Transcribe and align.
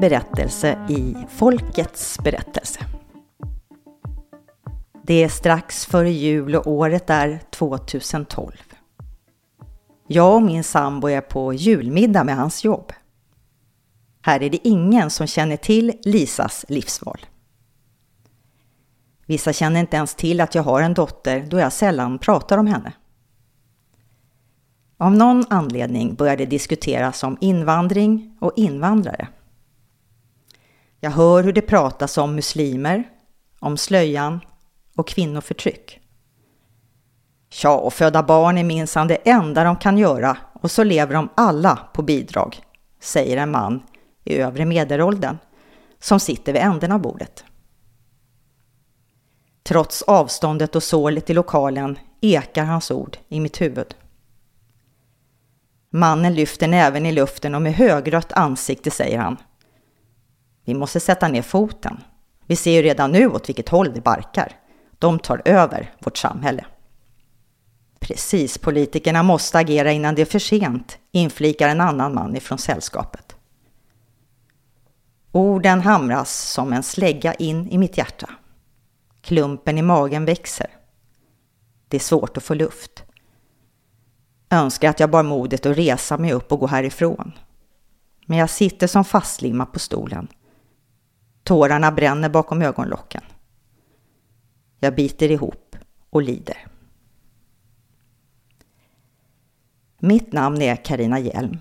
Berättelse 0.00 0.78
i 0.88 1.16
Folkets 1.28 2.18
berättelse. 2.24 2.80
Det 5.02 5.24
är 5.24 5.28
strax 5.28 5.86
före 5.86 6.10
jul 6.10 6.56
och 6.56 6.66
året 6.66 7.10
är 7.10 7.40
2012. 7.50 8.52
Jag 10.06 10.34
och 10.34 10.42
min 10.42 10.64
sambo 10.64 11.08
är 11.08 11.20
på 11.20 11.54
julmiddag 11.54 12.24
med 12.24 12.36
hans 12.36 12.64
jobb. 12.64 12.92
Här 14.22 14.42
är 14.42 14.50
det 14.50 14.68
ingen 14.68 15.10
som 15.10 15.26
känner 15.26 15.56
till 15.56 15.92
Lisas 16.04 16.64
livsval. 16.68 17.20
Vissa 19.26 19.52
känner 19.52 19.80
inte 19.80 19.96
ens 19.96 20.14
till 20.14 20.40
att 20.40 20.54
jag 20.54 20.62
har 20.62 20.82
en 20.82 20.94
dotter 20.94 21.46
då 21.50 21.58
jag 21.58 21.72
sällan 21.72 22.18
pratar 22.18 22.58
om 22.58 22.66
henne. 22.66 22.92
Av 24.96 25.12
någon 25.12 25.44
anledning 25.50 26.14
började 26.14 26.44
det 26.44 26.50
diskuteras 26.50 27.22
om 27.22 27.38
invandring 27.40 28.36
och 28.40 28.52
invandrare. 28.56 29.28
Jag 31.00 31.10
hör 31.10 31.42
hur 31.42 31.52
det 31.52 31.62
pratas 31.62 32.18
om 32.18 32.34
muslimer, 32.34 33.04
om 33.60 33.76
slöjan 33.76 34.40
och 34.96 35.08
kvinnoförtryck. 35.08 36.00
Tja, 37.50 37.76
och 37.76 37.92
föda 37.92 38.22
barn 38.22 38.58
är 38.58 38.64
minsann 38.64 39.08
det 39.08 39.28
enda 39.30 39.64
de 39.64 39.76
kan 39.76 39.98
göra 39.98 40.36
och 40.52 40.70
så 40.70 40.84
lever 40.84 41.14
de 41.14 41.28
alla 41.34 41.76
på 41.94 42.02
bidrag, 42.02 42.60
säger 43.00 43.36
en 43.36 43.50
man 43.50 43.82
i 44.24 44.36
övre 44.36 44.64
medelåldern 44.64 45.38
som 45.98 46.20
sitter 46.20 46.52
vid 46.52 46.62
änden 46.62 46.92
av 46.92 47.00
bordet. 47.00 47.44
Trots 49.62 50.02
avståndet 50.02 50.76
och 50.76 50.82
sålet 50.82 51.30
i 51.30 51.34
lokalen 51.34 51.98
ekar 52.20 52.64
hans 52.64 52.90
ord 52.90 53.16
i 53.28 53.40
mitt 53.40 53.60
huvud. 53.60 53.94
Mannen 55.90 56.34
lyfter 56.34 56.68
näven 56.68 57.06
i 57.06 57.12
luften 57.12 57.54
och 57.54 57.62
med 57.62 57.74
högrött 57.74 58.32
ansikte 58.32 58.90
säger 58.90 59.18
han 59.18 59.36
vi 60.64 60.74
måste 60.74 61.00
sätta 61.00 61.28
ner 61.28 61.42
foten. 61.42 62.00
Vi 62.46 62.56
ser 62.56 62.70
ju 62.70 62.82
redan 62.82 63.12
nu 63.12 63.26
åt 63.26 63.48
vilket 63.48 63.68
håll 63.68 63.92
det 63.94 64.00
barkar. 64.00 64.52
De 64.98 65.18
tar 65.18 65.42
över 65.44 65.94
vårt 65.98 66.16
samhälle. 66.16 66.64
Precis, 68.00 68.58
politikerna 68.58 69.22
måste 69.22 69.58
agera 69.58 69.92
innan 69.92 70.14
det 70.14 70.22
är 70.22 70.26
för 70.26 70.38
sent, 70.38 70.98
inflikar 71.12 71.68
en 71.68 71.80
annan 71.80 72.14
man 72.14 72.36
ifrån 72.36 72.58
sällskapet. 72.58 73.36
Orden 75.32 75.80
hamras 75.80 76.52
som 76.52 76.72
en 76.72 76.82
slägga 76.82 77.34
in 77.34 77.70
i 77.70 77.78
mitt 77.78 77.98
hjärta. 77.98 78.30
Klumpen 79.20 79.78
i 79.78 79.82
magen 79.82 80.24
växer. 80.24 80.70
Det 81.88 81.96
är 81.96 82.00
svårt 82.00 82.36
att 82.36 82.42
få 82.42 82.54
luft. 82.54 83.04
Önskar 84.50 84.90
att 84.90 85.00
jag 85.00 85.10
bar 85.10 85.22
modet 85.22 85.66
att 85.66 85.76
resa 85.76 86.18
mig 86.18 86.32
upp 86.32 86.52
och 86.52 86.58
gå 86.58 86.66
härifrån. 86.66 87.32
Men 88.26 88.38
jag 88.38 88.50
sitter 88.50 88.86
som 88.86 89.04
fastlimmad 89.04 89.72
på 89.72 89.78
stolen 89.78 90.28
Tårarna 91.50 91.92
bränner 91.92 92.28
bakom 92.28 92.62
ögonlocken. 92.62 93.22
Jag 94.78 94.94
biter 94.94 95.30
ihop 95.30 95.76
och 96.10 96.22
lider. 96.22 96.66
Mitt 99.98 100.32
namn 100.32 100.62
är 100.62 100.76
Karina 100.76 101.18
Hjelm. 101.18 101.58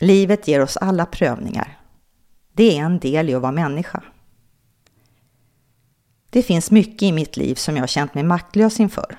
Livet 0.00 0.48
ger 0.48 0.62
oss 0.62 0.76
alla 0.76 1.06
prövningar. 1.06 1.78
Det 2.52 2.78
är 2.78 2.82
en 2.82 2.98
del 2.98 3.30
i 3.30 3.34
att 3.34 3.42
vara 3.42 3.52
människa. 3.52 4.02
Det 6.30 6.42
finns 6.42 6.70
mycket 6.70 7.02
i 7.02 7.12
mitt 7.12 7.36
liv 7.36 7.54
som 7.54 7.76
jag 7.76 7.88
känt 7.88 8.14
mig 8.14 8.24
maktlös 8.24 8.80
inför. 8.80 9.18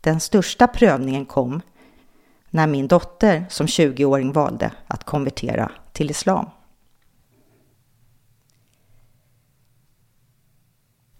Den 0.00 0.20
största 0.20 0.66
prövningen 0.66 1.26
kom 1.26 1.60
när 2.50 2.66
min 2.66 2.88
dotter 2.88 3.46
som 3.48 3.66
20-åring 3.66 4.32
valde 4.32 4.72
att 4.86 5.04
konvertera 5.04 5.72
till 5.92 6.10
islam. 6.10 6.50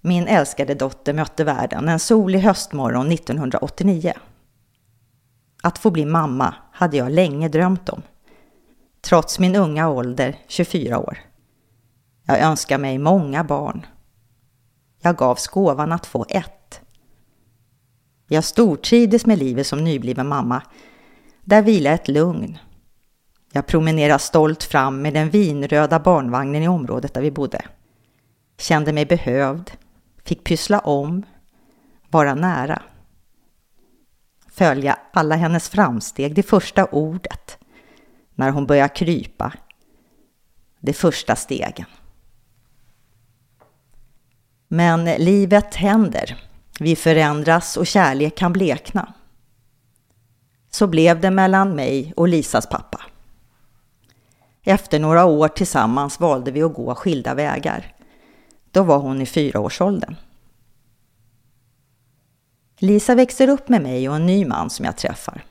Min 0.09 0.29
älskade 0.29 0.75
dotter 0.75 1.15
mötte 1.15 1.45
världen 1.45 1.89
en 1.89 1.99
solig 1.99 2.39
höstmorgon 2.39 3.13
1989. 3.13 4.13
Att 5.63 5.79
få 5.79 5.91
bli 5.91 6.05
mamma 6.05 6.55
hade 6.73 6.97
jag 6.97 7.13
länge 7.13 7.49
drömt 7.49 7.89
om. 7.89 8.03
Trots 9.01 9.39
min 9.39 9.57
unga 9.57 9.89
ålder, 9.89 10.37
24 10.47 10.99
år. 10.99 11.19
Jag 12.27 12.41
önskar 12.41 12.79
mig 12.79 12.99
många 12.99 13.45
barn. 13.45 13.87
Jag 15.01 15.17
gavs 15.17 15.47
gåvan 15.47 15.93
att 15.93 16.07
få 16.07 16.27
ett. 16.29 16.81
Jag 18.29 18.45
stortrivdes 18.45 19.27
med 19.27 19.39
livet 19.39 19.67
som 19.67 19.85
nybliven 19.85 20.29
mamma. 20.29 20.63
Där 21.45 21.63
vilade 21.63 21.95
ett 21.95 22.09
lugn. 22.09 22.59
Jag 23.53 23.67
promenerade 23.67 24.19
stolt 24.19 24.65
fram 24.65 25.03
med 25.03 25.15
den 25.15 25.31
vinröda 25.31 25.99
barnvagnen 25.99 26.63
i 26.63 26.69
området 26.69 27.15
där 27.15 27.21
vi 27.23 27.31
bodde. 27.31 27.65
Kände 28.59 28.93
mig 28.93 29.07
behövd, 29.07 29.71
fick 30.29 30.45
pyssla 30.45 30.79
om, 30.79 31.23
vara 32.09 32.35
nära. 32.35 32.83
Följa 34.51 34.99
alla 35.13 35.37
hennes 35.37 35.69
framsteg, 35.69 36.35
det 36.35 36.43
första 36.43 36.85
ordet, 36.85 37.59
när 38.35 38.51
hon 38.51 38.67
börjar 38.67 38.89
krypa, 38.89 39.53
de 40.81 40.93
första 40.93 41.37
stegen. 41.37 41.87
Men 44.69 45.05
livet 45.05 45.75
händer. 45.75 46.45
Vi 46.81 46.97
förändras 46.97 47.77
och 47.77 47.87
kärlek 47.87 48.37
kan 48.37 48.53
blekna. 48.53 49.15
Så 50.71 50.87
blev 50.87 51.21
det 51.21 51.31
mellan 51.31 51.77
mig 51.77 52.13
och 52.17 52.29
Lisas 52.29 52.67
pappa. 52.67 53.01
Efter 54.63 54.99
några 54.99 55.25
år 55.25 55.49
tillsammans 55.49 56.21
valde 56.21 56.51
vi 56.51 56.63
att 56.63 56.75
gå 56.75 56.95
skilda 56.95 57.35
vägar. 57.35 57.98
Då 58.71 58.83
var 58.83 58.99
hon 58.99 59.21
i 59.21 59.27
fyraårsåldern. 59.27 60.17
Lisa 62.79 63.15
växer 63.15 63.49
upp 63.49 63.69
med 63.69 63.83
mig 63.83 64.09
och 64.09 64.17
en 64.17 64.27
ny 64.27 64.45
man 64.45 64.71
som 64.71 64.85
jag 64.85 64.97
träffar. 64.97 65.45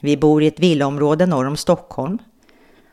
Vi 0.00 0.16
bor 0.16 0.42
i 0.42 0.46
ett 0.46 0.60
villaområde 0.60 1.26
norr 1.26 1.46
om 1.46 1.56
Stockholm. 1.56 2.18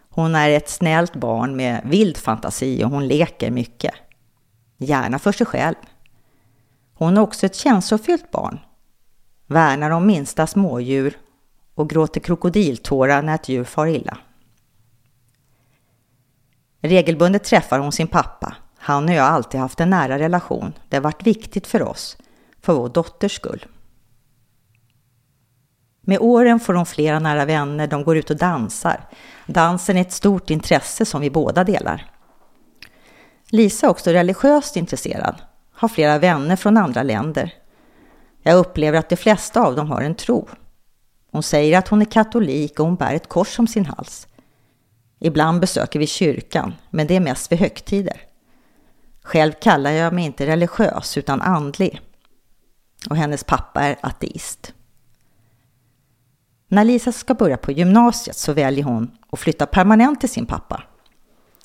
Hon 0.09 0.35
är 0.35 0.49
ett 0.49 0.69
snällt 0.69 1.15
barn 1.15 1.55
med 1.55 1.81
vild 1.85 2.17
fantasi 2.17 2.83
och 2.83 2.89
hon 2.89 3.07
leker 3.07 3.51
mycket. 3.51 3.93
Gärna 4.77 5.19
för 5.19 5.31
sig 5.31 5.45
själv. 5.47 5.75
Hon 6.93 7.17
är 7.17 7.21
också 7.21 7.45
ett 7.45 7.55
känslofyllt 7.55 8.31
barn. 8.31 8.59
Värnar 9.47 9.89
om 9.89 10.07
minsta 10.07 10.47
smådjur 10.47 11.17
och 11.75 11.89
gråter 11.89 12.21
krokodiltårar 12.21 13.21
när 13.21 13.35
ett 13.35 13.49
djur 13.49 13.63
far 13.63 13.87
illa. 13.87 14.17
Regelbundet 16.81 17.43
träffar 17.43 17.79
hon 17.79 17.91
sin 17.91 18.07
pappa 18.07 18.55
han 18.83 19.09
och 19.09 19.15
jag 19.15 19.23
har 19.23 19.29
alltid 19.29 19.59
haft 19.59 19.79
en 19.79 19.89
nära 19.89 20.19
relation. 20.19 20.73
Det 20.89 20.95
har 20.97 21.03
varit 21.03 21.27
viktigt 21.27 21.67
för 21.67 21.81
oss, 21.81 22.17
för 22.61 22.73
vår 22.73 22.89
dotters 22.89 23.35
skull. 23.35 23.65
Med 26.01 26.19
åren 26.19 26.59
får 26.59 26.73
de 26.73 26.85
flera 26.85 27.19
nära 27.19 27.45
vänner, 27.45 27.87
de 27.87 28.03
går 28.03 28.17
ut 28.17 28.29
och 28.29 28.37
dansar. 28.37 29.07
Dansen 29.45 29.97
är 29.97 30.01
ett 30.01 30.11
stort 30.11 30.49
intresse 30.49 31.05
som 31.05 31.21
vi 31.21 31.29
båda 31.29 31.63
delar. 31.63 32.11
Lisa 33.49 33.85
är 33.85 33.91
också 33.91 34.09
religiöst 34.09 34.75
intresserad, 34.75 35.35
har 35.73 35.87
flera 35.87 36.17
vänner 36.17 36.55
från 36.55 36.77
andra 36.77 37.03
länder. 37.03 37.53
Jag 38.41 38.57
upplever 38.57 38.99
att 38.99 39.09
de 39.09 39.15
flesta 39.15 39.61
av 39.61 39.75
dem 39.75 39.91
har 39.91 40.01
en 40.01 40.15
tro. 40.15 40.47
Hon 41.31 41.43
säger 41.43 41.77
att 41.77 41.87
hon 41.87 42.01
är 42.01 42.05
katolik 42.05 42.79
och 42.79 42.85
hon 42.85 42.95
bär 42.95 43.13
ett 43.13 43.29
kors 43.29 43.59
om 43.59 43.67
sin 43.67 43.85
hals. 43.85 44.27
Ibland 45.19 45.59
besöker 45.59 45.99
vi 45.99 46.07
kyrkan, 46.07 46.73
men 46.89 47.07
det 47.07 47.15
är 47.15 47.19
mest 47.19 47.51
vid 47.51 47.59
högtider. 47.59 48.30
Själv 49.31 49.51
kallar 49.61 49.91
jag 49.91 50.13
mig 50.13 50.25
inte 50.25 50.45
religiös 50.45 51.17
utan 51.17 51.41
andlig. 51.41 52.01
och 53.09 53.17
hennes 53.17 53.43
pappa 53.43 53.81
är 53.81 53.97
ateist. 54.01 54.73
När 56.67 56.83
Lisa 56.83 57.11
ska 57.11 57.33
börja 57.33 57.57
på 57.57 57.71
gymnasiet 57.71 58.37
så 58.37 58.53
väljer 58.53 58.83
hon 58.83 59.11
att 59.31 59.39
flytta 59.39 59.65
permanent 59.65 60.19
till 60.19 60.29
sin 60.29 60.45
pappa. 60.45 60.83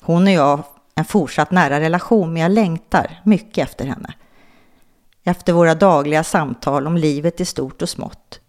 Hon 0.01 0.23
och 0.23 0.33
jag 0.33 0.57
har 0.57 0.65
en 0.95 1.05
fortsatt 1.05 1.51
nära 1.51 1.79
relation 1.79 2.33
men 2.33 2.41
jag 2.41 2.51
längtar 2.51 3.21
mycket 3.25 3.69
efter 3.69 3.85
henne. 3.85 4.13
Efter 5.23 5.53
våra 5.53 5.75
dagliga 5.75 6.23
samtal 6.23 6.87
om 6.87 6.97
livet 6.97 7.41
i 7.41 7.45
stort 7.45 7.81
och 7.81 7.89
smått. 7.89 8.39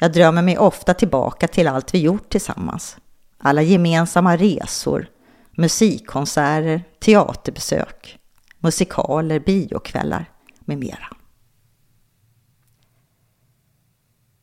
Jag 0.00 0.12
drömmer 0.12 0.42
mig 0.42 0.58
ofta 0.58 0.94
tillbaka 0.94 1.48
till 1.48 1.68
allt 1.68 1.94
vi 1.94 1.98
gjort 1.98 2.28
tillsammans. 2.28 2.96
Alla 3.38 3.62
gemensamma 3.62 4.36
resor, 4.36 5.08
musikkonserter, 5.58 6.84
teaterbesök, 6.98 8.18
musikaler, 8.58 9.40
biokvällar 9.40 10.30
med 10.60 10.78
mera. 10.78 11.16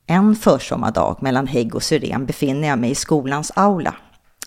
En 0.07 0.35
försommardag 0.35 1.17
mellan 1.21 1.47
hägg 1.47 1.75
och 1.75 1.83
syren 1.83 2.25
befinner 2.25 2.67
jag 2.67 2.79
mig 2.79 2.91
i 2.91 2.95
skolans 2.95 3.51
aula. 3.55 3.95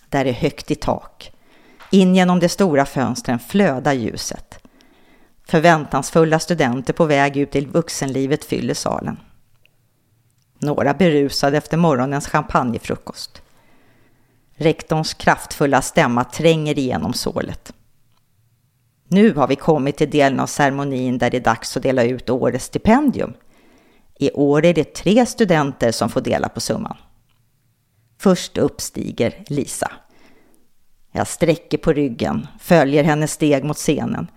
Där 0.08 0.24
är 0.24 0.32
högt 0.32 0.70
i 0.70 0.74
tak. 0.74 1.32
In 1.90 2.14
genom 2.14 2.40
de 2.40 2.48
stora 2.48 2.84
fönstren 2.84 3.38
flödar 3.38 3.92
ljuset. 3.92 4.58
Förväntansfulla 5.46 6.38
studenter 6.38 6.92
på 6.92 7.04
väg 7.04 7.36
ut 7.36 7.56
i 7.56 7.64
vuxenlivet 7.64 8.44
fyller 8.44 8.74
salen. 8.74 9.16
Några 10.58 10.94
berusade 10.94 11.56
efter 11.56 11.76
morgonens 11.76 12.28
champagnefrukost. 12.28 13.42
Rektorns 14.60 15.14
kraftfulla 15.14 15.82
stämma 15.82 16.24
tränger 16.24 16.78
igenom 16.78 17.12
sålet. 17.12 17.72
Nu 19.08 19.34
har 19.34 19.48
vi 19.48 19.56
kommit 19.56 19.96
till 19.96 20.10
delen 20.10 20.40
av 20.40 20.46
ceremonin 20.46 21.18
där 21.18 21.30
det 21.30 21.36
är 21.36 21.40
dags 21.40 21.76
att 21.76 21.82
dela 21.82 22.04
ut 22.04 22.30
årets 22.30 22.64
stipendium. 22.64 23.34
I 24.18 24.30
år 24.30 24.64
är 24.64 24.74
det 24.74 24.94
tre 24.94 25.26
studenter 25.26 25.92
som 25.92 26.08
får 26.08 26.20
dela 26.20 26.48
på 26.48 26.60
summan. 26.60 26.96
Först 28.20 28.58
upp 28.58 28.80
stiger 28.80 29.44
Lisa. 29.46 29.92
Jag 31.12 31.26
sträcker 31.26 31.78
på 31.78 31.92
ryggen, 31.92 32.46
följer 32.60 33.04
hennes 33.04 33.32
steg 33.32 33.64
mot 33.64 33.76
scenen. 33.76 34.30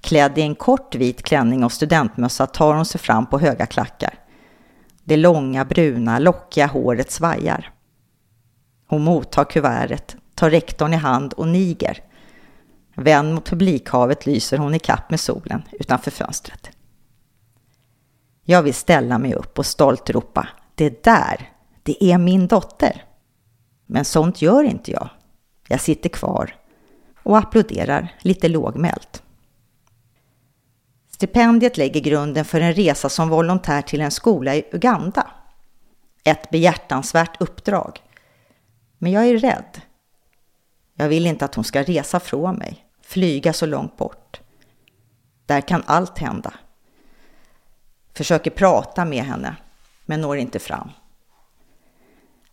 Klädd 0.00 0.38
i 0.38 0.42
en 0.42 0.54
kort 0.54 0.94
vit 0.94 1.22
klänning 1.22 1.64
och 1.64 1.72
studentmössa 1.72 2.46
tar 2.46 2.74
hon 2.74 2.86
sig 2.86 3.00
fram 3.00 3.26
på 3.26 3.38
höga 3.38 3.66
klackar. 3.66 4.14
Det 5.04 5.16
långa 5.16 5.64
bruna 5.64 6.18
lockiga 6.18 6.66
håret 6.66 7.10
svajar. 7.10 7.70
Hon 8.90 9.04
mottar 9.04 9.44
kuvertet, 9.44 10.16
tar 10.34 10.50
rektorn 10.50 10.92
i 10.92 10.96
hand 10.96 11.32
och 11.32 11.48
niger. 11.48 12.04
Vänd 12.94 13.34
mot 13.34 13.44
publikhavet 13.44 14.26
lyser 14.26 14.58
hon 14.58 14.74
i 14.74 14.78
kapp 14.78 15.10
med 15.10 15.20
solen 15.20 15.62
utanför 15.72 16.10
fönstret. 16.10 16.70
Jag 18.44 18.62
vill 18.62 18.74
ställa 18.74 19.18
mig 19.18 19.34
upp 19.34 19.58
och 19.58 19.66
stolt 19.66 20.10
ropa 20.10 20.48
Det 20.74 21.04
där, 21.04 21.50
det 21.82 22.04
är 22.04 22.18
min 22.18 22.46
dotter. 22.46 23.04
Men 23.86 24.04
sånt 24.04 24.42
gör 24.42 24.64
inte 24.64 24.90
jag. 24.90 25.08
Jag 25.68 25.80
sitter 25.80 26.08
kvar 26.08 26.54
och 27.22 27.38
applåderar 27.38 28.14
lite 28.20 28.48
lågmält. 28.48 29.22
Stipendiet 31.10 31.76
lägger 31.76 32.00
grunden 32.00 32.44
för 32.44 32.60
en 32.60 32.74
resa 32.74 33.08
som 33.08 33.28
volontär 33.28 33.82
till 33.82 34.00
en 34.00 34.10
skola 34.10 34.54
i 34.56 34.64
Uganda. 34.72 35.30
Ett 36.24 36.50
behjärtansvärt 36.50 37.40
uppdrag. 37.40 38.00
Men 39.02 39.12
jag 39.12 39.28
är 39.28 39.38
rädd. 39.38 39.80
Jag 40.94 41.08
vill 41.08 41.26
inte 41.26 41.44
att 41.44 41.54
hon 41.54 41.64
ska 41.64 41.82
resa 41.82 42.20
från 42.20 42.56
mig, 42.56 42.84
flyga 43.02 43.52
så 43.52 43.66
långt 43.66 43.96
bort. 43.96 44.40
Där 45.46 45.60
kan 45.60 45.82
allt 45.86 46.18
hända. 46.18 46.54
Försöker 48.14 48.50
prata 48.50 49.04
med 49.04 49.24
henne, 49.24 49.56
men 50.06 50.20
når 50.20 50.36
inte 50.36 50.58
fram. 50.58 50.90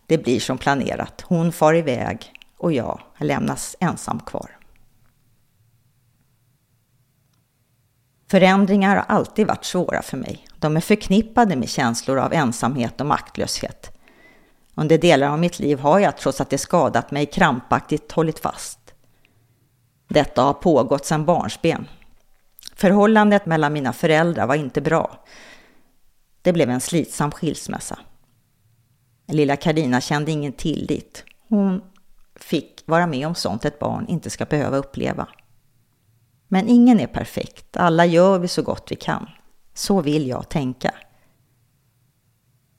Det 0.05 0.17
blir 0.17 0.39
som 0.39 0.57
planerat. 0.57 1.21
Hon 1.21 1.51
far 1.51 1.73
iväg 1.73 2.33
och 2.57 2.73
jag 2.73 3.01
lämnas 3.17 3.75
ensam 3.79 4.19
kvar. 4.19 4.57
Förändringar 8.29 8.95
har 8.95 9.15
alltid 9.15 9.47
varit 9.47 9.65
svåra 9.65 10.01
för 10.01 10.17
mig. 10.17 10.47
De 10.59 10.77
är 10.77 10.81
förknippade 10.81 11.55
med 11.55 11.69
känslor 11.69 12.19
av 12.19 12.33
ensamhet 12.33 13.01
och 13.01 13.07
maktlöshet. 13.07 13.96
Under 14.79 14.97
delar 14.97 15.27
av 15.27 15.39
mitt 15.39 15.59
liv 15.59 15.79
har 15.79 15.99
jag, 15.99 16.17
trots 16.17 16.41
att 16.41 16.49
det 16.49 16.57
skadat 16.57 17.11
mig, 17.11 17.25
krampaktigt 17.25 18.11
hållit 18.11 18.39
fast. 18.39 18.79
Detta 20.07 20.41
har 20.41 20.53
pågått 20.53 21.05
sedan 21.05 21.25
barnsben. 21.25 21.87
Förhållandet 22.75 23.45
mellan 23.45 23.73
mina 23.73 23.93
föräldrar 23.93 24.47
var 24.47 24.55
inte 24.55 24.81
bra. 24.81 25.25
Det 26.41 26.53
blev 26.53 26.69
en 26.69 26.81
slitsam 26.81 27.31
skilsmässa. 27.31 27.99
Lilla 29.27 29.55
Karina 29.55 30.01
kände 30.01 30.31
ingen 30.31 30.53
tillit. 30.53 31.23
Hon 31.49 31.81
fick 32.35 32.83
vara 32.85 33.07
med 33.07 33.27
om 33.27 33.35
sånt 33.35 33.65
ett 33.65 33.79
barn 33.79 34.07
inte 34.07 34.29
ska 34.29 34.45
behöva 34.45 34.77
uppleva. 34.77 35.27
Men 36.47 36.67
ingen 36.67 36.99
är 36.99 37.07
perfekt, 37.07 37.77
alla 37.77 38.05
gör 38.05 38.39
vi 38.39 38.47
så 38.47 38.61
gott 38.61 38.87
vi 38.91 38.95
kan. 38.95 39.29
Så 39.73 40.01
vill 40.01 40.27
jag 40.27 40.49
tänka. 40.49 40.93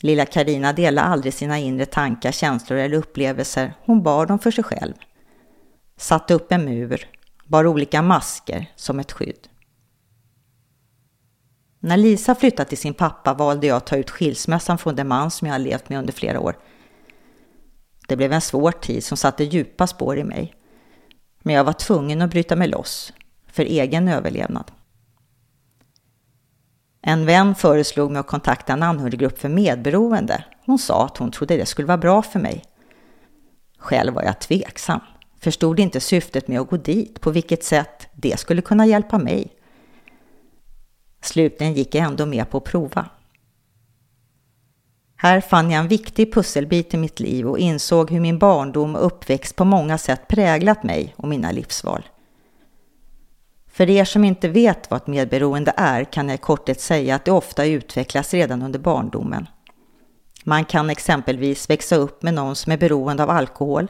Lilla 0.00 0.26
Karina 0.26 0.72
delade 0.72 1.08
aldrig 1.08 1.34
sina 1.34 1.58
inre 1.58 1.86
tankar, 1.86 2.32
känslor 2.32 2.78
eller 2.78 2.96
upplevelser. 2.96 3.74
Hon 3.84 4.02
bar 4.02 4.26
dem 4.26 4.38
för 4.38 4.50
sig 4.50 4.64
själv. 4.64 4.94
Satte 5.96 6.34
upp 6.34 6.52
en 6.52 6.64
mur, 6.64 7.08
bar 7.44 7.66
olika 7.66 8.02
masker 8.02 8.66
som 8.76 8.98
ett 8.98 9.12
skydd. 9.12 9.48
När 11.80 11.96
Lisa 11.96 12.34
flyttade 12.34 12.68
till 12.68 12.78
sin 12.78 12.94
pappa 12.94 13.34
valde 13.34 13.66
jag 13.66 13.76
att 13.76 13.86
ta 13.86 13.96
ut 13.96 14.10
skilsmässan 14.10 14.78
från 14.78 14.96
den 14.96 15.08
man 15.08 15.30
som 15.30 15.48
jag 15.48 15.60
levt 15.60 15.88
med 15.88 15.98
under 15.98 16.12
flera 16.12 16.40
år. 16.40 16.58
Det 18.08 18.16
blev 18.16 18.32
en 18.32 18.40
svår 18.40 18.72
tid 18.72 19.04
som 19.04 19.16
satte 19.16 19.44
djupa 19.44 19.86
spår 19.86 20.18
i 20.18 20.24
mig. 20.24 20.54
Men 21.42 21.54
jag 21.54 21.64
var 21.64 21.72
tvungen 21.72 22.22
att 22.22 22.30
bryta 22.30 22.56
mig 22.56 22.68
loss, 22.68 23.12
för 23.46 23.62
egen 23.62 24.08
överlevnad. 24.08 24.70
En 27.02 27.26
vän 27.26 27.54
föreslog 27.54 28.10
mig 28.10 28.20
att 28.20 28.26
kontakta 28.26 28.72
en 28.72 28.82
anhöriggrupp 28.82 29.38
för 29.38 29.48
medberoende. 29.48 30.44
Hon 30.66 30.78
sa 30.78 31.04
att 31.04 31.16
hon 31.16 31.30
trodde 31.30 31.56
det 31.56 31.66
skulle 31.66 31.88
vara 31.88 31.98
bra 31.98 32.22
för 32.22 32.40
mig. 32.40 32.64
Själv 33.78 34.14
var 34.14 34.22
jag 34.22 34.40
tveksam. 34.40 35.00
Förstod 35.40 35.80
inte 35.80 36.00
syftet 36.00 36.48
med 36.48 36.60
att 36.60 36.70
gå 36.70 36.76
dit, 36.76 37.20
på 37.20 37.30
vilket 37.30 37.64
sätt 37.64 38.08
det 38.12 38.38
skulle 38.38 38.62
kunna 38.62 38.86
hjälpa 38.86 39.18
mig. 39.18 39.52
Slutligen 41.22 41.74
gick 41.74 41.94
jag 41.94 42.04
ändå 42.04 42.26
med 42.26 42.50
på 42.50 42.58
att 42.58 42.64
prova. 42.64 43.06
Här 45.16 45.40
fann 45.40 45.70
jag 45.70 45.80
en 45.80 45.88
viktig 45.88 46.34
pusselbit 46.34 46.94
i 46.94 46.96
mitt 46.96 47.20
liv 47.20 47.48
och 47.48 47.58
insåg 47.58 48.10
hur 48.10 48.20
min 48.20 48.38
barndom 48.38 48.96
och 48.96 49.06
uppväxt 49.06 49.56
på 49.56 49.64
många 49.64 49.98
sätt 49.98 50.28
präglat 50.28 50.82
mig 50.82 51.14
och 51.16 51.28
mina 51.28 51.50
livsval. 51.50 52.08
För 53.78 53.90
er 53.90 54.04
som 54.04 54.24
inte 54.24 54.48
vet 54.48 54.90
vad 54.90 55.00
ett 55.00 55.06
medberoende 55.06 55.72
är 55.76 56.04
kan 56.04 56.28
jag 56.28 56.34
i 56.34 56.38
korthet 56.38 56.80
säga 56.80 57.14
att 57.14 57.24
det 57.24 57.32
ofta 57.32 57.64
utvecklas 57.64 58.34
redan 58.34 58.62
under 58.62 58.78
barndomen. 58.78 59.48
Man 60.44 60.64
kan 60.64 60.90
exempelvis 60.90 61.70
växa 61.70 61.96
upp 61.96 62.22
med 62.22 62.34
någon 62.34 62.56
som 62.56 62.72
är 62.72 62.76
beroende 62.76 63.22
av 63.22 63.30
alkohol, 63.30 63.88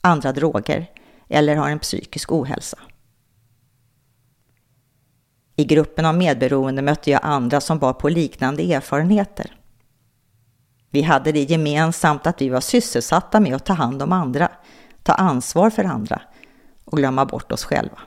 andra 0.00 0.32
droger 0.32 0.86
eller 1.28 1.56
har 1.56 1.70
en 1.70 1.78
psykisk 1.78 2.32
ohälsa. 2.32 2.78
I 5.56 5.64
gruppen 5.64 6.06
av 6.06 6.14
medberoende 6.14 6.82
mötte 6.82 7.10
jag 7.10 7.20
andra 7.22 7.60
som 7.60 7.78
bar 7.78 7.92
på 7.92 8.08
liknande 8.08 8.72
erfarenheter. 8.72 9.56
Vi 10.90 11.02
hade 11.02 11.32
det 11.32 11.50
gemensamt 11.50 12.26
att 12.26 12.40
vi 12.40 12.48
var 12.48 12.60
sysselsatta 12.60 13.40
med 13.40 13.54
att 13.54 13.66
ta 13.66 13.72
hand 13.72 14.02
om 14.02 14.12
andra, 14.12 14.48
ta 15.02 15.12
ansvar 15.12 15.70
för 15.70 15.84
andra 15.84 16.22
och 16.84 16.96
glömma 16.96 17.24
bort 17.24 17.52
oss 17.52 17.64
själva. 17.64 17.98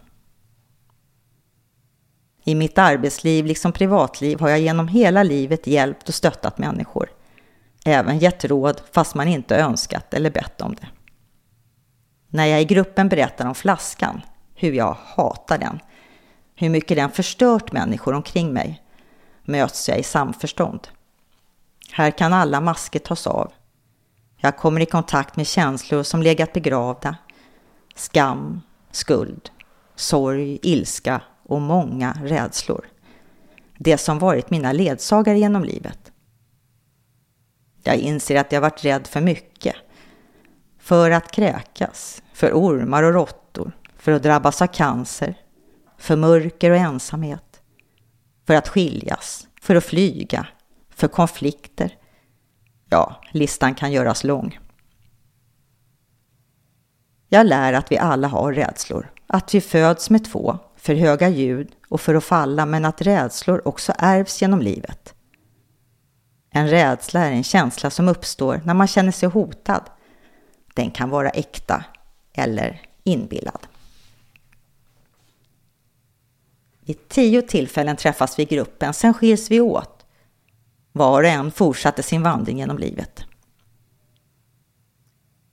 I 2.49 2.55
mitt 2.55 2.77
arbetsliv 2.77 3.45
liksom 3.45 3.71
privatliv 3.71 4.39
har 4.39 4.49
jag 4.49 4.59
genom 4.59 4.87
hela 4.87 5.23
livet 5.23 5.67
hjälpt 5.67 6.09
och 6.09 6.15
stöttat 6.15 6.57
människor. 6.57 7.09
Även 7.85 8.19
gett 8.19 8.45
råd 8.45 8.81
fast 8.91 9.15
man 9.15 9.27
inte 9.27 9.57
önskat 9.57 10.13
eller 10.13 10.31
bett 10.31 10.61
om 10.61 10.75
det. 10.75 10.87
När 12.29 12.45
jag 12.45 12.61
i 12.61 12.65
gruppen 12.65 13.09
berättar 13.09 13.47
om 13.47 13.55
flaskan, 13.55 14.21
hur 14.55 14.73
jag 14.73 14.97
hatar 15.15 15.57
den, 15.57 15.79
hur 16.55 16.69
mycket 16.69 16.97
den 16.97 17.11
förstört 17.11 17.71
människor 17.71 18.13
omkring 18.13 18.53
mig, 18.53 18.83
möts 19.43 19.89
jag 19.89 19.99
i 19.99 20.03
samförstånd. 20.03 20.87
Här 21.91 22.11
kan 22.11 22.33
alla 22.33 22.61
masker 22.61 22.99
tas 22.99 23.27
av. 23.27 23.51
Jag 24.37 24.57
kommer 24.57 24.81
i 24.81 24.85
kontakt 24.85 25.35
med 25.35 25.47
känslor 25.47 26.03
som 26.03 26.23
legat 26.23 26.53
begravda. 26.53 27.15
Skam, 27.95 28.61
skuld, 28.91 29.49
sorg, 29.95 30.59
ilska 30.61 31.21
och 31.49 31.61
många 31.61 32.17
rädslor. 32.23 32.85
Det 33.77 33.97
som 33.97 34.19
varit 34.19 34.49
mina 34.49 34.71
ledsagare 34.71 35.39
genom 35.39 35.63
livet. 35.63 36.11
Jag 37.83 37.95
inser 37.95 38.35
att 38.35 38.51
jag 38.51 38.61
varit 38.61 38.85
rädd 38.85 39.07
för 39.07 39.21
mycket. 39.21 39.75
För 40.79 41.11
att 41.11 41.31
kräkas, 41.31 42.23
för 42.33 42.51
ormar 42.51 43.03
och 43.03 43.13
råttor, 43.13 43.71
för 43.97 44.11
att 44.11 44.23
drabbas 44.23 44.61
av 44.61 44.67
cancer, 44.67 45.35
för 45.97 46.15
mörker 46.15 46.71
och 46.71 46.77
ensamhet, 46.77 47.61
för 48.47 48.55
att 48.55 48.67
skiljas, 48.67 49.47
för 49.61 49.75
att 49.75 49.83
flyga, 49.83 50.47
för 50.89 51.07
konflikter. 51.07 51.97
Ja, 52.89 53.21
listan 53.31 53.75
kan 53.75 53.91
göras 53.91 54.23
lång. 54.23 54.59
Jag 57.29 57.47
lär 57.47 57.73
att 57.73 57.91
vi 57.91 57.97
alla 57.97 58.27
har 58.27 58.53
rädslor, 58.53 59.11
att 59.27 59.53
vi 59.53 59.61
föds 59.61 60.09
med 60.09 60.25
två, 60.25 60.57
för 60.79 60.95
höga 60.95 61.29
ljud 61.29 61.71
och 61.89 62.01
för 62.01 62.15
att 62.15 62.23
falla, 62.23 62.65
men 62.65 62.85
att 62.85 63.01
rädslor 63.01 63.67
också 63.67 63.93
ärvs 63.97 64.41
genom 64.41 64.61
livet. 64.61 65.13
En 66.51 66.69
rädsla 66.69 67.25
är 67.25 67.31
en 67.31 67.43
känsla 67.43 67.89
som 67.89 68.07
uppstår 68.07 68.61
när 68.65 68.73
man 68.73 68.87
känner 68.87 69.11
sig 69.11 69.29
hotad. 69.29 69.83
Den 70.73 70.91
kan 70.91 71.09
vara 71.09 71.29
äkta 71.29 71.83
eller 72.33 72.81
inbillad. 73.03 73.67
Vid 76.79 77.07
tio 77.07 77.41
tillfällen 77.41 77.95
träffas 77.95 78.39
vi 78.39 78.43
i 78.43 78.45
gruppen, 78.45 78.93
sen 78.93 79.13
skiljs 79.13 79.51
vi 79.51 79.61
åt. 79.61 80.05
Var 80.91 81.23
och 81.23 81.29
en 81.29 81.51
fortsatte 81.51 82.03
sin 82.03 82.23
vandring 82.23 82.57
genom 82.57 82.77
livet. 82.77 83.28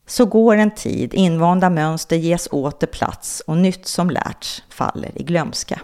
Så 0.07 0.27
går 0.27 0.57
en 0.57 0.71
tid, 0.71 1.15
invanda 1.15 1.71
mönster 1.71 2.17
ges 2.17 2.49
åter 2.51 2.87
plats 2.87 3.43
och 3.47 3.57
nytt 3.57 3.87
som 3.87 4.11
lärts 4.11 4.63
faller 4.69 5.11
i 5.15 5.23
glömska. 5.23 5.81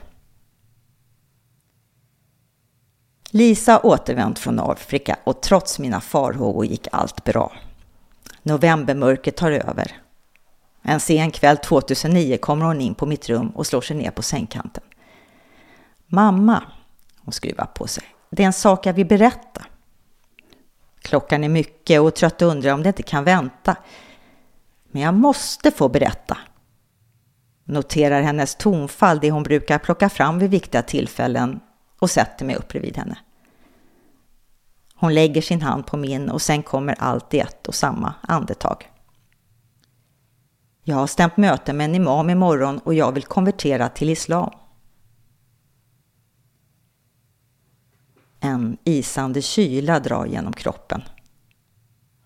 Lisa 3.30 3.80
återvänt 3.80 4.38
från 4.38 4.60
Afrika 4.60 5.16
och 5.24 5.42
trots 5.42 5.78
mina 5.78 6.00
farhågor 6.00 6.66
gick 6.66 6.88
allt 6.92 7.24
bra. 7.24 7.52
Novembermörkret 8.42 9.36
tar 9.36 9.50
över. 9.50 9.96
En 10.82 11.00
sen 11.00 11.30
kväll 11.30 11.56
2009 11.56 12.36
kommer 12.36 12.64
hon 12.66 12.80
in 12.80 12.94
på 12.94 13.06
mitt 13.06 13.28
rum 13.28 13.48
och 13.48 13.66
slår 13.66 13.80
sig 13.80 13.96
ner 13.96 14.10
på 14.10 14.22
sängkanten. 14.22 14.82
Mamma, 16.06 16.62
hon 17.24 17.32
skruvar 17.32 17.66
på 17.66 17.86
sig, 17.86 18.04
det 18.30 18.42
är 18.42 18.46
en 18.46 18.52
sak 18.52 18.86
jag 18.86 18.92
vill 18.92 19.06
berätta. 19.06 19.62
Klockan 21.02 21.44
är 21.44 21.48
mycket 21.48 22.00
och 22.00 22.14
trött 22.14 22.42
undrar 22.42 22.72
om 22.72 22.82
det 22.82 22.88
inte 22.88 23.02
kan 23.02 23.24
vänta. 23.24 23.76
Men 24.92 25.02
jag 25.02 25.14
måste 25.14 25.70
få 25.70 25.88
berätta. 25.88 26.38
Noterar 27.64 28.22
hennes 28.22 28.54
tonfall, 28.54 29.18
det 29.20 29.30
hon 29.30 29.42
brukar 29.42 29.78
plocka 29.78 30.08
fram 30.08 30.38
vid 30.38 30.50
viktiga 30.50 30.82
tillfällen 30.82 31.60
och 31.98 32.10
sätter 32.10 32.44
mig 32.44 32.56
upp 32.56 32.68
bredvid 32.68 32.96
henne. 32.96 33.18
Hon 34.94 35.14
lägger 35.14 35.42
sin 35.42 35.62
hand 35.62 35.86
på 35.86 35.96
min 35.96 36.30
och 36.30 36.42
sen 36.42 36.62
kommer 36.62 36.94
allt 36.98 37.34
i 37.34 37.38
ett 37.38 37.68
och 37.68 37.74
samma 37.74 38.14
andetag. 38.20 38.90
Jag 40.84 40.96
har 40.96 41.06
stämt 41.06 41.36
möte 41.36 41.72
med 41.72 41.84
en 41.84 41.94
imam 41.94 42.30
imorgon 42.30 42.78
och 42.78 42.94
jag 42.94 43.12
vill 43.12 43.24
konvertera 43.24 43.88
till 43.88 44.10
islam. 44.10 44.50
En 48.40 48.76
isande 48.84 49.42
kyla 49.42 50.00
drar 50.00 50.26
genom 50.26 50.52
kroppen. 50.52 51.02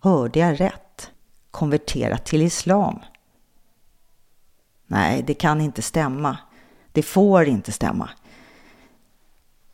Hörde 0.00 0.38
jag 0.38 0.60
rätt? 0.60 1.10
Konverterat 1.56 2.24
till 2.24 2.42
islam? 2.42 2.98
Nej, 4.86 5.24
det 5.26 5.34
kan 5.34 5.60
inte 5.60 5.82
stämma. 5.82 6.38
Det 6.92 7.02
får 7.02 7.44
inte 7.44 7.72
stämma. 7.72 8.10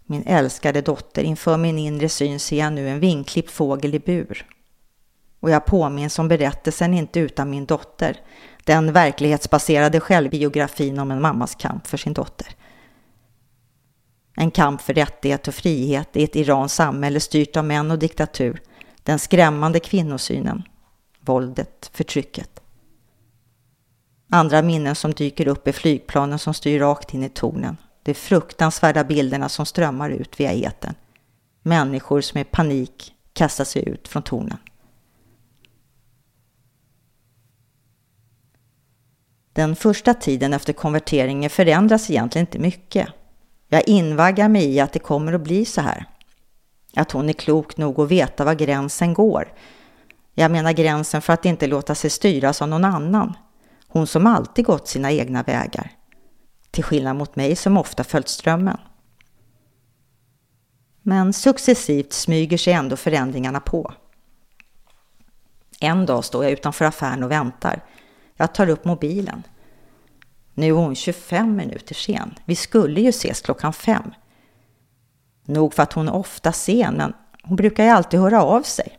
Min 0.04 0.22
älskade 0.26 0.80
dotter, 0.80 1.22
inför 1.22 1.56
min 1.56 1.78
inre 1.78 2.08
syn 2.08 2.40
ser 2.40 2.58
jag 2.58 2.72
nu 2.72 2.88
en 2.88 3.00
vinklippt 3.00 3.50
fågel 3.50 3.94
i 3.94 3.98
bur. 3.98 4.46
Och 5.40 5.50
jag 5.50 5.66
påminns 5.66 6.18
om 6.18 6.28
berättelsen 6.28 6.94
Inte 6.94 7.20
utan 7.20 7.50
min 7.50 7.66
dotter, 7.66 8.20
den 8.64 8.92
verklighetsbaserade 8.92 10.00
självbiografin 10.00 10.98
om 10.98 11.10
en 11.10 11.20
mammas 11.20 11.54
kamp 11.54 11.86
för 11.86 11.96
sin 11.96 12.12
dotter. 12.12 12.46
En 14.36 14.50
kamp 14.50 14.80
för 14.80 14.94
rättighet 14.94 15.48
och 15.48 15.54
frihet 15.54 16.16
i 16.16 16.24
ett 16.24 16.36
Irans 16.36 16.74
samhälle 16.74 17.20
styrt 17.20 17.56
av 17.56 17.64
män 17.64 17.90
och 17.90 17.98
diktatur. 17.98 18.62
Den 19.02 19.18
skrämmande 19.18 19.80
kvinnosynen. 19.80 20.62
Våldet, 21.24 21.90
förtrycket. 21.92 22.60
Andra 24.30 24.62
minnen 24.62 24.94
som 24.94 25.12
dyker 25.12 25.48
upp 25.48 25.68
är 25.68 25.72
flygplanen 25.72 26.38
som 26.38 26.54
styr 26.54 26.80
rakt 26.80 27.14
in 27.14 27.22
i 27.22 27.28
tornen. 27.28 27.76
De 28.02 28.14
fruktansvärda 28.14 29.04
bilderna 29.04 29.48
som 29.48 29.66
strömmar 29.66 30.10
ut 30.10 30.40
via 30.40 30.52
eten. 30.52 30.94
Människor 31.62 32.20
som 32.20 32.40
i 32.40 32.44
panik 32.44 33.14
kastar 33.32 33.64
sig 33.64 33.88
ut 33.88 34.08
från 34.08 34.22
tornen. 34.22 34.58
Den 39.52 39.76
första 39.76 40.14
tiden 40.14 40.52
efter 40.52 40.72
konverteringen 40.72 41.50
förändras 41.50 42.10
egentligen 42.10 42.46
inte 42.46 42.58
mycket. 42.58 43.08
Jag 43.68 43.88
invaggar 43.88 44.48
mig 44.48 44.64
i 44.64 44.80
att 44.80 44.92
det 44.92 44.98
kommer 44.98 45.32
att 45.32 45.40
bli 45.40 45.64
så 45.64 45.80
här. 45.80 46.06
Att 46.96 47.12
hon 47.12 47.28
är 47.28 47.32
klok 47.32 47.76
nog 47.76 48.00
att 48.00 48.08
veta 48.08 48.44
var 48.44 48.54
gränsen 48.54 49.14
går. 49.14 49.52
Jag 50.34 50.50
menar 50.50 50.72
gränsen 50.72 51.22
för 51.22 51.32
att 51.32 51.44
inte 51.44 51.66
låta 51.66 51.94
sig 51.94 52.10
styras 52.10 52.62
av 52.62 52.68
någon 52.68 52.84
annan. 52.84 53.36
Hon 53.88 54.06
som 54.06 54.26
alltid 54.26 54.64
gått 54.64 54.88
sina 54.88 55.12
egna 55.12 55.42
vägar. 55.42 55.90
Till 56.70 56.84
skillnad 56.84 57.16
mot 57.16 57.36
mig 57.36 57.56
som 57.56 57.76
ofta 57.76 58.04
följt 58.04 58.28
strömmen. 58.28 58.78
Men 61.02 61.32
successivt 61.32 62.12
smyger 62.12 62.58
sig 62.58 62.72
ändå 62.72 62.96
förändringarna 62.96 63.60
på. 63.60 63.92
En 65.80 66.06
dag 66.06 66.24
står 66.24 66.44
jag 66.44 66.52
utanför 66.52 66.84
affären 66.84 67.22
och 67.22 67.30
väntar. 67.30 67.84
Jag 68.36 68.54
tar 68.54 68.68
upp 68.68 68.84
mobilen. 68.84 69.42
Nu 70.54 70.68
är 70.68 70.72
hon 70.72 70.94
25 70.94 71.56
minuter 71.56 71.94
sen. 71.94 72.34
Vi 72.44 72.56
skulle 72.56 73.00
ju 73.00 73.08
ses 73.08 73.40
klockan 73.40 73.72
fem. 73.72 74.14
Nog 75.44 75.74
för 75.74 75.82
att 75.82 75.92
hon 75.92 76.08
är 76.08 76.14
ofta 76.14 76.52
sen, 76.52 76.94
men 76.94 77.12
hon 77.42 77.56
brukar 77.56 77.84
ju 77.84 77.90
alltid 77.90 78.20
höra 78.20 78.42
av 78.42 78.62
sig. 78.62 78.98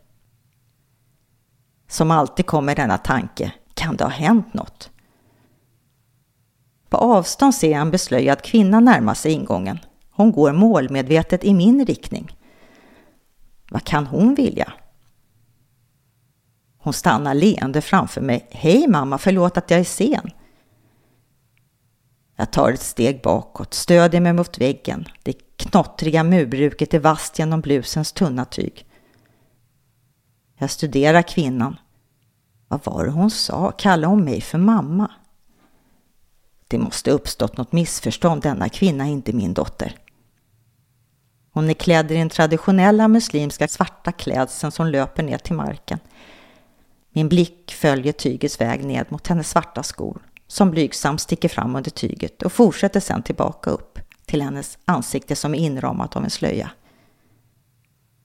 Som 1.93 2.12
alltid 2.12 2.45
kommer 2.45 2.75
denna 2.75 2.97
tanke, 2.97 3.51
kan 3.73 3.95
det 3.95 4.03
ha 4.03 4.12
hänt 4.12 4.53
något? 4.53 4.91
På 6.89 6.97
avstånd 6.97 7.55
ser 7.55 7.71
jag 7.71 7.81
en 7.81 7.91
beslöjad 7.91 8.41
kvinna 8.41 8.79
närma 8.79 9.15
sig 9.15 9.31
ingången. 9.31 9.79
Hon 10.12 10.31
går 10.31 10.51
målmedvetet 10.51 11.43
i 11.43 11.53
min 11.53 11.85
riktning. 11.85 12.38
Vad 13.69 13.83
kan 13.83 14.05
hon 14.07 14.35
vilja? 14.35 14.73
Hon 16.77 16.93
stannar 16.93 17.33
leende 17.33 17.81
framför 17.81 18.21
mig. 18.21 18.47
Hej 18.51 18.88
mamma, 18.88 19.17
förlåt 19.17 19.57
att 19.57 19.71
jag 19.71 19.79
är 19.79 19.83
sen. 19.83 20.31
Jag 22.35 22.51
tar 22.51 22.71
ett 22.71 22.81
steg 22.81 23.21
bakåt, 23.21 23.73
stödjer 23.73 24.21
mig 24.21 24.33
mot 24.33 24.57
väggen. 24.57 25.05
Det 25.23 25.33
knottriga 25.57 26.23
murbruket 26.23 26.93
är 26.93 27.00
vasst 27.00 27.39
genom 27.39 27.62
blusens 27.62 28.12
tunna 28.12 28.45
tyg. 28.45 28.85
Jag 30.57 30.69
studerar 30.69 31.21
kvinnan. 31.21 31.77
Vad 32.74 32.94
var 32.94 33.06
det 33.06 33.12
hon 33.12 33.32
sa? 33.32 33.72
Kallade 33.72 34.08
hon 34.08 34.24
mig 34.24 34.42
för 34.42 34.58
mamma? 34.58 35.12
Det 36.68 36.77
måste 36.77 37.12
uppstått 37.12 37.58
något 37.58 37.72
missförstånd. 37.72 38.42
Denna 38.42 38.70
kvinna 38.70 39.08
är 39.08 39.10
inte 39.10 39.34
min 39.34 39.53
dotter. 39.53 39.96
Hon 41.51 41.70
är 41.70 41.74
klädd 41.74 42.12
i 42.12 42.15
den 42.15 42.30
traditionella 42.30 43.08
muslimska 43.08 43.68
svarta 43.68 44.12
klädseln 44.12 44.72
som 44.72 44.88
löper 44.88 45.24
ner 45.24 45.38
till 45.38 45.56
marken. 45.56 46.00
Min 47.10 47.30
blick 47.30 47.74
följer 47.74 48.13
tygets 48.13 48.62
väg 48.62 48.86
ned 48.86 49.06
mot 49.10 49.27
hennes 49.27 49.50
svarta 49.50 49.84
skor 49.84 50.22
som 50.48 50.72
blygsamt 50.72 51.22
sticker 51.22 51.50
fram 51.50 51.75
under 51.75 51.92
tyget 51.92 52.42
och 52.42 52.51
fortsätter 52.51 53.00
sedan 53.00 53.24
tillbaka 53.24 53.70
upp 53.70 54.00
till 54.25 54.42
hennes 54.42 54.77
ansikte 54.86 55.36
som 55.36 55.56
är 55.56 55.60
inramat 55.60 56.15
av 56.15 56.24
en 56.24 56.30
slöja. 56.30 56.72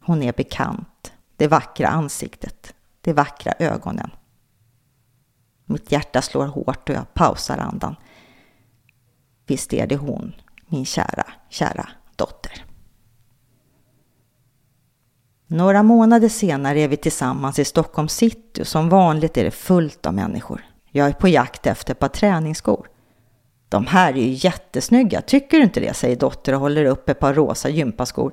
Hon 0.00 0.22
är 0.22 0.32
bekant, 0.32 1.12
det 1.36 1.46
vackra 1.46 1.88
ansiktet, 1.88 2.74
de 3.00 3.12
vackra 3.12 3.54
ögonen. 3.58 4.10
Mitt 5.70 5.92
hjärta 5.92 6.22
slår 6.22 6.46
hårt 6.46 6.88
och 6.88 6.94
jag 6.94 7.14
pausar 7.14 7.58
andan. 7.58 7.96
Visst 9.46 9.72
är 9.72 9.86
det 9.86 9.96
hon, 9.96 10.34
min 10.66 10.84
kära, 10.84 11.26
kära 11.48 11.88
dotter. 12.16 12.64
Några 15.46 15.82
månader 15.82 16.28
senare 16.28 16.80
är 16.80 16.88
vi 16.88 16.96
tillsammans 16.96 17.58
i 17.58 17.64
Stockholm 17.64 18.08
city 18.08 18.62
och 18.62 18.66
som 18.66 18.88
vanligt 18.88 19.36
är 19.36 19.44
det 19.44 19.50
fullt 19.50 20.06
av 20.06 20.14
människor. 20.14 20.64
Jag 20.90 21.08
är 21.08 21.12
på 21.12 21.28
jakt 21.28 21.66
efter 21.66 21.92
ett 21.92 21.98
par 21.98 22.08
träningsskor. 22.08 22.88
De 23.68 23.86
här 23.86 24.12
är 24.12 24.16
ju 24.16 24.32
jättesnygga, 24.32 25.20
tycker 25.20 25.56
du 25.56 25.64
inte 25.64 25.80
det? 25.80 25.94
säger 25.94 26.16
dotter 26.16 26.54
och 26.54 26.60
håller 26.60 26.84
upp 26.84 27.08
ett 27.08 27.20
par 27.20 27.34
rosa 27.34 27.68
gympaskor. 27.68 28.32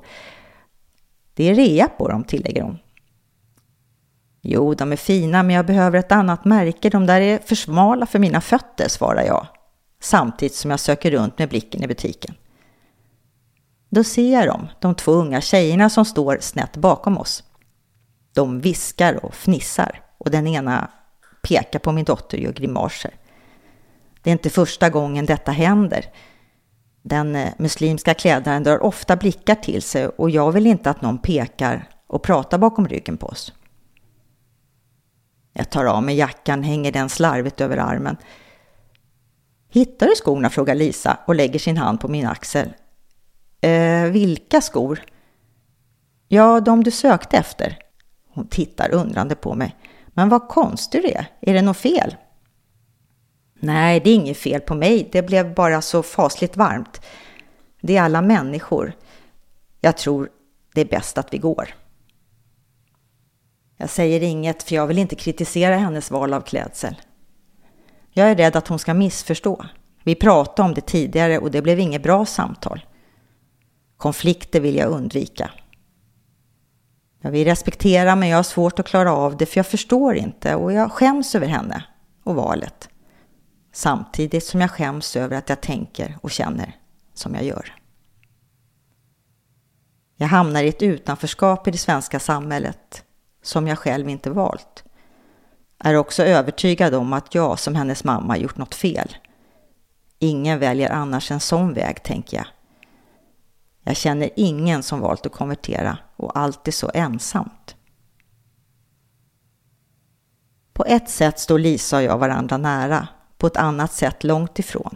Det 1.34 1.50
är 1.50 1.56
rea 1.56 1.88
på 1.88 2.08
dem, 2.08 2.24
tillägger 2.24 2.62
hon. 2.62 2.77
Jo, 4.48 4.74
de 4.74 4.92
är 4.92 4.96
fina, 4.96 5.44
men 5.44 5.56
jag 5.56 5.66
behöver 5.66 6.00
ett 6.00 6.12
annat 6.12 6.46
märke. 6.46 6.90
De 6.90 7.06
där 7.06 7.22
är 7.22 7.40
för 7.40 7.56
smala 7.56 8.06
för 8.06 8.20
mina 8.20 8.42
fötter, 8.42 8.88
svarar 8.90 9.24
jag. 9.24 9.48
Samtidigt 10.02 10.56
som 10.56 10.72
jag 10.72 10.80
söker 10.80 11.12
runt 11.12 11.40
med 11.40 11.50
blicken 11.50 11.84
i 11.84 11.88
butiken. 11.88 12.36
Då 13.90 14.04
ser 14.04 14.34
jag 14.34 14.48
dem, 14.48 14.68
de 14.80 14.96
två 14.96 15.12
unga 15.12 15.42
tjejerna 15.42 15.90
som 15.90 16.06
står 16.06 16.38
snett 16.42 16.78
bakom 16.78 17.18
oss. 17.18 17.44
De 18.34 18.62
viskar 18.62 19.25
och 19.25 19.36
fnissar 19.36 20.02
och 20.18 20.32
den 20.32 20.48
ena 20.48 20.90
pekar 21.42 21.80
på 21.80 21.92
min 21.92 22.06
dotter 22.06 22.38
och 22.38 22.44
gör 22.44 22.54
grimaser. 22.54 23.14
Det 24.24 24.30
är 24.30 24.32
inte 24.32 24.50
första 24.50 24.90
gången 24.90 25.25
detta 25.25 25.52
händer. 25.52 26.06
Den 27.02 27.36
eh, 27.36 27.50
muslimska 27.58 28.14
klädaren 28.14 28.64
drar 28.64 28.84
ofta 28.84 29.16
blickar 29.16 29.56
till 29.56 29.82
sig 29.82 30.08
och 30.08 30.30
jag 30.30 30.52
vill 30.52 30.68
inte 30.68 30.90
att 30.90 31.02
någon 31.02 31.18
pekar 31.18 31.90
och 32.08 32.24
pratar 32.24 32.58
bakom 32.58 32.88
ryggen 32.88 33.18
på 33.18 33.28
oss. 33.28 33.54
Jag 35.58 35.70
tar 35.70 35.86
av 35.86 36.04
mig 36.04 36.16
jackan, 36.16 36.64
hänger 36.64 36.92
den 36.92 37.10
slarvigt 37.10 37.62
över 37.62 37.78
armen. 37.78 38.18
Hittar 39.70 40.08
du 40.08 40.16
skorna? 40.16 40.50
frågar 40.50 40.76
Lisa 40.76 41.18
och 41.26 41.36
lägger 41.36 41.60
sin 41.60 41.78
hand 41.78 42.00
på 42.00 42.08
min 42.08 42.28
axel. 42.28 42.74
Eh, 43.62 44.04
vilka 44.04 44.62
skor? 44.62 45.02
Ja, 46.28 46.60
de 46.60 46.84
du 46.84 46.92
sökte 46.92 47.38
efter. 47.38 47.78
Hon 48.34 48.48
tittar 48.48 48.94
undrande 48.94 49.36
på 49.36 49.56
mig. 49.56 49.76
Men 50.08 50.30
vad 50.30 50.48
konstig 50.48 51.02
du 51.02 51.08
är. 51.08 51.26
Är 51.42 51.54
det 51.54 51.62
något 51.62 51.78
fel? 51.78 52.16
Nej, 53.60 54.00
det 54.00 54.10
är 54.10 54.16
inget 54.16 54.38
fel 54.38 54.62
på 54.62 54.76
mig. 54.76 55.10
Det 55.12 55.22
blev 55.22 55.54
bara 55.54 55.82
så 55.82 56.04
fasligt 56.04 56.58
varmt. 56.58 57.02
Det 57.82 57.98
är 57.98 58.02
alla 58.02 58.22
människor. 58.22 58.94
Jag 59.82 59.98
tror 59.98 60.30
det 60.74 60.82
är 60.82 60.86
bäst 60.86 61.18
att 61.18 61.34
vi 61.34 61.38
går. 61.38 61.85
Jag 63.77 63.89
säger 63.89 64.24
inget 64.24 64.63
för 64.63 64.75
jag 64.75 64.88
vill 64.88 64.98
inte 64.98 65.15
kritisera 65.15 65.77
hennes 65.77 66.12
val 66.12 66.34
av 66.34 66.41
klädsel. 66.41 66.96
Jag 68.12 68.32
är 68.32 68.36
rädd 68.36 68.55
att 68.55 68.67
hon 68.67 68.79
ska 68.79 68.94
missförstå. 68.94 69.65
Vi 70.03 70.15
pratade 70.15 70.65
om 70.67 70.74
det 70.74 70.82
tidigare 70.82 71.39
och 71.39 71.51
det 71.51 71.62
blev 71.62 71.79
inget 71.79 72.03
bra 72.03 72.25
samtal. 72.25 72.86
Konflikter 73.98 74.60
vill 74.60 74.75
jag 74.75 74.89
undvika. 74.89 75.51
Jag 77.22 77.32
vill 77.32 77.46
respektera 77.48 78.15
men 78.15 78.29
jag 78.29 78.38
har 78.38 78.44
svårt 78.44 78.79
att 78.79 78.88
klara 78.88 79.13
av 79.13 79.38
det 79.38 79.46
för 79.46 79.58
jag 79.58 79.67
förstår 79.67 80.15
inte 80.15 80.55
och 80.55 80.74
jag 80.74 80.91
skäms 80.91 81.36
över 81.36 81.48
henne 81.48 81.84
och 82.24 82.36
valet. 82.36 82.89
Samtidigt 83.74 84.44
som 84.44 84.62
jag 84.62 84.72
skäms 84.72 85.15
över 85.15 85.38
att 85.38 85.50
jag 85.50 85.62
tänker 85.62 86.17
och 86.22 86.32
känner 86.32 86.75
som 87.13 87.36
jag 87.36 87.44
gör. 87.44 87.74
Jag 90.17 90.27
hamnar 90.27 90.63
i 90.63 90.67
ett 90.67 90.82
utanförskap 90.82 91.67
i 91.67 91.72
det 91.72 91.77
svenska 91.77 92.20
samhället 92.20 93.05
som 93.46 93.68
jag 93.68 93.80
själv 93.80 94.10
inte 94.10 94.30
valt. 94.30 94.84
Är 95.80 95.96
också 95.96 96.24
övertygad 96.24 96.96
om 96.96 97.14
att 97.14 97.36
jag 97.36 97.60
som 97.60 97.75
hennes 97.75 98.04
mamma 98.04 98.38
gjort 98.38 98.58
något 98.58 98.75
fel. 98.75 99.18
Ingen 100.20 100.60
väljer 100.60 100.90
annars 100.90 101.32
en 101.32 101.40
sån 101.40 101.74
väg, 101.74 102.04
tänker 102.04 102.38
jag. 102.38 102.46
Jag 103.84 103.96
känner 103.96 104.30
ingen 104.36 104.84
som 104.84 105.00
valt 105.00 105.25
att 105.25 105.32
konvertera 105.32 105.98
och 106.16 106.38
allt 106.38 106.68
är 106.68 106.72
så 106.72 106.92
ensamt. 106.94 107.75
På 110.74 110.86
ett 110.86 111.10
sätt 111.10 111.40
står 111.40 111.60
Lisa 111.60 111.98
och 111.98 112.04
jag 112.04 112.18
varandra 112.18 112.58
nära, 112.58 113.08
på 113.38 113.48
ett 113.48 113.58
annat 113.58 113.94
sätt 113.94 114.24
långt 114.24 114.60
ifrån. 114.60 114.96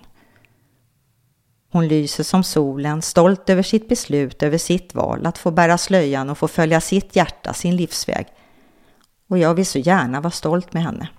Hon 1.72 1.88
lyser 1.88 2.24
som 2.24 2.44
solen, 2.44 3.02
stolt 3.02 3.50
över 3.50 3.64
sitt 3.64 3.90
beslut, 3.90 4.44
över 4.44 4.58
sitt 4.58 4.96
val 4.96 5.26
att 5.26 5.38
få 5.38 5.52
bära 5.52 5.78
slöjan 5.78 6.30
och 6.30 6.38
få 6.38 6.48
följa 6.48 6.82
sitt 6.82 7.16
hjärta, 7.16 7.54
sin 7.54 7.76
livsväg. 7.76 8.28
Och 9.28 9.38
jag 9.38 9.54
vill 9.54 9.66
så 9.66 9.80
gärna 9.80 10.22
vara 10.22 10.32
stolt 10.32 10.74
med 10.74 10.84
henne. 10.84 11.10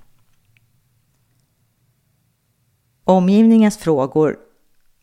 Omgivningens 3.05 3.79
frågor, 3.79 4.39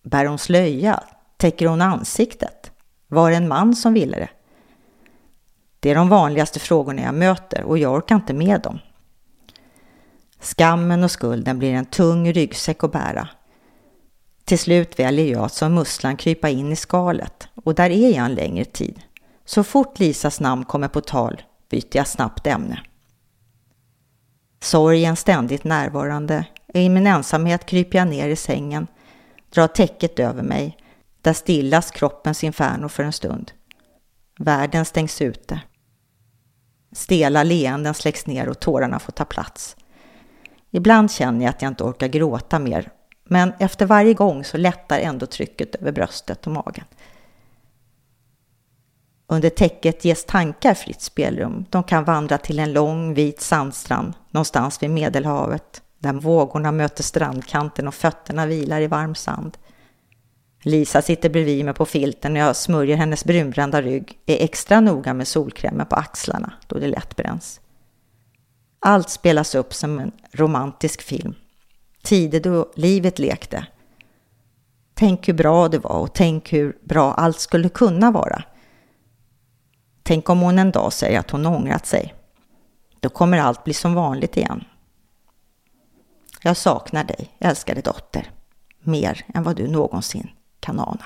bär 0.04 0.25
hon 0.25 0.38
slöja, 0.38 1.04
täcker 1.38 1.68
hon 1.68 1.82
ansiktet, 1.82 2.72
var 3.08 3.30
det 3.32 3.38
en 3.38 3.48
man 3.48 3.75
som 3.75 3.94
ville 3.94 4.18
det? 4.18 4.30
Det 5.80 5.92
är 5.92 5.96
de 5.96 6.10
vanligaste 6.10 6.60
frågorna 6.60 7.01
jag 7.01 7.16
möter 7.16 7.63
och 7.63 7.77
jag 7.77 7.94
orkar 7.94 8.16
inte 8.16 8.34
med 8.34 8.62
dem. 8.62 8.80
Skammen 10.39 11.04
och 11.04 11.12
skulden 11.12 11.60
blir 11.60 11.74
en 11.74 11.86
tung 11.86 12.34
ryggsäck 12.34 12.84
att 12.84 12.92
bära. 12.92 13.30
Till 14.48 14.60
slut 14.60 15.00
väljer 15.00 15.25
jag 15.25 15.44
att 15.44 15.54
som 15.54 15.74
musslan 15.74 16.18
krypa 16.18 16.50
in 16.50 16.72
i 16.72 16.75
skalet 16.75 17.48
och 17.56 17.75
där 17.75 17.89
är 17.89 18.10
jag 18.10 18.25
en 18.25 18.36
längre 18.36 18.66
tid. 18.66 19.01
Så 19.46 19.63
fort 19.63 20.00
Lisas 20.00 20.39
namn 20.39 20.66
kommer 20.66 20.88
på 20.88 21.01
tal 21.01 21.42
byter 21.70 21.98
jag 21.98 22.08
snabbt 22.08 22.48
ämne. 22.48 22.82
Sorgen 24.60 25.16
ständigt 25.16 25.64
närvarande. 25.64 26.46
I 26.74 26.90
min 26.90 27.07
ensamhet 27.07 27.66
kryper 27.66 27.98
jag 27.98 28.07
ner 28.07 28.29
i 28.29 28.36
sängen, 28.36 28.88
drar 29.50 29.68
täcket 29.68 30.20
över 30.20 30.44
mig. 30.44 30.77
Där 31.22 31.33
stillas 31.33 31.92
kroppens 31.92 32.44
inferno 32.44 32.90
för 32.90 33.03
en 33.03 33.14
stund. 33.14 33.51
Världen 34.40 34.86
stängs 34.86 35.22
ute. 35.22 35.62
Stela 36.92 37.44
leenden 37.44 37.94
släcks 37.94 38.27
ner 38.27 38.50
och 38.50 38.60
tårarna 38.60 39.00
får 39.00 39.12
ta 39.12 39.25
plats. 39.25 39.75
Ibland 40.72 41.12
känner 41.12 41.46
jag 41.46 41.50
att 41.50 41.62
jag 41.62 41.72
inte 41.72 41.83
orkar 41.83 42.07
gråta 42.07 42.60
mer, 42.60 42.92
men 43.29 43.53
efter 43.59 43.85
varje 43.85 44.13
gång 44.13 44.44
så 44.44 44.57
lättar 44.57 45.00
ändå 45.00 45.25
trycket 45.25 45.75
över 45.75 45.92
bröstet 45.92 46.48
och 46.48 46.53
magen. 46.53 46.85
Under 49.27 49.50
täcket 49.50 50.05
ges 50.05 50.25
tankar 50.25 50.74
fritt 50.74 51.01
spelrum. 51.01 51.66
De 51.70 51.83
kan 51.83 52.03
vandra 52.03 52.37
till 52.37 52.59
en 52.59 52.74
lång 52.74 53.13
vit 53.13 53.42
sandstrand 53.42 54.13
någonstans 54.31 54.83
vid 54.83 54.90
Medelhavet 54.90 55.81
där 56.00 56.13
vågorna 56.13 56.72
möter 56.72 57.03
strandkanten 57.03 57.87
och 57.87 57.94
fötterna 57.94 58.46
vilar 58.46 58.81
i 58.81 58.87
varm 58.87 59.16
sand. 59.16 59.57
Lisa 60.61 61.01
sitter 61.01 61.29
bredvid 61.29 61.66
mig 61.66 61.74
på 61.74 61.85
filten 61.85 62.31
och 62.31 62.37
jag 62.37 62.55
smörjer 62.55 62.98
hennes 62.98 63.25
brunbrända 63.25 63.81
rygg, 63.81 64.20
är 64.25 64.44
extra 64.44 64.79
noga 64.79 65.13
med 65.13 65.27
solkrämen 65.27 65.85
på 65.85 65.96
axlarna 65.96 66.53
då 66.68 66.79
det 66.79 66.87
lätt 66.87 67.16
bränns. 67.16 67.61
Allt 68.79 69.09
spelas 69.09 69.55
upp 69.55 69.74
som 69.74 70.00
en 70.00 70.11
romantisk 70.31 71.01
film. 71.01 71.35
Tider 72.07 72.39
då 72.39 72.72
livet 72.75 73.20
lekte. 73.20 73.67
Tänk 74.93 75.27
hur 75.27 75.33
bra 75.33 75.67
det 75.67 75.79
var 75.79 76.00
och 76.00 76.13
tänk 76.13 76.53
hur 76.53 76.77
bra 76.83 77.13
allt 77.13 77.39
skulle 77.39 77.70
kunna 77.70 78.11
vara. 78.11 78.43
Tänk 80.03 80.29
om 80.29 80.39
hon 80.39 80.59
en 80.59 80.72
dag 80.72 80.93
säger 80.93 81.20
att 81.20 81.31
hon 81.31 81.46
ångrat 81.46 81.85
sig. 81.85 82.13
Då 83.00 83.09
kommer 83.09 83.37
allt 83.37 83.63
bli 83.63 83.74
som 83.74 83.93
vanligt 83.93 84.37
igen. 84.37 84.63
Jag 86.41 86.57
saknar 86.57 87.03
dig, 87.03 87.35
älskade 87.39 87.81
dotter, 87.81 88.31
mer 88.79 89.25
än 89.33 89.43
vad 89.43 89.55
du 89.55 89.67
någonsin 89.67 90.29
kan 90.59 90.79
ana. 90.79 91.05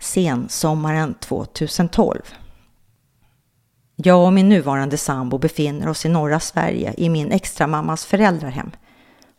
Sensommaren 0.00 1.14
2012. 1.14 2.22
Jag 4.04 4.26
och 4.26 4.32
min 4.32 4.48
nuvarande 4.48 4.96
sambo 4.96 5.38
befinner 5.38 5.88
oss 5.88 6.06
i 6.06 6.08
norra 6.08 6.40
Sverige 6.40 6.94
i 6.96 7.08
min 7.08 7.32
extramammas 7.32 8.04
föräldrahem. 8.04 8.70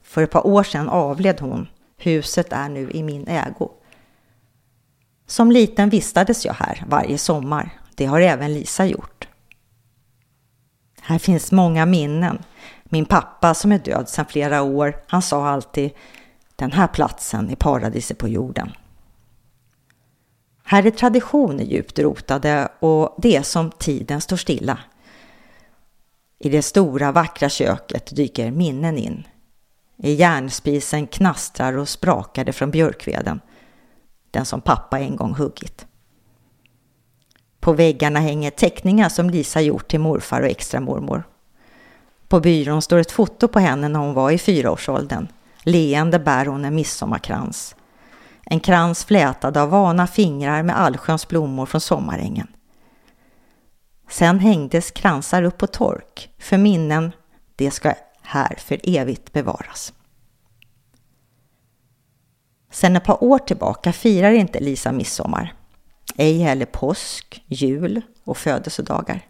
För 0.03 0.23
ett 0.23 0.31
par 0.31 0.47
år 0.47 0.63
sedan 0.63 0.89
avled 0.89 1.41
hon. 1.41 1.67
Huset 1.97 2.53
är 2.53 2.69
nu 2.69 2.91
i 2.91 3.03
min 3.03 3.27
ägo. 3.27 3.71
Som 5.27 5.51
liten 5.51 5.89
vistades 5.89 6.45
jag 6.45 6.53
här 6.53 6.83
varje 6.87 7.17
sommar. 7.17 7.69
Det 7.95 8.05
har 8.05 8.21
även 8.21 8.53
Lisa 8.53 8.85
gjort. 8.85 9.27
Här 11.01 11.19
finns 11.19 11.51
många 11.51 11.85
minnen. 11.85 12.43
Min 12.83 13.05
pappa 13.05 13.53
som 13.53 13.71
är 13.71 13.79
död 13.79 14.09
sedan 14.09 14.25
flera 14.25 14.61
år, 14.61 14.95
han 15.07 15.21
sa 15.21 15.47
alltid 15.47 15.91
den 16.55 16.71
här 16.71 16.87
platsen 16.87 17.49
är 17.49 17.55
paradiset 17.55 18.17
på 18.17 18.27
jorden. 18.27 18.71
Här 20.63 20.85
är 20.85 20.91
traditioner 20.91 21.63
djupt 21.63 21.99
rotade 21.99 22.67
och 22.79 23.15
det 23.17 23.35
är 23.35 23.43
som 23.43 23.71
tiden 23.71 24.21
står 24.21 24.37
stilla. 24.37 24.79
I 26.39 26.49
det 26.49 26.61
stora 26.61 27.11
vackra 27.11 27.49
köket 27.49 28.15
dyker 28.15 28.51
minnen 28.51 28.97
in. 28.97 29.27
I 29.97 30.13
järnspisen 30.13 31.07
knastrar 31.07 31.77
och 31.77 31.89
sprakar 31.89 32.45
det 32.45 32.53
från 32.53 32.71
björkveden 32.71 33.39
den 34.33 34.45
som 34.45 34.61
pappa 34.61 34.99
en 34.99 35.15
gång 35.15 35.33
huggit. 35.33 35.85
På 37.59 37.73
väggarna 37.73 38.19
hänger 38.19 38.51
teckningar 38.51 39.09
som 39.09 39.29
Lisa 39.29 39.61
gjort 39.61 39.87
till 39.87 39.99
morfar 39.99 40.41
och 40.41 40.47
extra 40.47 40.79
mormor. 40.79 41.23
På 42.27 42.39
byrån 42.39 42.81
står 42.81 42.97
ett 42.97 43.11
foto 43.11 43.47
på 43.47 43.59
henne 43.59 43.87
när 43.87 43.99
hon 43.99 44.13
var 44.13 44.31
i 44.31 44.37
fyraårsåldern. 44.37 45.27
Leende 45.63 46.19
bär 46.19 46.45
hon 46.45 46.65
en 46.65 46.75
midsommarkrans. 46.75 47.75
En 48.45 48.59
krans 48.59 49.05
flätad 49.05 49.57
av 49.57 49.69
vana 49.69 50.07
fingrar 50.07 50.63
med 50.63 50.79
allsköns 50.79 51.27
blommor 51.27 51.65
från 51.65 51.81
sommarängen. 51.81 52.47
Sen 54.09 54.39
hängdes 54.39 54.91
kransar 54.91 55.43
upp 55.43 55.57
på 55.57 55.67
tork 55.67 56.29
för 56.39 56.57
minnen, 56.57 57.11
det 57.55 57.71
ska 57.71 57.93
här 58.21 58.55
för 58.57 58.79
evigt 58.83 59.33
bevaras. 59.33 59.93
Sen 62.71 62.95
ett 62.95 63.03
par 63.03 63.23
år 63.23 63.39
tillbaka 63.39 63.93
firar 63.93 64.31
inte 64.31 64.59
Lisa 64.59 64.91
midsommar. 64.91 65.53
Ej 66.17 66.37
heller 66.37 66.65
påsk, 66.65 67.43
jul 67.47 68.01
och 68.23 68.37
födelsedagar. 68.37 69.27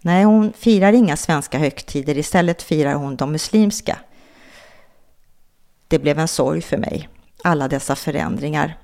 Nej, 0.00 0.24
hon 0.24 0.52
firar 0.52 0.92
inga 0.92 1.16
svenska 1.16 1.58
högtider. 1.58 2.18
Istället 2.18 2.62
firar 2.62 2.94
hon 2.94 3.16
de 3.16 3.32
muslimska. 3.32 3.98
Det 5.88 5.98
blev 5.98 6.18
en 6.18 6.28
sorg 6.28 6.62
för 6.62 6.76
mig, 6.76 7.08
alla 7.48 7.68
dessa 7.68 7.96
förändringar. 7.96 8.78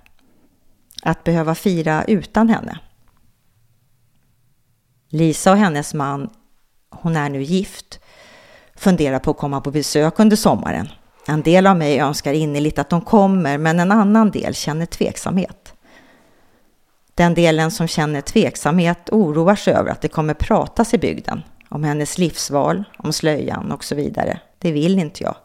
Att 1.02 1.24
behöva 1.24 1.54
fira 1.54 2.04
utan 2.04 2.48
henne. 2.48 2.78
Lisa 5.08 5.52
och 5.52 5.58
hennes 5.58 5.94
man, 5.94 6.30
hon 6.90 7.16
är 7.16 7.28
nu 7.28 7.42
gift, 7.42 8.00
funderar 8.74 9.18
på 9.18 9.30
att 9.30 9.38
komma 9.38 9.60
på 9.60 9.70
besök 9.70 10.20
under 10.20 10.36
sommaren. 10.36 10.88
En 11.26 11.42
del 11.42 11.66
av 11.66 11.76
mig 11.76 11.98
önskar 11.98 12.32
innerligt 12.32 12.78
att 12.78 12.90
de 12.90 13.00
kommer, 13.00 13.58
men 13.58 13.80
en 13.80 13.92
annan 13.92 14.30
del 14.30 14.54
känner 14.54 14.86
tveksamhet. 14.86 15.74
Den 17.14 17.34
delen 17.34 17.70
som 17.70 17.88
känner 17.88 18.20
tveksamhet 18.20 19.08
oroar 19.12 19.56
sig 19.56 19.74
över 19.74 19.90
att 19.90 20.00
det 20.00 20.08
kommer 20.08 20.34
pratas 20.34 20.94
i 20.94 20.98
bygden 20.98 21.42
om 21.68 21.84
hennes 21.84 22.18
livsval, 22.18 22.84
om 22.98 23.12
slöjan 23.12 23.72
och 23.72 23.84
så 23.84 23.94
vidare. 23.94 24.40
Det 24.58 24.72
vill 24.72 24.98
inte 24.98 25.22
jag. 25.22 25.36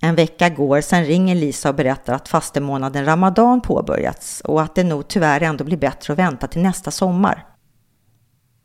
En 0.00 0.14
vecka 0.14 0.48
går, 0.48 0.80
sen 0.80 1.04
ringer 1.04 1.34
Lisa 1.34 1.68
och 1.68 1.74
berättar 1.74 2.12
att 2.12 2.28
fastemånaden 2.28 3.04
Ramadan 3.04 3.60
påbörjats 3.60 4.40
och 4.40 4.62
att 4.62 4.74
det 4.74 4.84
nog 4.84 5.08
tyvärr 5.08 5.42
ändå 5.42 5.64
blir 5.64 5.76
bättre 5.76 6.12
att 6.12 6.18
vänta 6.18 6.46
till 6.46 6.62
nästa 6.62 6.90
sommar. 6.90 7.46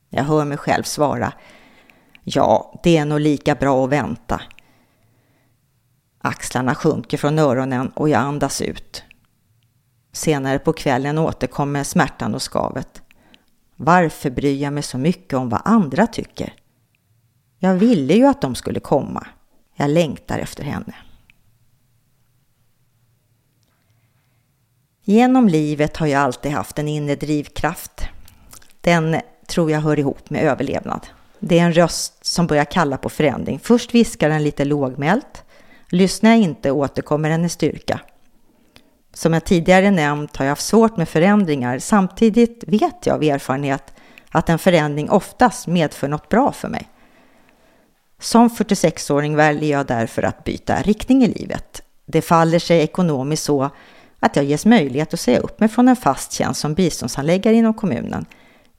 Jag 0.10 0.24
hör 0.24 0.45
mig 0.45 0.58
själv 0.58 0.84
svara 0.84 1.34
Ja, 2.28 2.80
det 2.84 2.98
är 2.98 3.06
nog 3.06 3.19
lika 3.19 3.56
bra 3.56 3.84
att 3.84 3.89
vänta. 3.89 4.41
Axlarna 6.21 6.76
sjunker 6.76 7.17
från 7.17 7.39
öronen 7.39 7.89
och 7.89 8.10
jag 8.10 8.21
andas 8.21 8.62
ut. 8.62 9.04
Senare 10.12 10.60
på 10.60 10.74
kvällen 10.74 11.17
återkommer 11.17 11.84
smärtan 11.84 12.36
och 12.36 12.41
skavet. 12.41 13.02
Varför 13.76 14.30
bryr 14.30 14.62
jag 14.62 14.74
mig 14.74 14.84
så 14.84 14.98
mycket 14.98 15.34
om 15.34 15.50
vad 15.50 15.62
andra 15.65 16.08
tycker? 16.08 16.54
Jag 17.60 17.74
ville 17.74 18.13
ju 18.13 18.26
att 18.26 18.41
de 18.41 18.56
skulle 18.56 18.80
komma. 18.80 19.28
Jag 19.76 19.89
längtar 19.89 20.39
efter 20.39 20.63
henne. 20.63 20.95
Genom 25.08 25.48
livet 25.48 25.98
har 25.98 26.08
jag 26.08 26.22
alltid 26.22 26.52
haft 26.52 26.80
en 26.80 26.88
inre 26.88 27.15
drivkraft. 27.15 28.08
Den 28.82 29.22
tror 29.48 29.72
jag 29.72 29.80
hör 29.80 30.00
ihop 30.00 30.30
med 30.30 30.44
överlevnad. 30.44 31.08
Det 31.39 31.60
är 31.60 31.63
en 31.63 31.74
röst 31.74 32.26
som 32.26 32.48
börjar 32.48 32.65
kalla 32.65 32.98
på 32.98 33.10
förändring. 33.10 33.60
Först 33.60 33.94
viskar 33.94 34.30
den 34.30 34.44
lite 34.44 34.65
lågmält. 34.65 35.44
Lyssnar 35.89 36.30
jag 36.30 36.39
inte 36.39 36.72
återkommer 36.72 37.30
den 37.30 37.46
i 37.46 37.50
styrka. 37.50 38.00
Som 39.13 39.34
jag 39.34 39.46
tidigare 39.46 39.91
nämnt 39.91 40.38
har 40.38 40.46
jag 40.46 40.52
haft 40.52 40.65
svårt 40.65 40.98
med 40.98 41.10
förändringar. 41.10 41.80
Samtidigt 41.80 42.63
vet 42.68 43.06
jag 43.06 43.15
av 43.15 43.24
erfarenhet 43.24 43.94
att 44.30 44.50
en 44.50 44.60
förändring 44.60 45.10
oftast 45.10 45.68
medför 45.68 46.08
något 46.08 46.30
bra 46.30 46.52
för 46.52 46.68
mig. 46.68 46.89
Som 48.20 48.50
46-åring 48.50 49.36
väljer 49.36 49.78
jag 49.78 49.86
därför 49.86 50.24
att 50.24 50.44
byta 50.44 50.82
riktning 50.82 51.24
i 51.24 51.28
livet. 51.28 51.82
Det 52.06 52.22
faller 52.22 52.60
sig 52.60 52.80
ekonomiskt 52.80 53.44
så 53.44 53.70
att 54.25 54.35
jag 54.35 54.45
ges 54.45 54.65
möjlighet 54.65 55.13
att 55.13 55.19
säga 55.19 55.39
upp 55.39 55.59
mig 55.59 55.69
från 55.69 55.88
en 55.88 55.95
fast 55.95 56.31
tjänst 56.31 56.61
som 56.61 56.73
biståndshandläggare 56.73 57.55
inom 57.55 57.73
kommunen. 57.73 58.25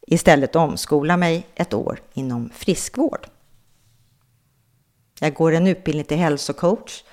Istället 0.06 0.56
omskola 0.56 1.16
mig 1.16 1.46
ett 1.54 1.74
år 1.74 1.98
inom 2.14 2.50
friskvård. 2.54 3.26
Jag 5.20 5.34
går 5.34 5.52
en 5.52 5.66
utbildning 5.66 6.04
till 6.04 6.16
hälsocoach, 6.16 7.04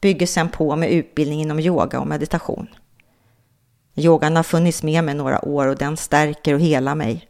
bygger 0.00 0.26
sedan 0.26 0.48
på 0.48 0.76
med 0.76 0.90
utbildning 0.90 1.40
inom 1.40 1.60
yoga 1.60 2.00
och 2.00 2.06
meditation. 2.06 2.66
Yogan 3.94 4.36
har 4.36 4.42
funnits 4.42 4.82
med 4.82 5.04
mig 5.04 5.14
några 5.14 5.44
år 5.44 5.66
och 5.66 5.76
den 5.76 5.96
stärker 5.96 6.54
och 6.54 6.60
helar 6.60 6.94
mig. 6.94 7.28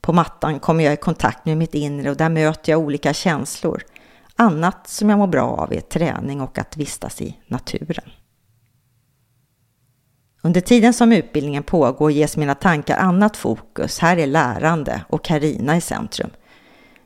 På 0.00 0.12
mattan 0.12 0.60
kommer 0.60 0.84
jag 0.84 0.92
i 0.92 0.96
kontakt 0.96 1.44
med 1.44 1.56
mitt 1.56 1.74
inre 1.74 2.10
och 2.10 2.16
där 2.16 2.28
möter 2.28 2.72
jag 2.72 2.80
olika 2.80 3.12
känslor. 3.12 3.82
Annat 4.36 4.88
som 4.88 5.10
jag 5.10 5.18
mår 5.18 5.26
bra 5.26 5.48
av 5.48 5.72
är 5.72 5.80
träning 5.80 6.40
och 6.40 6.58
att 6.58 6.76
vistas 6.76 7.20
i 7.22 7.38
naturen. 7.46 8.10
Under 10.46 10.60
tiden 10.60 10.94
som 10.94 11.12
utbildningen 11.12 11.62
pågår 11.62 12.12
ges 12.12 12.36
mina 12.36 12.54
tankar 12.54 12.96
annat 12.96 13.36
fokus. 13.36 13.98
Här 13.98 14.16
är 14.16 14.26
lärande 14.26 15.04
och 15.08 15.24
Karina 15.24 15.76
i 15.76 15.80
centrum. 15.80 16.30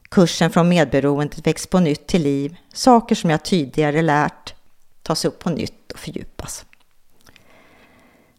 Kursen 0.08 0.50
från 0.50 0.68
medberoendet 0.68 1.46
väcks 1.46 1.66
på 1.66 1.80
nytt 1.80 2.06
till 2.06 2.22
liv. 2.22 2.56
Saker 2.72 3.14
som 3.14 3.30
jag 3.30 3.42
tidigare 3.42 4.02
lärt 4.02 4.54
tas 5.02 5.24
upp 5.24 5.38
på 5.38 5.50
nytt 5.50 5.92
och 5.92 5.98
fördjupas. 5.98 6.64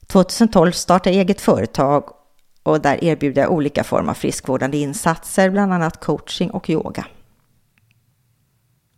2012 0.08 0.72
startade 0.72 1.16
jag 1.16 1.22
eget 1.22 1.42
företag 1.42 2.04
och 2.64 2.82
där 2.82 3.04
erbjuder 3.04 3.42
jag 3.42 3.52
olika 3.52 3.84
former 3.84 4.10
av 4.10 4.16
friskvårdande 4.16 4.78
insatser, 4.78 5.50
bland 5.50 5.74
annat 5.74 6.00
coaching 6.00 6.52
och 6.52 6.70
yoga. 6.70 7.06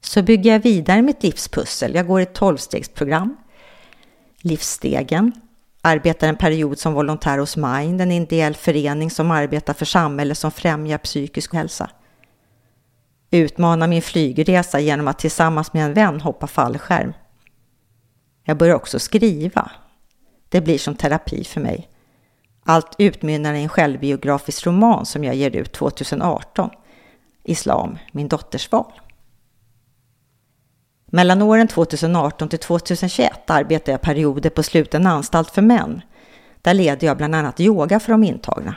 Så 0.01 0.21
bygger 0.21 0.51
jag 0.51 0.59
vidare 0.59 1.01
mitt 1.01 1.23
livspussel. 1.23 1.95
Jag 1.95 2.07
går 2.07 2.19
ett 2.19 2.33
tolvstegsprogram, 2.33 3.37
Livsstegen, 4.41 5.31
arbetar 5.85 6.27
en 6.27 6.35
period 6.35 6.79
som 6.79 6.93
volontär 6.93 7.37
hos 7.37 7.57
Mind, 7.57 8.01
en 8.01 8.11
ideell 8.11 8.55
förening 8.55 9.11
som 9.11 9.31
arbetar 9.31 9.73
för 9.73 9.85
samhället 9.85 10.37
som 10.37 10.51
främjar 10.51 10.97
psykisk 10.97 11.53
hälsa. 11.53 11.89
Utmanar 13.31 13.87
min 13.87 14.01
flygresa 14.01 14.79
genom 14.79 15.07
att 15.07 15.19
tillsammans 15.19 15.73
med 15.73 15.85
en 15.85 15.93
vän 15.93 16.21
hoppa 16.21 16.47
fallskärm. 16.47 17.13
Jag 18.43 18.57
börjar 18.57 18.75
också 18.75 18.99
skriva. 18.99 19.71
Det 20.49 20.61
blir 20.61 20.77
som 20.77 20.95
terapi 20.95 21.43
för 21.43 21.61
mig. 21.61 21.89
Allt 22.65 22.95
utmynnar 22.97 23.53
i 23.53 23.63
en 23.63 23.69
självbiografisk 23.69 24.67
roman 24.67 25.05
som 25.05 25.23
jag 25.23 25.35
ger 25.35 25.55
ut 25.55 25.71
2018. 25.71 26.69
Islam, 27.43 27.97
min 28.11 28.27
dotters 28.27 28.71
val. 28.71 28.93
Mellan 31.15 31.41
åren 31.41 31.67
2018 31.67 32.49
till 32.49 32.59
2021 32.59 33.49
arbetade 33.49 33.91
jag 33.91 34.01
perioder 34.01 34.49
på 34.49 34.63
sluten 34.63 35.07
anstalt 35.07 35.51
för 35.51 35.61
män. 35.61 36.01
Där 36.61 36.73
leder 36.73 37.07
jag 37.07 37.17
bland 37.17 37.35
annat 37.35 37.59
yoga 37.59 37.99
för 37.99 38.11
de 38.11 38.23
intagna. 38.23 38.75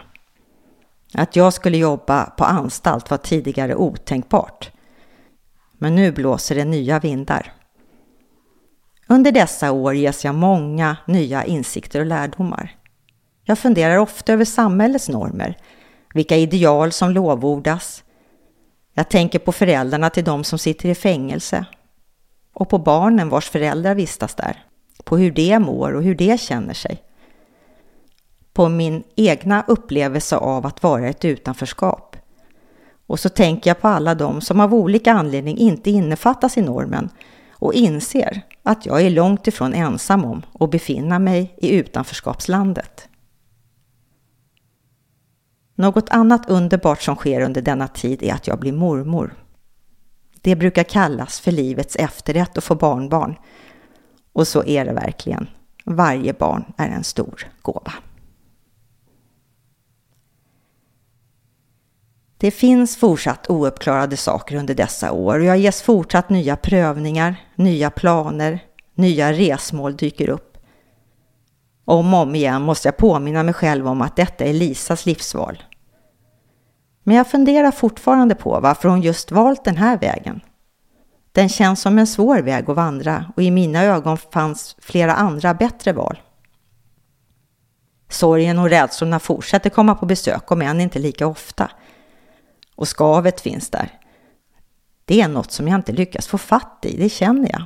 Att 1.15 1.37
jag 1.37 1.53
skulle 1.53 1.77
jobba 1.77 2.25
på 2.25 2.45
anstalt 2.45 3.11
var 3.11 3.19
tidigare 3.19 3.75
otänkbart. 3.75 4.71
Men 5.79 5.95
nu 5.95 6.13
blåser 6.13 6.55
det 6.55 6.65
nya 6.65 6.99
vindar. 6.99 7.53
Under 9.07 9.33
dessa 9.33 9.73
år 9.73 9.95
ges 9.95 10.25
jag 10.25 10.35
många 10.35 10.97
nya 11.07 11.45
insikter 11.45 12.01
och 12.01 12.07
lärdomar. 12.07 12.77
Jag 13.45 13.59
funderar 13.59 13.97
ofta 13.97 14.33
över 14.33 14.45
samhällets 14.45 15.09
normer, 15.09 15.57
vilka 16.15 16.37
ideal 16.37 16.93
som 16.93 17.11
lovordas. 17.11 18.05
Jag 18.95 19.09
tänker 19.09 19.39
på 19.39 19.53
föräldrarna 19.53 20.11
till 20.11 20.25
de 20.25 20.45
som 20.45 20.59
sitter 20.59 20.89
i 20.89 20.95
fängelse 20.95 21.67
och 22.59 22.69
på 22.69 22.79
barnen 22.79 23.29
vars 23.29 23.51
föräldrar 23.51 23.95
vistas 23.95 24.35
där, 24.35 24.65
på 25.05 25.17
hur 25.17 25.31
de 25.31 25.59
mår 25.59 25.93
och 25.93 26.03
hur 26.03 26.15
de 26.15 26.39
känner 26.39 26.75
sig. 26.75 27.03
På 28.53 28.69
min 28.69 29.03
egna 29.17 29.65
upplevelse 29.69 30.37
av 30.37 30.67
att 30.67 30.83
vara 30.83 31.09
ett 31.09 31.25
utanförskap. 31.25 32.17
Och 33.07 33.21
så 33.21 33.29
tänker 33.29 33.71
jag 33.71 33.81
på 33.81 33.89
alla 33.89 34.15
de 34.15 34.41
som 34.41 34.61
av 34.61 34.75
olika 34.75 35.13
anledning 35.13 35.59
inte 35.59 35.91
innefattas 35.91 36.59
i 36.59 36.63
normen 36.63 37.11
och 37.51 37.75
inser 37.75 38.43
att 38.63 38.87
jag 38.87 39.01
är 39.01 39.11
långt 39.11 39.47
ifrån 39.47 39.75
ensam 39.75 40.25
om 40.25 40.43
att 40.61 40.71
befinna 40.71 41.19
mig 41.19 41.55
i 41.57 41.77
utanförskapslandet. 41.77 43.09
Något 45.75 46.11
annat 46.11 46.51
underbart 46.51 47.03
som 47.03 47.17
sker 47.17 47.41
under 47.41 47.63
denna 47.63 47.89
tid 47.89 48.23
är 48.23 48.35
att 48.35 48.47
jag 48.47 48.59
blir 48.59 48.73
mormor. 48.73 49.35
Det 50.47 50.57
brukar 50.57 50.83
kallas 50.83 51.41
för 51.41 51.53
livets 51.53 51.97
efterrätt 51.97 52.59
att 52.59 52.65
få 52.65 52.75
barnbarn. 52.75 53.37
Och 54.33 54.49
så 54.49 54.65
är 54.65 54.85
det 54.85 54.93
verkligen. 54.93 55.49
Varje 55.85 56.33
barn 56.33 56.65
är 56.77 56.89
en 56.89 57.05
stor 57.05 57.47
gåva. 57.63 57.93
Det 62.39 62.51
finns 62.51 62.97
fortsatt 62.97 63.51
ouppklarade 63.51 64.17
saker 64.17 64.57
under 64.57 64.75
dessa 64.75 65.13
år 65.13 65.39
och 65.39 65.45
jag 65.45 65.59
ges 65.59 65.83
fortsatt 65.83 66.31
nya 66.31 66.57
prövningar, 66.57 67.37
nya 67.55 67.91
planer, 67.91 68.59
nya 68.95 69.33
resmål 69.33 69.97
dyker 69.97 70.29
upp. 70.29 70.59
Om 71.85 72.15
och 72.15 72.21
om 72.21 72.35
igen 72.35 72.63
måste 72.63 72.89
jag 72.89 72.97
påminna 72.97 73.43
mig 73.43 73.55
själv 73.55 73.89
om 73.89 74.03
att 74.03 74.17
detta 74.17 74.45
är 74.45 74.53
Lisas 74.53 75.07
livsval. 75.07 75.63
Men 77.09 77.17
jag 77.17 77.31
funderar 77.31 77.71
fortfarande 77.71 78.35
på 78.35 78.61
varför 78.61 78.89
hon 78.89 79.03
just 79.03 79.31
valt 79.31 79.65
den 79.65 79.77
här 79.77 79.99
vägen. 79.99 80.41
Den 81.33 81.49
känns 81.49 81.81
som 81.81 81.99
en 81.99 82.07
svår 82.07 82.39
väg 82.39 82.71
att 82.71 82.77
vandra 82.77 83.33
och 83.37 83.43
i 83.43 83.51
mina 83.51 83.83
ögon 83.85 84.19
fanns 84.19 84.77
flera 84.79 85.15
andra 85.15 85.55
bättre 85.55 85.93
val. 85.93 86.23
Sorgen 88.09 88.59
och 88.59 88.71
rädslorna 88.71 89.19
fortsätter 89.19 89.71
komma 89.71 89.95
på 89.95 90.07
besök, 90.07 90.51
om 90.51 90.63
än 90.63 90.81
inte 90.81 90.99
lika 90.99 91.27
ofta. 91.27 91.71
Och 92.75 92.89
skavet 92.89 93.41
finns 93.41 93.71
där. 93.71 94.01
Det 95.05 95.21
är 95.21 95.29
något 95.29 95.53
som 95.53 95.69
jag 95.69 95.79
inte 95.79 95.93
lyckas 95.93 96.27
få 96.27 96.39
fatt 96.39 96.79
i, 96.83 96.97
det 96.97 97.09
känner 97.09 97.51
jag. 97.53 97.65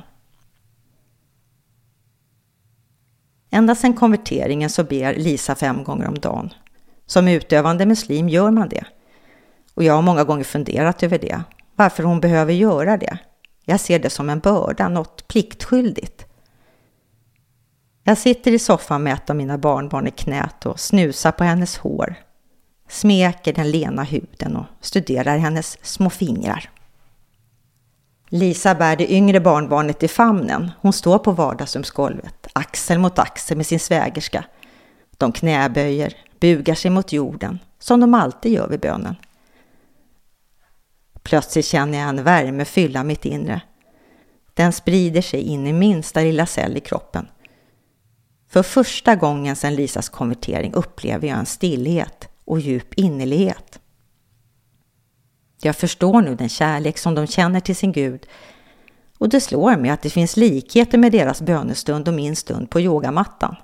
Ända 3.49 3.75
sedan 3.75 3.93
konverteringen 3.93 4.69
så 4.69 4.83
ber 4.83 5.15
Lisa 5.15 5.55
fem 5.55 5.83
gånger 5.83 6.07
om 6.07 6.19
dagen. 6.19 6.53
Som 7.05 7.27
utövande 7.27 7.85
muslim 7.85 8.29
gör 8.29 8.51
man 8.51 8.69
det. 8.69 8.85
Och 9.73 9.83
jag 9.83 9.93
har 9.93 10.01
många 10.01 10.23
gånger 10.23 10.43
funderat 10.43 11.03
över 11.03 11.19
det, 11.19 11.43
varför 11.75 12.03
hon 12.03 12.19
behöver 12.19 12.53
göra 12.53 12.97
det. 12.97 13.17
Jag 13.65 13.79
ser 13.79 13.99
det 13.99 14.09
som 14.09 14.29
en 14.29 14.39
börda, 14.39 14.89
något 14.89 15.27
pliktskyldigt. 15.27 16.25
Jag 18.03 18.17
sitter 18.17 18.51
i 18.51 18.59
soffan 18.59 19.03
med 19.03 19.13
ett 19.13 19.29
av 19.29 19.35
mina 19.35 19.57
barnbarn 19.57 20.07
i 20.07 20.11
knät 20.11 20.65
och 20.65 20.79
snusar 20.79 21.31
på 21.31 21.43
hennes 21.43 21.77
hår, 21.77 22.15
smeker 22.89 23.53
den 23.53 23.71
lena 23.71 24.03
huden 24.03 24.55
och 24.55 24.65
studerar 24.81 25.37
hennes 25.37 25.77
små 25.85 26.09
fingrar. 26.09 26.69
Lisa 28.29 28.75
bär 28.75 28.95
det 28.95 29.13
yngre 29.13 29.39
barnbarnet 29.39 30.03
i 30.03 30.07
famnen. 30.07 30.71
Hon 30.81 30.93
står 30.93 31.17
på 31.17 31.31
vardagsrumsgolvet, 31.31 32.47
axel 32.53 32.99
mot 32.99 33.19
axel 33.19 33.57
med 33.57 33.65
sin 33.65 33.79
svägerska. 33.79 34.43
De 35.17 35.31
knäböjer, 35.31 36.13
bugar 36.39 36.75
sig 36.75 36.91
mot 36.91 37.13
jorden, 37.13 37.59
som 37.79 37.99
de 37.99 38.13
alltid 38.13 38.51
gör 38.51 38.67
vid 38.67 38.79
bönen. 38.79 39.15
Plötsligt 41.23 41.65
känner 41.65 41.99
jag 41.99 42.09
en 42.09 42.23
värme 42.23 42.65
fylla 42.65 43.03
mitt 43.03 43.25
inre. 43.25 43.61
Den 44.53 44.73
sprider 44.73 45.21
sig 45.21 45.41
in 45.41 45.67
i 45.67 45.73
minsta 45.73 46.19
lilla 46.19 46.45
cell 46.45 46.77
i 46.77 46.79
kroppen. 46.79 47.27
För 48.49 48.63
första 48.63 49.15
gången 49.15 49.55
sedan 49.55 49.75
Lisas 49.75 50.09
konvertering 50.09 50.73
upplever 50.73 51.27
jag 51.27 51.37
en 51.37 51.45
stillhet 51.45 52.29
och 52.45 52.59
djup 52.59 52.93
innerlighet. 52.93 53.79
Jag 55.61 55.75
förstår 55.75 56.21
nu 56.21 56.35
den 56.35 56.49
kärlek 56.49 56.97
som 56.97 57.15
de 57.15 57.27
känner 57.27 57.59
till 57.59 57.75
sin 57.75 57.91
Gud 57.91 58.27
och 59.21 59.29
det 59.29 59.41
slår 59.41 59.77
mig 59.77 59.91
att 59.91 60.01
det 60.01 60.09
finns 60.09 60.37
likheter 60.37 60.97
med 60.97 61.11
deras 61.11 61.41
bönestund 61.41 62.07
och 62.07 62.13
min 62.13 62.35
stund 62.35 62.69
på 62.69 62.79
yogamattan. 62.79 63.55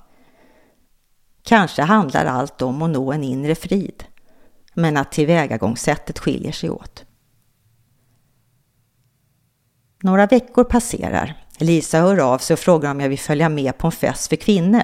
Kanske 1.44 1.82
handlar 1.82 2.26
allt 2.26 2.62
om 2.62 2.82
att 2.82 2.90
nå 2.90 3.12
en 3.12 3.24
inre 3.24 3.56
frid, 3.56 4.04
men 4.74 4.98
att 4.98 5.12
tillvägagångssättet 5.12 6.20
skiljer 6.20 6.52
sig 6.52 6.70
åt. 6.70 7.06
Några 10.04 10.26
veckor 10.26 10.64
passerar. 10.64 11.44
Lisa 11.58 12.00
hör 12.00 12.18
av 12.18 12.38
sig 12.38 12.54
och 12.54 12.60
frågar 12.60 12.92
om 12.92 13.00
jag 13.00 13.10
vill 13.10 13.20
följa 13.20 13.50
med 13.50 13.78
på 13.78 13.88
en 13.88 13.92
fest 13.92 14.30
för 14.30 14.36
kvinnor. 14.36 14.84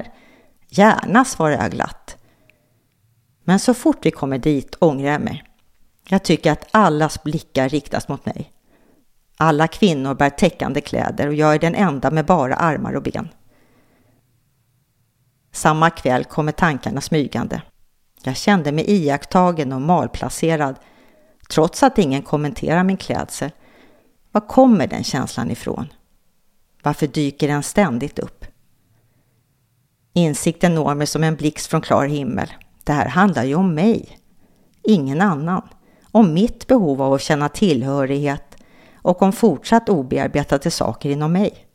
Gärna, 0.69 1.25
svarar 1.25 1.61
jag 1.61 1.71
glatt. 1.71 2.17
Men 3.43 3.59
så 3.59 3.73
fort 3.73 4.05
vi 4.05 4.11
kommer 4.11 4.37
dit 4.37 4.75
ångrar 4.79 5.11
jag 5.11 5.21
mig. 5.21 5.43
Jag 6.09 6.23
tycker 6.23 6.51
att 6.51 6.67
allas 6.71 7.23
blickar 7.23 7.69
riktas 7.69 8.07
mot 8.07 8.25
mig. 8.25 8.51
Alla 9.37 9.67
kvinnor 9.67 10.13
bär 10.13 10.29
täckande 10.29 10.81
kläder 10.81 11.27
och 11.27 11.33
jag 11.33 11.55
är 11.55 11.59
den 11.59 11.75
enda 11.75 12.11
med 12.11 12.25
bara 12.25 12.55
armar 12.55 12.93
och 12.93 13.03
ben. 13.03 13.29
Samma 15.51 15.89
kväll 15.89 16.25
kommer 16.25 16.51
tankarna 16.51 17.01
smygande. 17.01 17.61
Jag 18.23 18.35
kände 18.35 18.71
mig 18.71 18.85
iakttagen 18.87 19.73
och 19.73 19.81
malplacerad 19.81 20.75
trots 21.49 21.83
att 21.83 21.97
ingen 21.97 22.21
kommenterar 22.21 22.83
min 22.83 22.97
klädsel. 22.97 23.51
Var 24.33 24.47
kommer 24.47 24.87
den 24.87 25.03
känslan 25.03 25.51
ifrån? 25.51 25.87
Varför 26.83 27.07
dyker 27.07 27.47
den 27.47 27.63
ständigt 27.63 28.19
upp? 28.19 28.45
Insikten 30.13 30.75
når 30.75 30.95
mig 30.95 31.07
som 31.07 31.23
en 31.23 31.35
blixt 31.35 31.67
från 31.67 31.81
klar 31.81 32.05
himmel. 32.05 32.53
Det 32.83 32.93
här 32.93 33.07
handlar 33.07 33.43
ju 33.43 33.55
om 33.55 33.75
mig, 33.75 34.19
ingen 34.83 35.21
annan. 35.21 35.61
Om 36.11 36.33
mitt 36.33 36.67
behov 36.67 37.01
av 37.01 37.13
att 37.13 37.21
känna 37.21 37.49
tillhörighet 37.49 38.57
och 38.95 39.21
om 39.21 39.33
fortsatt 39.33 39.89
obearbetade 39.89 40.71
saker 40.71 41.09
inom 41.09 41.31
mig. 41.31 41.67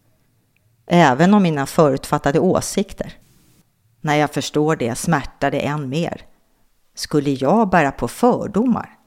Även 0.86 1.34
om 1.34 1.42
mina 1.42 1.66
förutfattade 1.66 2.40
åsikter. 2.40 3.12
När 4.00 4.14
jag 4.14 4.30
förstår 4.30 4.76
det 4.76 4.94
smärtar 4.94 5.50
det 5.50 5.66
än 5.66 5.88
mer. 5.88 6.26
Skulle 6.94 7.30
jag 7.30 7.70
bära 7.70 7.92
på 7.92 8.08
fördomar? 8.08 8.98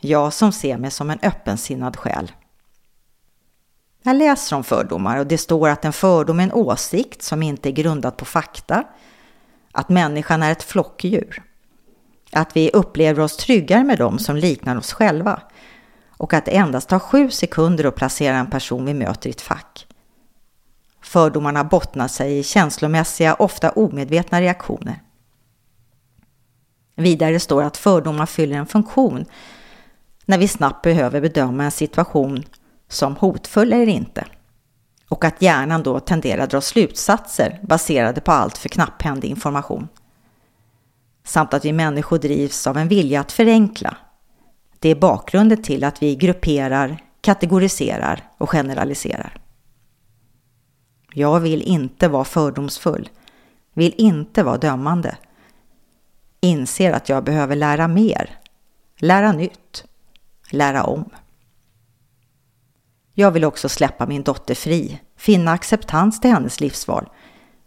Jag 0.00 0.32
som 0.32 0.52
ser 0.52 0.78
mig 0.78 0.90
som 0.90 1.10
en 1.10 1.18
öppensinnad 1.22 1.96
själ. 1.96 2.32
Jag 4.06 4.16
läser 4.16 4.56
om 4.56 4.64
fördomar 4.64 5.18
och 5.18 5.26
det 5.26 5.38
står 5.38 5.68
att 5.68 5.84
en 5.84 5.92
fördom 5.92 6.40
är 6.40 6.44
en 6.44 6.52
åsikt 6.52 7.22
som 7.22 7.42
inte 7.42 7.68
är 7.68 7.72
grundad 7.72 8.16
på 8.16 8.24
fakta, 8.24 8.84
att 9.72 9.88
människan 9.88 10.42
är 10.42 10.52
ett 10.52 10.62
flockdjur, 10.62 11.42
att 12.32 12.56
vi 12.56 12.70
upplever 12.70 13.22
oss 13.22 13.36
tryggare 13.36 13.84
med 13.84 13.98
dem 13.98 14.18
som 14.18 14.36
liknar 14.36 14.76
oss 14.76 14.92
själva 14.92 15.42
och 16.08 16.34
att 16.34 16.44
det 16.44 16.56
endast 16.56 16.88
tar 16.88 16.98
sju 16.98 17.30
sekunder 17.30 17.84
att 17.84 17.94
placera 17.94 18.36
en 18.36 18.50
person 18.50 18.84
vi 18.84 18.94
möter 18.94 19.28
i 19.28 19.30
ett 19.30 19.40
fack. 19.40 19.86
Fördomarna 21.00 21.64
bottnar 21.64 22.08
sig 22.08 22.38
i 22.38 22.42
känslomässiga, 22.42 23.34
ofta 23.34 23.70
omedvetna 23.70 24.40
reaktioner. 24.40 25.02
Vidare 26.94 27.40
står 27.40 27.62
att 27.62 27.76
fördomar 27.76 28.26
fyller 28.26 28.56
en 28.56 28.66
funktion 28.66 29.24
när 30.24 30.38
vi 30.38 30.48
snabbt 30.48 30.82
behöver 30.82 31.20
bedöma 31.20 31.64
en 31.64 31.70
situation 31.70 32.44
som 32.94 33.16
hotfull 33.16 33.72
eller 33.72 33.88
inte. 33.88 34.26
Och 35.08 35.24
att 35.24 35.42
hjärnan 35.42 35.82
då 35.82 36.00
tenderar 36.00 36.42
att 36.42 36.50
dra 36.50 36.60
slutsatser 36.60 37.60
baserade 37.62 38.20
på 38.20 38.32
allt 38.32 38.58
för 38.58 38.68
knapphändig 38.68 39.28
information. 39.28 39.88
Samt 41.24 41.54
att 41.54 41.64
vi 41.64 41.72
människor 41.72 42.18
drivs 42.18 42.66
av 42.66 42.78
en 42.78 42.88
vilja 42.88 43.20
att 43.20 43.32
förenkla. 43.32 43.96
Det 44.78 44.88
är 44.88 44.94
bakgrunden 44.94 45.62
till 45.62 45.84
att 45.84 46.02
vi 46.02 46.16
grupperar, 46.16 46.98
kategoriserar 47.20 48.30
och 48.38 48.50
generaliserar. 48.50 49.40
Jag 51.12 51.40
vill 51.40 51.62
inte 51.62 52.08
vara 52.08 52.24
fördomsfull, 52.24 53.08
vill 53.74 53.94
inte 53.96 54.42
vara 54.42 54.56
dömande. 54.56 55.16
Inser 56.40 56.92
att 56.92 57.08
jag 57.08 57.24
behöver 57.24 57.56
lära 57.56 57.88
mer, 57.88 58.38
lära 58.98 59.32
nytt, 59.32 59.84
lära 60.50 60.84
om. 60.84 61.10
Jag 63.14 63.30
vill 63.30 63.44
också 63.44 63.68
släppa 63.68 64.06
min 64.06 64.22
dotter 64.22 64.54
fri, 64.54 65.00
finna 65.16 65.52
acceptans 65.52 66.20
till 66.20 66.30
hennes 66.30 66.60
livsval. 66.60 67.08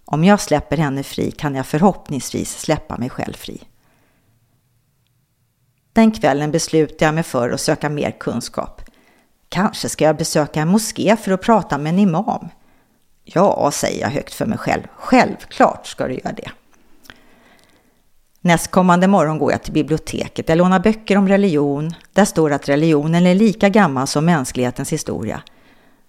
Om 0.06 0.24
jag 0.24 0.40
släpper 0.42 0.78
henne 0.78 1.04
fri 1.04 1.32
kan 1.32 1.56
jag 1.56 1.66
förhoppningsvis 1.66 2.60
släppa 2.60 2.98
mig 2.98 3.10
själv 3.10 3.34
fri. 3.34 3.64
Den 5.94 6.12
kvällen 6.12 6.52
beslutar 6.52 7.06
jag 7.06 7.16
mig 7.16 7.24
för 7.24 7.50
att 7.50 7.62
söka 7.62 7.90
mer 7.90 8.12
kunskap. 8.12 8.82
Kanske 9.50 9.90
ska 9.90 10.06
jag 10.06 10.18
besöka 10.18 10.62
en 10.62 10.68
moské 10.68 11.18
för 11.18 11.32
att 11.32 11.42
prata 11.42 11.78
med 11.78 11.94
en 11.94 12.00
imam. 12.00 12.50
Ja, 13.24 13.72
säger 13.74 14.02
jag 14.02 14.10
högt 14.10 14.34
för 14.34 14.46
mig 14.46 14.58
själv. 14.58 14.84
Självklart 14.96 15.88
ska 15.88 16.08
du 16.08 16.14
göra 16.14 16.34
det. 16.34 16.52
Nästkommande 18.42 19.08
morgon 19.08 19.38
går 19.38 19.52
jag 19.52 19.64
till 19.64 19.74
biblioteket. 19.74 20.50
Jag 20.50 20.58
lånar 20.58 20.80
böcker 20.80 21.18
om 21.18 21.28
religion. 21.28 21.94
Där 22.14 22.26
står 22.26 22.52
att 22.52 22.70
religionen 22.70 23.26
är 23.26 23.36
lika 23.36 23.70
gammal 23.70 24.08
som 24.08 24.26
mänsklighetens 24.26 24.94
historia. 24.94 25.42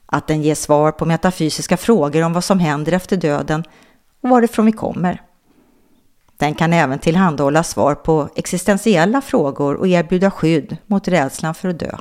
Att 0.07 0.27
den 0.27 0.43
ger 0.43 0.55
svar 0.55 0.93
på 0.93 1.05
metafysiska 1.05 1.77
frågor 1.77 2.23
om 2.23 2.33
vad 2.33 2.45
som 2.45 2.59
händer 2.59 2.93
efter 2.93 3.17
döden 3.17 3.65
och 4.23 4.31
varifrån 4.31 4.67
vi 4.67 4.73
kommer. 4.73 5.23
Den 6.37 6.55
kan 6.55 6.73
även 6.73 6.99
tillhandahålla 6.99 7.63
svar 7.63 7.95
på 7.95 8.29
existentiella 8.37 9.21
frågor 9.21 9.75
och 9.75 9.89
erbjuda 9.89 10.31
skydd 10.31 10.77
mot 10.87 11.09
rädslan 11.09 11.55
för 11.55 11.69
att 11.69 11.79
dö. 11.79 11.97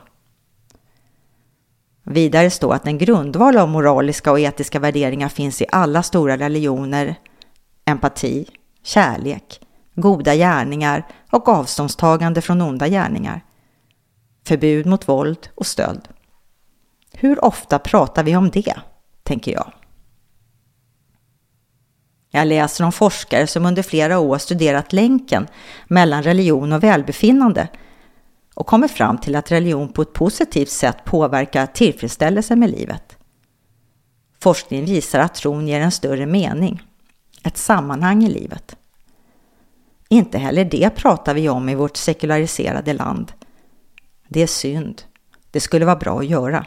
Vidare 2.03 2.49
står 2.49 2.73
att 2.73 2.87
en 2.87 2.97
grundval 2.97 3.57
av 3.57 3.69
moraliska 3.69 4.31
och 4.31 4.39
etiska 4.39 4.79
värderingar 4.79 5.29
finns 5.29 5.61
i 5.61 5.65
alla 5.71 6.03
stora 6.03 6.37
religioner. 6.37 7.15
Empati, 7.85 8.45
kärlek, 8.83 9.66
goda 9.97 10.35
gärningar 10.35 11.07
och 11.31 11.47
avståndstagande 11.47 12.41
från 12.41 12.61
onda 12.61 12.87
gärningar. 12.87 13.41
Förbud 14.47 14.85
mot 14.85 15.07
våld 15.07 15.49
och 15.55 15.65
stöld. 15.65 16.07
Hur 17.13 17.45
ofta 17.45 17.79
pratar 17.79 18.23
vi 18.23 18.35
om 18.35 18.49
det, 18.49 18.75
tänker 19.23 19.51
jag. 19.51 19.71
Jag 22.29 22.47
läser 22.47 22.83
om 22.83 22.91
forskare 22.91 23.47
som 23.47 23.65
under 23.65 23.83
flera 23.83 24.19
år 24.19 24.37
studerat 24.37 24.93
länken 24.93 25.47
mellan 25.87 26.23
religion 26.23 26.73
och 26.73 26.83
välbefinnande 26.83 27.67
och 28.55 28.67
kommer 28.67 28.87
fram 28.87 29.17
till 29.17 29.35
att 29.35 29.51
religion 29.51 29.93
på 29.93 30.01
ett 30.01 30.13
positivt 30.13 30.69
sätt 30.69 30.97
påverkar 31.05 31.65
tillfredsställelsen 31.65 32.59
med 32.59 32.69
livet. 32.69 33.17
Forskningen 34.39 34.85
visar 34.85 35.19
att 35.19 35.35
tron 35.35 35.67
ger 35.67 35.81
en 35.81 35.91
större 35.91 36.25
mening, 36.25 36.81
ett 37.43 37.57
sammanhang 37.57 38.23
i 38.23 38.29
livet. 38.29 38.75
Inte 40.09 40.37
heller 40.37 40.65
det 40.65 40.89
pratar 40.89 41.33
vi 41.33 41.49
om 41.49 41.69
i 41.69 41.75
vårt 41.75 41.97
sekulariserade 41.97 42.93
land. 42.93 43.31
Det 44.27 44.41
är 44.41 44.47
synd. 44.47 45.01
Det 45.51 45.59
skulle 45.59 45.85
vara 45.85 45.95
bra 45.95 46.19
att 46.19 46.25
göra. 46.25 46.65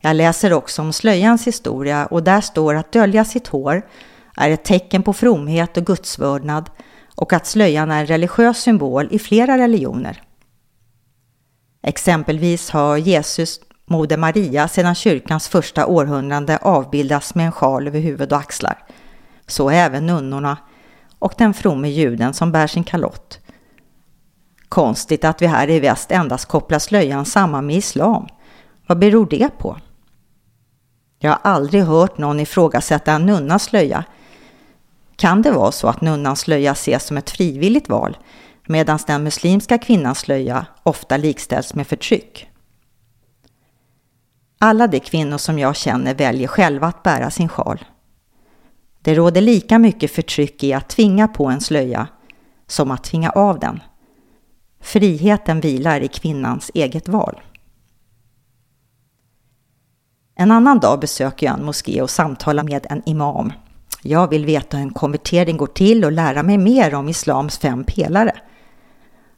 Jag 0.00 0.16
läser 0.16 0.52
också 0.52 0.82
om 0.82 0.92
slöjans 0.92 1.46
historia 1.46 2.06
och 2.06 2.22
där 2.22 2.40
står 2.40 2.74
att 2.74 2.92
dölja 2.92 3.24
sitt 3.24 3.46
hår 3.46 3.82
är 4.36 4.50
ett 4.50 4.64
tecken 4.64 5.02
på 5.02 5.12
fromhet 5.12 5.76
och 5.76 5.86
gudsvördnad 5.86 6.70
och 7.14 7.32
att 7.32 7.46
slöjan 7.46 7.90
är 7.90 8.00
en 8.00 8.06
religiös 8.06 8.58
symbol 8.58 9.08
i 9.10 9.18
flera 9.18 9.58
religioner. 9.58 10.22
Exempelvis 11.82 12.70
har 12.70 12.96
Jesus 12.96 13.60
Moder 13.86 14.16
Maria 14.16 14.68
sedan 14.68 14.94
kyrkans 14.94 15.48
första 15.48 15.86
århundrade 15.86 16.58
avbildats 16.58 17.34
med 17.34 17.46
en 17.46 17.52
sjal 17.52 17.88
över 17.88 18.00
huvud 18.00 18.32
och 18.32 18.38
axlar. 18.38 18.84
Så 19.46 19.70
även 19.70 20.06
nunnorna 20.06 20.56
och 21.20 21.34
den 21.38 21.54
fromme 21.54 21.88
juden 21.88 22.34
som 22.34 22.52
bär 22.52 22.66
sin 22.66 22.84
kalott. 22.84 23.40
Konstigt 24.68 25.24
att 25.24 25.42
vi 25.42 25.46
här 25.46 25.70
i 25.70 25.80
väst 25.80 26.10
endast 26.10 26.46
kopplar 26.46 26.78
slöjan 26.78 27.24
samman 27.24 27.66
med 27.66 27.76
islam. 27.76 28.26
Vad 28.86 28.98
beror 28.98 29.26
det 29.26 29.58
på? 29.58 29.76
Jag 31.18 31.30
har 31.30 31.38
aldrig 31.42 31.82
hört 31.82 32.18
någon 32.18 32.40
ifrågasätta 32.40 33.12
en 33.12 33.26
nunnas 33.26 33.62
slöja. 33.62 34.04
Kan 35.16 35.42
det 35.42 35.50
vara 35.50 35.72
så 35.72 35.88
att 35.88 36.00
nunnans 36.00 36.40
slöja 36.40 36.72
ses 36.72 37.06
som 37.06 37.16
ett 37.16 37.30
frivilligt 37.30 37.88
val 37.88 38.18
medan 38.66 38.98
den 39.06 39.22
muslimska 39.22 39.78
kvinnans 39.78 40.18
slöja 40.18 40.66
ofta 40.82 41.16
likställs 41.16 41.74
med 41.74 41.86
förtryck? 41.86 42.50
Alla 44.58 44.86
de 44.86 45.00
kvinnor 45.00 45.38
som 45.38 45.58
jag 45.58 45.76
känner 45.76 46.14
väljer 46.14 46.48
själva 46.48 46.86
att 46.86 47.02
bära 47.02 47.30
sin 47.30 47.48
sjal. 47.48 47.84
Det 49.02 49.14
råder 49.14 49.40
lika 49.40 49.78
mycket 49.78 50.10
förtryck 50.10 50.64
i 50.64 50.72
att 50.72 50.88
tvinga 50.88 51.28
på 51.28 51.46
en 51.46 51.60
slöja 51.60 52.08
som 52.66 52.90
att 52.90 53.04
tvinga 53.04 53.30
av 53.30 53.58
den. 53.58 53.80
Friheten 54.80 55.60
vilar 55.60 56.00
i 56.00 56.08
kvinnans 56.08 56.70
eget 56.74 57.08
val. 57.08 57.40
En 60.34 60.50
annan 60.50 60.80
dag 60.80 61.00
besöker 61.00 61.46
jag 61.46 61.58
en 61.58 61.64
moské 61.64 62.02
och 62.02 62.10
samtalar 62.10 62.62
med 62.62 62.86
en 62.90 63.02
imam. 63.08 63.52
Jag 64.02 64.28
vill 64.28 64.46
veta 64.46 64.76
hur 64.76 64.84
en 64.84 64.94
konvertering 64.94 65.56
går 65.56 65.66
till 65.66 66.04
och 66.04 66.12
lära 66.12 66.42
mig 66.42 66.58
mer 66.58 66.94
om 66.94 67.08
islams 67.08 67.58
fem 67.58 67.84
pelare. 67.84 68.32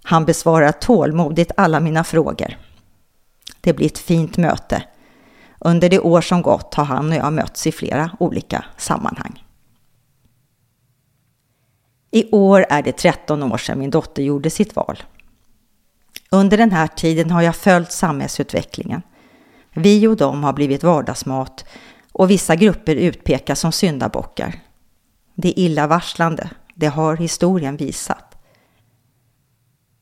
Han 0.02 0.24
besvarar 0.24 0.72
tålmodigt 0.72 1.52
alla 1.56 1.80
mina 1.80 2.04
frågor. 2.04 2.56
Det 3.60 3.72
blir 3.72 3.86
ett 3.86 3.98
fint 3.98 4.36
möte. 4.36 4.82
Under 5.58 5.88
det 5.88 6.00
år 6.00 6.20
som 6.20 6.42
gått 6.42 6.74
har 6.74 6.84
han 6.84 7.10
och 7.10 7.16
jag 7.16 7.32
mötts 7.32 7.66
i 7.66 7.72
flera 7.72 8.10
olika 8.20 8.64
sammanhang. 8.76 9.44
I 12.14 12.30
år 12.32 12.66
är 12.68 12.82
det 12.82 12.92
13 12.92 13.42
år 13.42 13.56
sedan 13.58 13.78
min 13.78 13.90
dotter 13.90 14.22
gjorde 14.22 14.50
sitt 14.50 14.76
val. 14.76 15.02
Under 16.30 16.56
den 16.58 16.72
här 16.72 16.86
tiden 16.86 17.30
har 17.30 17.42
jag 17.42 17.56
följt 17.56 17.92
samhällsutvecklingen. 17.92 19.02
Vi 19.74 20.06
och 20.06 20.16
dem 20.16 20.44
har 20.44 20.52
blivit 20.52 20.82
vardagsmat 20.82 21.64
och 22.12 22.30
vissa 22.30 22.56
grupper 22.56 22.96
utpekas 22.96 23.60
som 23.60 23.72
syndabockar. 23.72 24.60
Det 25.34 25.48
är 25.48 25.58
illavarslande, 25.58 26.50
det 26.74 26.86
har 26.86 27.16
historien 27.16 27.76
visat. 27.76 28.36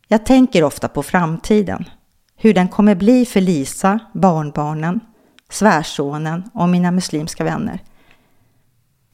Jag 0.08 0.26
tänker 0.26 0.64
ofta 0.64 0.88
på 0.88 1.02
framtiden, 1.02 1.84
hur 2.36 2.54
den 2.54 2.68
kommer 2.68 2.94
bli 2.94 3.26
för 3.26 3.40
Lisa, 3.40 3.98
barnbarnen, 4.14 5.00
svärsonen 5.50 6.50
och 6.54 6.68
mina 6.68 6.90
muslimska 6.90 7.44
vänner. 7.44 7.82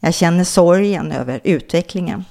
Jag 0.00 0.14
känner 0.14 0.44
sorgen 0.44 1.12
över 1.12 1.40
utvecklingen. 1.44 2.24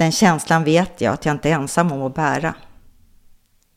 Den 0.00 0.12
känslan 0.12 0.64
vet 0.64 1.00
jag 1.00 1.14
att 1.14 1.24
jag 1.24 1.34
inte 1.34 1.50
är 1.50 1.54
ensam 1.54 1.92
om 1.92 2.02
att 2.02 2.14
bära. 2.14 2.54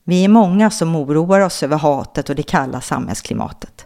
Vi 0.03 0.23
är 0.23 0.29
många 0.29 0.69
som 0.69 0.95
oroar 0.95 1.39
oss 1.39 1.63
över 1.63 1.77
hatet 1.77 2.29
och 2.29 2.35
det 2.35 2.43
kalla 2.43 2.81
samhällsklimatet. 2.81 3.85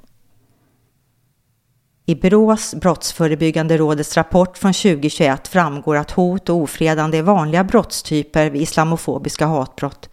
I 2.05 2.15
Brås 2.15 2.75
brottsförebyggande 2.75 3.77
rådets 3.77 4.17
rapport 4.17 4.57
från 4.57 4.73
2021 4.73 5.47
framgår 5.47 5.95
att 5.95 6.11
hot 6.11 6.49
och 6.49 6.55
ofredande 6.55 7.17
är 7.17 7.23
vanliga 7.23 7.63
brottstyper 7.63 8.49
vid 8.49 8.61
islamofobiska 8.61 9.45
hatbrott, 9.45 10.09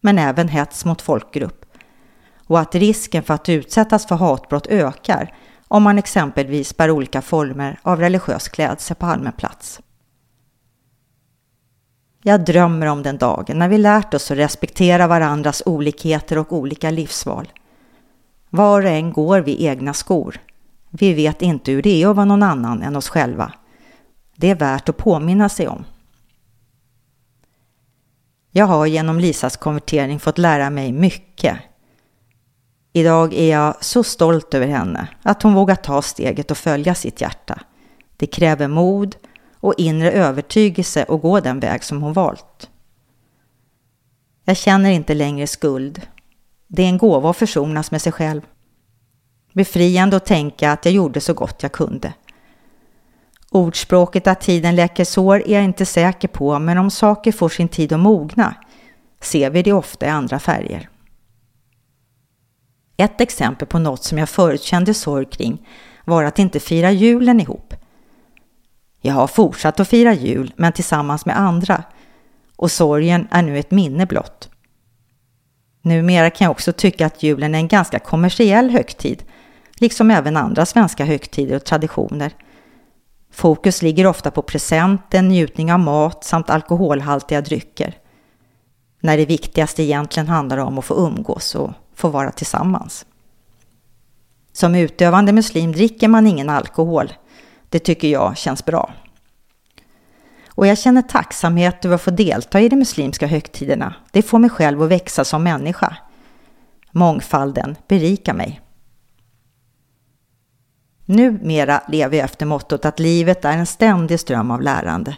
men 0.00 0.18
även 0.18 0.48
hets 0.48 0.84
mot 0.84 1.02
folkgrupp. 1.02 1.64
Och 2.46 2.60
att 2.60 2.74
risken 2.74 3.22
för 3.22 3.34
att 3.34 3.48
utsättas 3.48 4.06
för 4.06 4.16
hatbrott 4.16 4.66
ökar 4.66 5.34
om 5.68 5.82
man 5.82 5.98
exempelvis 5.98 6.76
bär 6.76 6.90
olika 6.90 7.22
former 7.22 7.78
av 7.82 8.00
religiös 8.00 8.48
klädsel 8.48 8.96
på 8.96 9.06
allmän 9.06 9.32
plats. 9.32 9.80
Jag 12.28 12.44
drömmer 12.44 12.86
om 12.86 13.02
den 13.02 13.18
dagen 13.18 13.58
när 13.58 13.68
vi 13.68 13.78
lärt 13.78 14.14
oss 14.14 14.30
att 14.30 14.38
respektera 14.38 15.06
varandras 15.06 15.62
olikheter 15.66 16.38
och 16.38 16.52
olika 16.52 16.90
livsval. 16.90 17.52
Var 18.50 18.82
och 18.82 18.90
en 18.90 19.12
går 19.12 19.40
vi 19.40 19.66
egna 19.66 19.94
skor. 19.94 20.40
Vi 20.90 21.14
vet 21.14 21.42
inte 21.42 21.72
hur 21.72 21.82
det 21.82 22.02
är 22.02 22.08
att 22.08 22.16
vara 22.16 22.24
någon 22.24 22.42
annan 22.42 22.82
än 22.82 22.96
oss 22.96 23.08
själva. 23.08 23.52
Det 24.36 24.50
är 24.50 24.54
värt 24.54 24.88
att 24.88 24.96
påminna 24.96 25.48
sig 25.48 25.68
om. 25.68 25.84
Jag 28.50 28.66
har 28.66 28.86
genom 28.86 29.20
Lisas 29.20 29.56
konvertering 29.56 30.20
fått 30.20 30.38
lära 30.38 30.70
mig 30.70 30.92
mycket. 30.92 31.56
Idag 32.92 33.34
är 33.34 33.50
jag 33.50 33.84
så 33.84 34.04
stolt 34.04 34.54
över 34.54 34.66
henne 34.66 35.08
att 35.22 35.42
hon 35.42 35.54
vågar 35.54 35.76
ta 35.76 36.02
steget 36.02 36.50
och 36.50 36.58
följa 36.58 36.94
sitt 36.94 37.20
hjärta. 37.20 37.60
Det 38.16 38.26
kräver 38.26 38.68
mod 38.68 39.16
och 39.68 39.74
inre 39.78 40.10
övertygelse 40.10 41.06
att 41.08 41.22
gå 41.22 41.40
den 41.40 41.60
väg 41.60 41.84
som 41.84 42.02
hon 42.02 42.12
valt. 42.12 42.70
Jag 44.44 44.56
känner 44.56 44.90
inte 44.90 45.14
längre 45.14 45.46
skuld. 45.46 46.02
Det 46.66 46.82
är 46.82 46.88
en 46.88 46.98
gåva 46.98 47.30
att 47.30 47.36
försonas 47.36 47.90
med 47.90 48.02
sig 48.02 48.12
själv. 48.12 48.42
Befriande 49.52 50.16
att 50.16 50.26
tänka 50.26 50.72
att 50.72 50.84
jag 50.84 50.94
gjorde 50.94 51.20
så 51.20 51.34
gott 51.34 51.62
jag 51.62 51.72
kunde. 51.72 52.12
Ordspråket 53.50 54.26
att 54.26 54.40
tiden 54.40 54.76
läker 54.76 55.04
sår 55.04 55.42
är 55.46 55.54
jag 55.54 55.64
inte 55.64 55.86
säker 55.86 56.28
på, 56.28 56.58
men 56.58 56.78
om 56.78 56.90
saker 56.90 57.32
får 57.32 57.48
sin 57.48 57.68
tid 57.68 57.92
att 57.92 58.00
mogna 58.00 58.54
ser 59.20 59.50
vi 59.50 59.62
det 59.62 59.72
ofta 59.72 60.06
i 60.06 60.08
andra 60.08 60.38
färger. 60.38 60.88
Ett 62.96 63.20
exempel 63.20 63.68
på 63.68 63.78
något 63.78 64.04
som 64.04 64.18
jag 64.18 64.28
förut 64.28 64.62
kände 64.62 64.94
sorg 64.94 65.26
kring 65.26 65.68
var 66.04 66.24
att 66.24 66.38
inte 66.38 66.60
fira 66.60 66.90
julen 66.90 67.40
ihop. 67.40 67.74
Jag 69.00 69.14
har 69.14 69.26
fortsatt 69.26 69.80
att 69.80 69.88
fira 69.88 70.14
jul, 70.14 70.52
men 70.56 70.72
tillsammans 70.72 71.26
med 71.26 71.38
andra. 71.38 71.82
Och 72.56 72.70
sorgen 72.70 73.28
är 73.30 73.42
nu 73.42 73.58
ett 73.58 73.70
minne 73.70 74.06
blott. 74.06 74.50
Numera 75.82 76.30
kan 76.30 76.44
jag 76.44 76.50
också 76.50 76.72
tycka 76.72 77.06
att 77.06 77.22
julen 77.22 77.54
är 77.54 77.58
en 77.58 77.68
ganska 77.68 77.98
kommersiell 77.98 78.70
högtid, 78.70 79.24
liksom 79.74 80.10
även 80.10 80.36
andra 80.36 80.66
svenska 80.66 81.04
högtider 81.04 81.56
och 81.56 81.64
traditioner. 81.64 82.32
Fokus 83.32 83.82
ligger 83.82 84.06
ofta 84.06 84.30
på 84.30 84.42
presenten, 84.42 85.28
njutning 85.28 85.72
av 85.72 85.78
mat 85.80 86.24
samt 86.24 86.50
alkoholhaltiga 86.50 87.40
drycker. 87.40 87.94
När 89.00 89.16
det 89.16 89.26
viktigaste 89.26 89.82
egentligen 89.82 90.28
handlar 90.28 90.58
om 90.58 90.78
att 90.78 90.84
få 90.84 90.94
umgås 90.94 91.54
och 91.54 91.70
få 91.94 92.08
vara 92.08 92.30
tillsammans. 92.30 93.06
Som 94.52 94.74
utövande 94.74 95.32
muslim 95.32 95.72
dricker 95.72 96.08
man 96.08 96.26
ingen 96.26 96.50
alkohol 96.50 97.12
det 97.68 97.78
tycker 97.78 98.08
jag 98.08 98.36
känns 98.36 98.64
bra. 98.64 98.92
Och 100.48 100.66
jag 100.66 100.78
känner 100.78 101.02
tacksamhet 101.02 101.84
över 101.84 101.94
att 101.94 102.02
få 102.02 102.10
delta 102.10 102.60
i 102.60 102.68
de 102.68 102.76
muslimska 102.76 103.26
högtiderna. 103.26 103.94
Det 104.12 104.22
får 104.22 104.38
mig 104.38 104.50
själv 104.50 104.82
att 104.82 104.88
växa 104.88 105.24
som 105.24 105.42
människa. 105.42 105.96
Mångfalden 106.90 107.76
berikar 107.88 108.34
mig. 108.34 108.60
Numera 111.04 111.82
lever 111.88 112.16
jag 112.16 112.24
efter 112.24 112.46
mottot 112.46 112.84
att 112.84 112.98
livet 112.98 113.44
är 113.44 113.58
en 113.58 113.66
ständig 113.66 114.20
ström 114.20 114.50
av 114.50 114.62
lärande. 114.62 115.16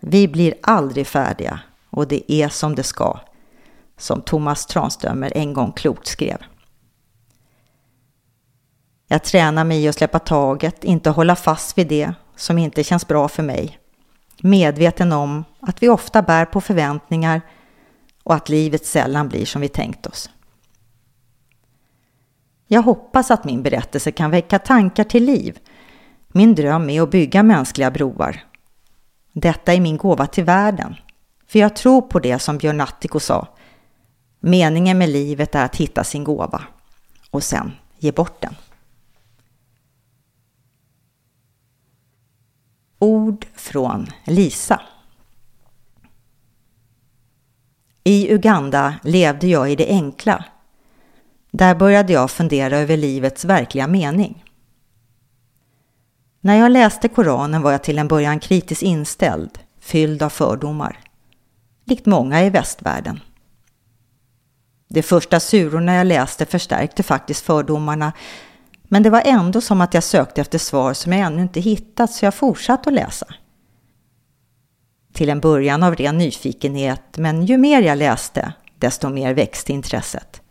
Vi 0.00 0.28
blir 0.28 0.54
aldrig 0.62 1.06
färdiga 1.06 1.60
och 1.90 2.08
det 2.08 2.32
är 2.32 2.48
som 2.48 2.74
det 2.74 2.82
ska, 2.82 3.20
som 3.96 4.22
Thomas 4.22 4.66
Tranströmer 4.66 5.32
en 5.36 5.52
gång 5.52 5.72
klokt 5.72 6.06
skrev. 6.06 6.38
Jag 9.10 9.24
tränar 9.24 9.64
mig 9.64 9.84
i 9.84 9.88
att 9.88 9.94
släppa 9.94 10.18
taget, 10.18 10.84
inte 10.84 11.10
hålla 11.10 11.36
fast 11.36 11.78
vid 11.78 11.88
det 11.88 12.12
som 12.36 12.58
inte 12.58 12.84
känns 12.84 13.06
bra 13.06 13.28
för 13.28 13.42
mig. 13.42 13.78
Medveten 14.42 15.12
om 15.12 15.44
att 15.60 15.82
vi 15.82 15.88
ofta 15.88 16.22
bär 16.22 16.44
på 16.44 16.60
förväntningar 16.60 17.40
och 18.24 18.34
att 18.34 18.48
livet 18.48 18.86
sällan 18.86 19.28
blir 19.28 19.46
som 19.46 19.60
vi 19.60 19.68
tänkt 19.68 20.06
oss. 20.06 20.30
Jag 22.66 22.82
hoppas 22.82 23.30
att 23.30 23.44
min 23.44 23.62
berättelse 23.62 24.12
kan 24.12 24.30
väcka 24.30 24.58
tankar 24.58 25.04
till 25.04 25.24
liv. 25.24 25.58
Min 26.28 26.54
dröm 26.54 26.90
är 26.90 27.02
att 27.02 27.10
bygga 27.10 27.42
mänskliga 27.42 27.90
broar. 27.90 28.44
Detta 29.32 29.74
är 29.74 29.80
min 29.80 29.96
gåva 29.96 30.26
till 30.26 30.44
världen. 30.44 30.94
För 31.46 31.58
jag 31.58 31.76
tror 31.76 32.02
på 32.02 32.18
det 32.18 32.38
som 32.38 32.58
Björn 32.58 32.80
Attiko 32.80 33.20
sa. 33.20 33.48
Meningen 34.40 34.98
med 34.98 35.08
livet 35.08 35.54
är 35.54 35.64
att 35.64 35.76
hitta 35.76 36.04
sin 36.04 36.24
gåva 36.24 36.62
och 37.30 37.42
sen 37.42 37.72
ge 37.98 38.12
bort 38.12 38.40
den. 38.40 38.54
Ord 43.28 43.46
från 43.54 44.06
Lisa. 44.24 44.80
I 48.04 48.34
Uganda 48.34 48.94
levde 49.02 49.46
jag 49.46 49.72
i 49.72 49.76
det 49.76 49.88
enkla. 49.88 50.44
Där 51.50 51.74
började 51.74 52.12
jag 52.12 52.30
fundera 52.30 52.78
över 52.78 52.96
livets 52.96 53.44
verkliga 53.44 53.86
mening. 53.86 54.44
När 56.40 56.56
jag 56.56 56.72
läste 56.72 57.08
Koranen 57.08 57.62
var 57.62 57.72
jag 57.72 57.82
till 57.82 57.98
en 57.98 58.08
början 58.08 58.40
kritiskt 58.40 58.82
inställd, 58.82 59.58
fylld 59.80 60.22
av 60.22 60.30
fördomar. 60.30 61.00
Likt 61.84 62.06
många 62.06 62.44
i 62.44 62.50
västvärlden. 62.50 63.20
De 64.88 65.02
första 65.02 65.40
surorna 65.40 65.94
jag 65.94 66.06
läste 66.06 66.46
förstärkte 66.46 67.02
faktiskt 67.02 67.44
fördomarna 67.44 68.12
men 68.88 69.02
det 69.02 69.10
var 69.10 69.22
ändå 69.24 69.60
som 69.60 69.80
att 69.80 69.94
jag 69.94 70.04
sökte 70.04 70.40
efter 70.40 70.58
svar 70.58 70.94
som 70.94 71.12
jag 71.12 71.26
ännu 71.26 71.42
inte 71.42 71.60
hittat 71.60 72.12
så 72.12 72.24
jag 72.24 72.34
fortsatte 72.34 72.88
att 72.88 72.94
läsa. 72.94 73.26
Till 75.12 75.30
en 75.30 75.40
början 75.40 75.82
av 75.82 75.94
ren 75.94 76.18
nyfikenhet, 76.18 77.02
men 77.16 77.46
ju 77.46 77.58
mer 77.58 77.82
jag 77.82 77.98
läste, 77.98 78.52
desto 78.78 79.08
mer 79.08 79.34
växte 79.34 79.72
intresset. 79.72 80.42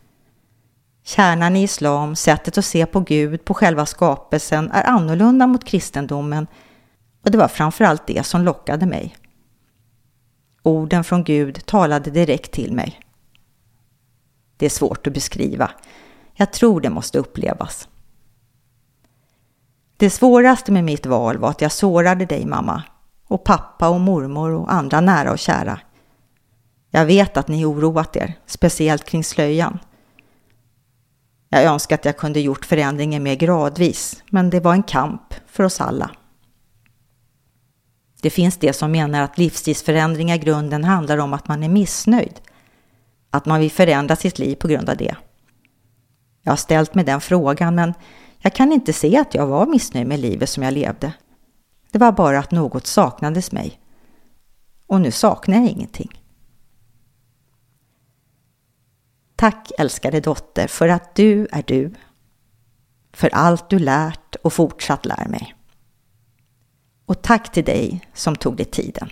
Kärnan 1.04 1.56
i 1.56 1.62
islam, 1.62 2.16
sättet 2.16 2.58
att 2.58 2.64
se 2.64 2.86
på 2.86 3.00
Gud, 3.00 3.44
på 3.44 3.54
själva 3.54 3.86
skapelsen, 3.86 4.70
är 4.70 4.84
annorlunda 4.84 5.46
mot 5.46 5.64
kristendomen 5.64 6.46
och 7.24 7.30
det 7.30 7.38
var 7.38 7.48
framförallt 7.48 8.06
det 8.06 8.26
som 8.26 8.42
lockade 8.42 8.86
mig. 8.86 9.16
Orden 10.62 11.04
från 11.04 11.24
Gud 11.24 11.66
talade 11.66 12.10
direkt 12.10 12.52
till 12.52 12.72
mig. 12.72 13.00
Det 14.56 14.66
är 14.66 14.70
svårt 14.70 15.06
att 15.06 15.14
beskriva. 15.14 15.70
Jag 16.34 16.52
tror 16.52 16.80
det 16.80 16.90
måste 16.90 17.18
upplevas. 17.18 17.88
Det 19.98 20.10
svåraste 20.10 20.72
med 20.72 20.84
mitt 20.84 21.06
val 21.06 21.38
var 21.38 21.50
att 21.50 21.60
jag 21.60 21.72
sårade 21.72 22.26
dig 22.26 22.46
mamma 22.46 22.82
och 23.26 23.44
pappa 23.44 23.88
och 23.88 24.00
mormor 24.00 24.50
och 24.50 24.72
andra 24.72 25.00
nära 25.00 25.32
och 25.32 25.38
kära. 25.38 25.80
Jag 26.90 27.06
vet 27.06 27.36
att 27.36 27.48
ni 27.48 27.64
oroat 27.64 28.16
er, 28.16 28.34
speciellt 28.46 29.04
kring 29.04 29.24
slöjan. 29.24 29.78
Jag 31.48 31.64
önskar 31.64 31.94
att 31.94 32.04
jag 32.04 32.16
kunde 32.16 32.40
gjort 32.40 32.64
förändringen 32.64 33.22
mer 33.22 33.34
gradvis, 33.34 34.22
men 34.30 34.50
det 34.50 34.60
var 34.60 34.72
en 34.72 34.82
kamp 34.82 35.34
för 35.46 35.64
oss 35.64 35.80
alla. 35.80 36.10
Det 38.22 38.30
finns 38.30 38.56
de 38.56 38.72
som 38.72 38.92
menar 38.92 39.22
att 39.22 39.38
livsstilsförändringar 39.38 40.36
i 40.36 40.38
grunden 40.38 40.84
handlar 40.84 41.18
om 41.18 41.32
att 41.32 41.48
man 41.48 41.62
är 41.62 41.68
missnöjd, 41.68 42.40
att 43.30 43.46
man 43.46 43.60
vill 43.60 43.70
förändra 43.70 44.16
sitt 44.16 44.38
liv 44.38 44.54
på 44.54 44.68
grund 44.68 44.90
av 44.90 44.96
det. 44.96 45.16
Jag 46.42 46.52
har 46.52 46.56
ställt 46.56 46.94
mig 46.94 47.04
den 47.04 47.20
frågan, 47.20 47.74
men 47.74 47.94
jag 48.38 48.54
kan 48.54 48.72
inte 48.72 48.92
se 48.92 49.16
att 49.16 49.34
jag 49.34 49.46
var 49.46 49.66
missnöjd 49.66 50.06
med 50.06 50.20
livet 50.20 50.48
som 50.48 50.62
jag 50.62 50.74
levde. 50.74 51.12
Det 51.90 51.98
var 51.98 52.12
bara 52.12 52.38
att 52.38 52.50
något 52.50 52.86
saknades 52.86 53.52
mig. 53.52 53.80
Och 54.86 55.00
nu 55.00 55.10
saknar 55.10 55.56
jag 55.56 55.66
ingenting. 55.66 56.22
Tack 59.36 59.70
älskade 59.78 60.20
dotter 60.20 60.68
för 60.68 60.88
att 60.88 61.14
du 61.14 61.48
är 61.52 61.64
du. 61.66 61.94
För 63.12 63.30
allt 63.34 63.70
du 63.70 63.78
lärt 63.78 64.34
och 64.34 64.52
fortsatt 64.52 65.06
lär 65.06 65.28
mig. 65.28 65.54
Och 67.06 67.22
tack 67.22 67.52
till 67.52 67.64
dig 67.64 68.08
som 68.14 68.36
tog 68.36 68.56
dig 68.56 68.66
tiden 68.66 69.10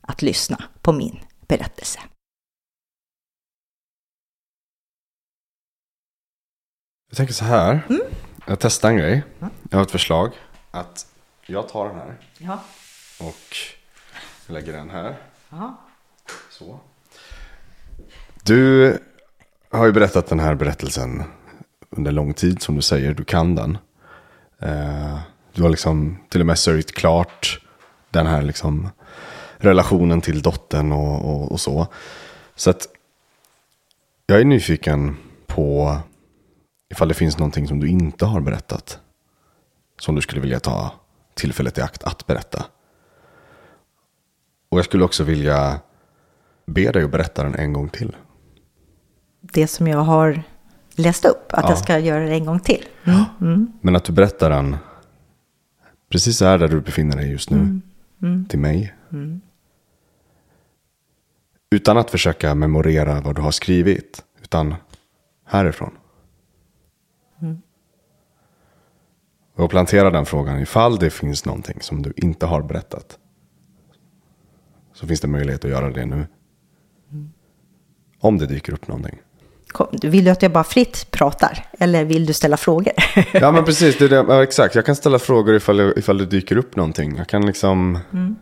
att 0.00 0.22
lyssna 0.22 0.64
på 0.82 0.92
min 0.92 1.20
berättelse. 1.48 2.00
Jag 7.08 7.16
tänker 7.16 7.34
så 7.34 7.44
här. 7.44 7.86
Mm. 7.88 8.02
Jag 8.46 8.60
testar 8.60 8.88
en 8.88 8.96
grej. 8.96 9.22
Jag 9.70 9.78
har 9.78 9.82
ett 9.82 9.90
förslag. 9.90 10.32
Att 10.70 11.06
jag 11.46 11.68
tar 11.68 11.88
den 11.88 11.96
här. 11.96 12.16
Ja. 12.38 12.60
Och 13.20 13.56
lägger 14.46 14.72
den 14.72 14.90
här. 14.90 15.16
Ja. 15.50 15.80
Så. 16.50 16.80
Du 18.42 18.98
har 19.70 19.86
ju 19.86 19.92
berättat 19.92 20.26
den 20.26 20.40
här 20.40 20.54
berättelsen 20.54 21.22
under 21.90 22.12
lång 22.12 22.34
tid 22.34 22.62
som 22.62 22.76
du 22.76 22.82
säger. 22.82 23.14
Du 23.14 23.24
kan 23.24 23.54
den. 23.54 23.78
Eh, 24.58 25.18
du 25.52 25.62
har 25.62 25.70
liksom 25.70 26.18
till 26.28 26.40
och 26.40 26.46
med 26.46 26.58
sörjt 26.58 26.92
klart 26.92 27.60
den 28.10 28.26
här 28.26 28.42
liksom 28.42 28.88
relationen 29.56 30.20
till 30.20 30.42
dottern 30.42 30.92
och, 30.92 31.30
och, 31.30 31.52
och 31.52 31.60
så. 31.60 31.86
Så 32.54 32.70
att 32.70 32.88
jag 34.26 34.40
är 34.40 34.44
nyfiken 34.44 35.16
på 35.46 35.98
ifall 36.94 37.08
det 37.08 37.14
finns 37.14 37.38
någonting 37.38 37.68
som 37.68 37.80
du 37.80 37.88
inte 37.88 38.24
har 38.24 38.40
berättat. 38.40 38.98
Som 40.00 40.14
du 40.14 40.20
skulle 40.20 40.40
vilja 40.40 40.60
ta 40.60 40.92
tillfället 41.34 41.78
i 41.78 41.80
akt 41.80 42.04
att 42.04 42.26
berätta. 42.26 42.64
Och 44.68 44.78
jag 44.78 44.84
skulle 44.84 45.04
också 45.04 45.24
vilja 45.24 45.80
be 46.66 46.90
dig 46.92 47.04
att 47.04 47.10
berätta 47.10 47.42
den 47.42 47.54
en 47.54 47.72
gång 47.72 47.88
till. 47.88 48.16
Det 49.40 49.66
som 49.66 49.86
jag 49.86 49.98
har 49.98 50.42
läst 50.94 51.24
upp, 51.24 51.52
att 51.52 51.64
ja. 51.64 51.68
jag 51.68 51.78
ska 51.78 51.98
göra 51.98 52.24
det 52.24 52.34
en 52.34 52.44
gång 52.44 52.60
till. 52.60 52.84
Mm. 53.04 53.24
Mm. 53.40 53.72
Men 53.80 53.96
att 53.96 54.04
du 54.04 54.12
berättar 54.12 54.50
den 54.50 54.76
precis 56.08 56.40
här 56.40 56.58
där 56.58 56.68
du 56.68 56.80
befinner 56.80 57.16
dig 57.16 57.30
just 57.30 57.50
nu. 57.50 57.56
Mm. 57.56 57.82
mm. 58.22 58.46
Till 58.46 58.58
mig. 58.58 58.94
Mm. 59.12 59.40
Utan 61.70 61.98
att 61.98 62.10
försöka 62.10 62.54
memorera 62.54 63.20
vad 63.20 63.36
du 63.36 63.42
har 63.42 63.50
skrivit. 63.50 64.24
Utan 64.42 64.74
härifrån. 65.44 65.98
Och 69.56 69.70
plantera 69.70 70.10
den 70.10 70.26
frågan 70.26 70.60
ifall 70.60 70.98
det 70.98 71.10
finns 71.10 71.44
någonting 71.44 71.78
som 71.80 72.02
du 72.02 72.12
inte 72.16 72.46
har 72.46 72.62
berättat. 72.62 73.18
Så 74.94 75.06
finns 75.06 75.20
det 75.20 75.28
möjlighet 75.28 75.64
att 75.64 75.70
göra 75.70 75.90
det 75.90 76.06
nu. 76.06 76.26
Om 78.20 78.38
det 78.38 78.46
dyker 78.46 78.72
upp 78.72 78.88
någonting. 78.88 79.18
Vill 80.02 80.24
du 80.24 80.30
att 80.30 80.42
jag 80.42 80.52
bara 80.52 80.64
fritt 80.64 81.10
pratar? 81.10 81.66
Eller 81.78 82.04
vill 82.04 82.26
du 82.26 82.32
ställa 82.32 82.56
frågor? 82.56 82.92
ja 83.32 83.52
men 83.52 83.64
precis, 83.64 83.98
det, 83.98 84.08
det, 84.08 84.16
ja, 84.16 84.42
exakt. 84.42 84.74
Jag 84.74 84.86
kan 84.86 84.96
ställa 84.96 85.18
frågor 85.18 85.54
ifall, 85.54 85.80
ifall 85.98 86.18
det 86.18 86.26
dyker 86.26 86.56
upp 86.56 86.76
någonting. 86.76 87.16
Jag 87.16 87.28
kan 87.28 87.46
liksom... 87.46 87.98
Mm. 88.12 88.36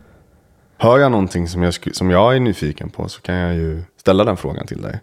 Hör 0.77 0.99
jag 0.99 1.11
någonting 1.11 1.47
som 1.47 1.63
jag, 1.63 1.95
som 1.95 2.09
jag 2.09 2.35
är 2.35 2.39
nyfiken 2.39 2.89
på 2.89 3.09
så 3.09 3.21
kan 3.21 3.35
jag 3.35 3.55
ju 3.55 3.83
ställa 3.97 4.23
den 4.23 4.37
frågan 4.37 4.67
till 4.67 4.81
dig. 4.81 4.99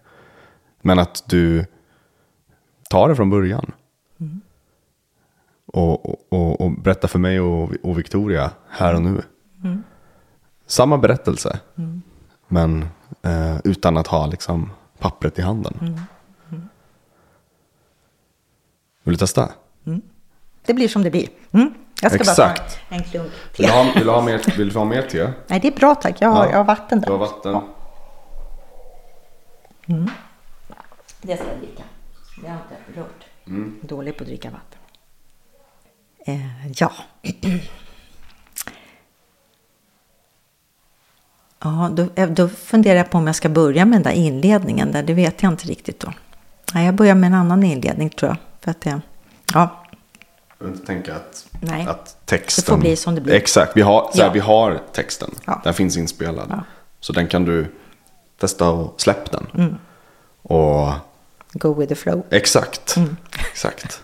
Men 0.83 0.99
att 0.99 1.25
du 1.27 1.67
tar 2.91 3.09
det 3.09 3.17
från 3.17 3.31
början. 3.31 3.73
Och, 5.73 6.33
och, 6.33 6.61
och, 6.61 6.71
berätta 6.73 7.09
för 7.09 7.19
mig 7.19 7.41
och, 7.41 7.73
och 7.83 7.99
Victoria 7.99 8.51
här 8.69 8.95
och 8.95 9.03
nu. 9.03 9.23
Mm. 9.65 9.83
Samma 10.67 10.99
berättelse. 10.99 11.61
Mm. 11.79 12.03
Men 12.49 12.89
eh, 13.23 13.57
utan 13.65 13.97
att 13.97 14.07
ha 14.07 14.27
liksom 14.27 14.71
pappret 14.99 15.39
i 15.39 15.43
handen. 15.43 15.75
Mm. 15.81 16.01
Mm. 16.51 16.69
Vill 19.03 19.15
du 19.15 19.19
testa? 19.19 19.49
Mm. 19.87 20.03
Det 20.67 20.75
blir 20.75 20.89
som 20.89 21.03
det 21.03 21.11
blir. 21.11 21.29
Mm. 21.53 21.75
Jag 22.03 22.13
ska 22.13 22.21
Exakt. 22.21 22.39
bara 22.39 22.69
ta 22.89 22.95
en 22.95 23.03
klunk 23.05 23.33
te. 23.57 23.63
Vill 23.63 23.67
du 23.67 23.73
ha, 23.73 23.93
vill 23.95 24.05
du 24.05 24.11
ha, 24.11 24.23
mer, 24.23 24.57
vill 24.57 24.69
du 24.69 24.79
ha 24.79 24.85
mer 24.85 25.03
te? 25.03 25.33
Nej, 25.47 25.61
det 25.61 25.69
är 25.69 25.77
bra 25.77 25.95
tack. 25.95 26.17
Jag 26.21 26.29
har, 26.29 26.45
ja. 26.45 26.51
jag 26.51 26.59
har 26.59 26.65
vatten 26.65 27.01
där. 27.01 27.07
Du 27.07 27.13
har 27.13 27.19
vatten. 27.19 27.53
Ja. 27.53 27.65
Det 31.23 31.37
ska 31.37 31.47
jag 31.47 31.59
dricka. 31.59 31.83
Det 32.43 32.49
har 32.49 32.57
jag 32.57 32.79
inte 32.79 33.01
rört. 33.01 33.25
Dålig 33.81 34.17
på 34.17 34.23
att 34.23 34.29
dricka 34.29 34.51
vatten. 34.51 34.80
Eh, 36.31 36.73
ja. 36.77 36.93
Ja, 41.63 41.91
då, 41.93 42.07
eh, 42.15 42.31
då 42.31 42.49
funderar 42.49 42.97
jag 42.97 43.11
på 43.11 43.19
om 43.19 43.27
jag 43.27 43.37
ska 43.37 43.49
börja 43.49 43.85
med 43.85 43.97
den 43.97 44.03
där 44.03 44.21
inledningen. 44.21 44.93
Där, 44.93 45.03
det 45.03 45.15
vet 45.15 45.43
jag 45.43 45.53
inte 45.53 45.67
riktigt 45.67 46.01
då. 46.01 46.13
Nej, 46.75 46.87
jag 46.87 46.95
börjar 46.95 47.15
med 47.15 47.27
en 47.27 47.35
annan 47.35 47.63
inledning 47.63 48.11
tror 48.11 48.29
jag. 48.29 48.37
För 48.61 48.71
att 48.71 48.81
det, 48.81 49.01
ja. 49.55 49.85
Jag 50.59 50.67
vill 50.67 50.75
inte 50.75 50.87
tänka 50.87 51.15
att, 51.15 51.47
Nej. 51.61 51.87
att 51.87 52.27
texten... 52.27 52.63
Det 52.65 52.71
får 52.71 52.79
bli 52.79 52.97
som 52.97 53.15
det 53.15 53.21
blir. 53.21 53.35
Exakt, 53.35 53.77
vi 53.77 53.83
har, 53.83 54.11
så 54.15 54.23
här, 54.23 54.31
vi 54.31 54.41
har 54.41 54.81
texten. 54.93 55.31
Ja. 55.45 55.61
Den 55.65 55.75
finns 55.75 55.97
inspelad. 55.97 56.47
Ja. 56.51 56.65
Så 57.01 57.13
den 57.13 57.29
kan 57.29 57.45
du 57.45 57.67
testa 58.39 58.71
och 58.71 59.01
släpp 59.01 59.31
den. 59.31 59.47
Mm. 59.55 59.77
Och... 60.43 60.93
Go 61.53 61.75
with 61.75 61.89
the 61.89 61.95
flow. 61.95 62.23
Exakt, 62.31 62.97
mm. 62.97 63.17
exakt. 63.53 64.03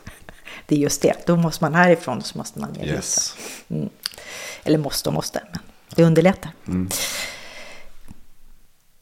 Det 0.67 0.75
är 0.75 0.79
just 0.79 1.03
det. 1.03 1.27
Då 1.27 1.37
måste 1.37 1.65
man 1.65 1.75
härifrån 1.75 2.23
så 2.23 2.39
måste 2.39 2.59
man 2.59 2.71
ner 2.71 2.87
yes. 2.87 3.35
mm. 3.69 3.89
Eller 4.65 4.79
måste 4.79 5.09
och 5.09 5.15
måste, 5.15 5.43
men 5.53 5.61
det 5.95 6.05
underlättar. 6.05 6.51
Mm. 6.67 6.89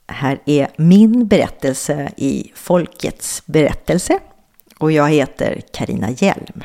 Här 0.07 0.41
är 0.47 0.71
min 0.77 1.27
berättelse 1.27 2.13
i 2.17 2.53
Folkets 2.55 3.43
berättelse 3.47 4.19
och 4.79 4.93
jag 4.93 5.11
heter 5.11 5.63
Karina 5.73 6.11
Hjelm. 6.11 6.63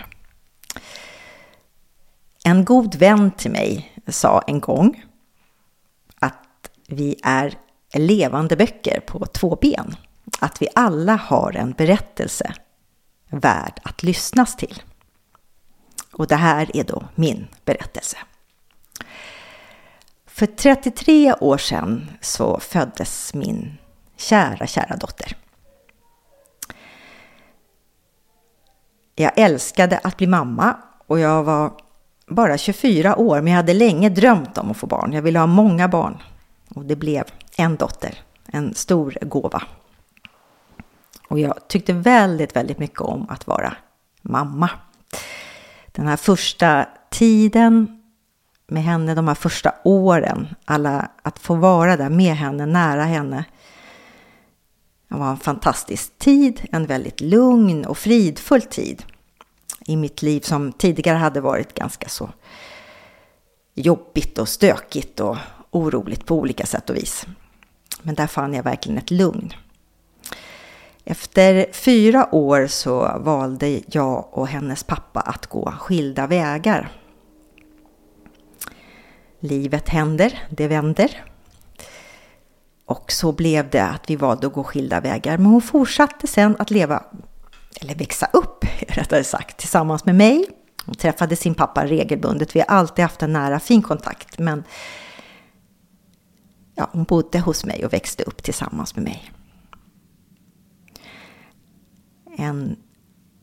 En 2.43 2.66
god 2.66 2.95
vän 2.95 3.32
till 3.32 3.52
mig 3.52 3.95
sa 4.08 4.41
en 4.47 4.60
gång 4.60 5.04
att 6.20 6.70
vi 6.88 7.16
är 7.24 7.58
levande 7.93 8.56
böcker 8.56 9.00
på 9.00 9.26
två 9.26 9.58
ben. 9.62 9.95
Att 10.39 10.62
vi 10.62 10.68
alla 10.76 11.16
har 11.16 11.56
en 11.56 11.72
berättelse 11.72 12.54
värd 13.30 13.80
att 13.84 14.04
lyssnas 14.04 14.56
till. 14.56 14.82
Och 16.20 16.28
det 16.28 16.36
här 16.36 16.76
är 16.78 16.84
då 16.84 17.03
min 17.15 17.47
berättelse. 17.65 18.17
För 20.26 20.45
33 20.45 21.34
år 21.34 21.57
sedan 21.57 22.11
så 22.22 22.59
föddes 22.59 23.34
min 23.34 23.78
kära, 24.17 24.67
kära 24.67 24.95
dotter. 24.95 25.38
Jag 29.15 29.32
älskade 29.36 29.97
att 30.03 30.17
bli 30.17 30.28
mamma 30.28 30.78
och 31.07 31.20
jag 31.20 31.43
var 31.43 31.72
bara 32.28 32.57
24 32.57 33.15
år 33.15 33.41
men 33.41 33.53
jag 33.53 33.57
hade 33.57 33.74
länge 33.74 34.09
drömt 34.09 34.57
om 34.57 34.72
att 34.72 34.78
få 34.78 34.88
barn. 34.88 35.13
Jag 35.13 35.22
ville 35.22 35.39
ha 35.39 35.47
många 35.47 35.88
barn 35.88 36.17
och 36.76 36.86
det 36.86 36.95
blev 36.95 37.24
en 37.57 37.76
dotter, 37.76 38.22
en 38.45 38.74
stor 38.74 39.17
gåva. 39.22 39.63
Och 41.28 41.39
jag 41.39 41.67
tyckte 41.67 41.93
väldigt, 41.93 42.55
väldigt 42.55 42.80
mycket 42.80 43.01
om 43.01 43.30
att 43.30 43.47
vara 43.47 43.76
mamma. 44.22 44.70
Den 46.00 46.08
här 46.08 46.18
första 46.18 46.88
tiden 47.10 48.02
med 48.68 48.84
henne 48.84 49.16
de 49.16 49.28
här 49.28 49.36
första 49.36 49.74
åren. 49.84 50.47
Alla, 50.66 51.12
att 51.22 51.39
få 51.39 51.56
vara 51.56 51.97
där 51.97 52.10
med 52.10 52.36
henne, 52.36 52.66
nära 52.66 53.04
henne. 53.04 53.45
Det 55.08 55.16
var 55.16 55.30
en 55.30 55.38
fantastisk 55.38 56.18
tid, 56.18 56.68
en 56.72 56.86
väldigt 56.86 57.22
lugn 57.22 57.86
och 57.86 57.97
fridfull 57.97 58.62
tid 58.62 59.04
i 59.86 59.95
mitt 59.95 60.22
liv 60.22 60.41
som 60.41 60.72
tidigare 60.72 61.18
hade 61.18 61.41
varit 61.41 61.74
ganska 61.74 62.10
så 62.10 62.30
jobbigt 63.74 64.38
och 64.38 64.50
stökigt 64.50 65.20
och 65.20 65.38
oroligt 65.72 66.26
på 66.26 66.36
olika 66.36 66.66
sätt 66.66 66.89
och 66.89 66.95
vis. 66.95 67.26
Men 68.02 68.16
där 68.16 68.28
fann 68.28 68.54
jag 68.54 68.64
verkligen 68.64 68.97
ett 68.97 69.12
lugn. 69.12 69.54
Efter 71.12 71.66
fyra 71.72 72.36
år 72.36 72.68
så 72.68 73.20
valde 73.20 73.82
jag 73.88 74.28
och 74.32 74.47
hennes 74.47 74.84
pappa 74.84 75.20
att 75.20 75.47
gå 75.47 75.72
skilda 75.72 76.28
vägar. 76.28 76.91
Livet 79.39 79.89
händer, 79.89 80.47
det 80.49 80.68
vänder. 80.68 81.26
Och 82.86 83.12
så 83.12 83.32
blev 83.32 83.70
det 83.70 83.84
att 83.84 84.10
vi 84.10 84.16
valde 84.16 84.47
att 84.47 84.53
gå 84.53 84.64
skilda 84.64 84.99
vägar. 84.99 85.38
Men 85.38 85.45
hon 85.45 85.62
fortsatte 85.62 86.28
sen 86.28 86.55
att 86.60 86.72
leva, 86.72 87.03
eller 87.82 87.95
växa 87.95 88.30
upp 88.34 88.66
rättare 88.88 89.24
sagt, 89.24 89.57
tillsammans 89.57 90.05
med 90.05 90.16
mig. 90.16 90.45
Hon 90.86 90.95
träffade 90.95 91.36
sin 91.36 91.55
pappa 91.55 91.86
regelbundet. 91.86 92.55
Vi 92.55 92.60
har 92.60 92.68
alltid 92.68 93.03
haft 93.03 93.22
en 93.22 93.34
nära 93.34 93.60
fin 93.60 93.82
kontakt. 93.82 94.39
Men 94.39 94.64
ja, 96.76 96.89
hon 96.91 97.03
bodde 97.03 97.39
hos 97.39 97.66
mig 97.66 97.86
och 97.86 97.93
växte 97.93 98.24
upp 98.24 98.43
tillsammans 98.43 98.95
med 98.95 99.03
mig. 99.03 99.32
En 102.40 102.76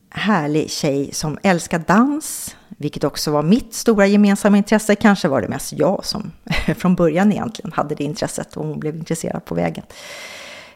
härlig 0.09 0.71
tjej 0.71 1.13
som 1.13 1.37
älskar 1.43 1.79
dans, 1.79 2.55
vilket 2.67 3.03
också 3.03 3.31
var 3.31 3.43
mitt 3.43 3.73
stora 3.73 4.07
gemensamma 4.07 4.57
intresse. 4.57 4.95
Kanske 4.95 5.27
var 5.27 5.41
det 5.41 5.47
mest 5.47 5.73
jag 5.73 6.05
som 6.05 6.31
från 6.75 6.95
början 6.95 7.31
egentligen 7.31 7.71
hade 7.71 7.95
det 7.95 8.03
intresset 8.03 8.57
och 8.57 8.65
hon 8.65 8.79
blev 8.79 8.95
intresserad 8.95 9.45
på 9.45 9.55
vägen. 9.55 9.85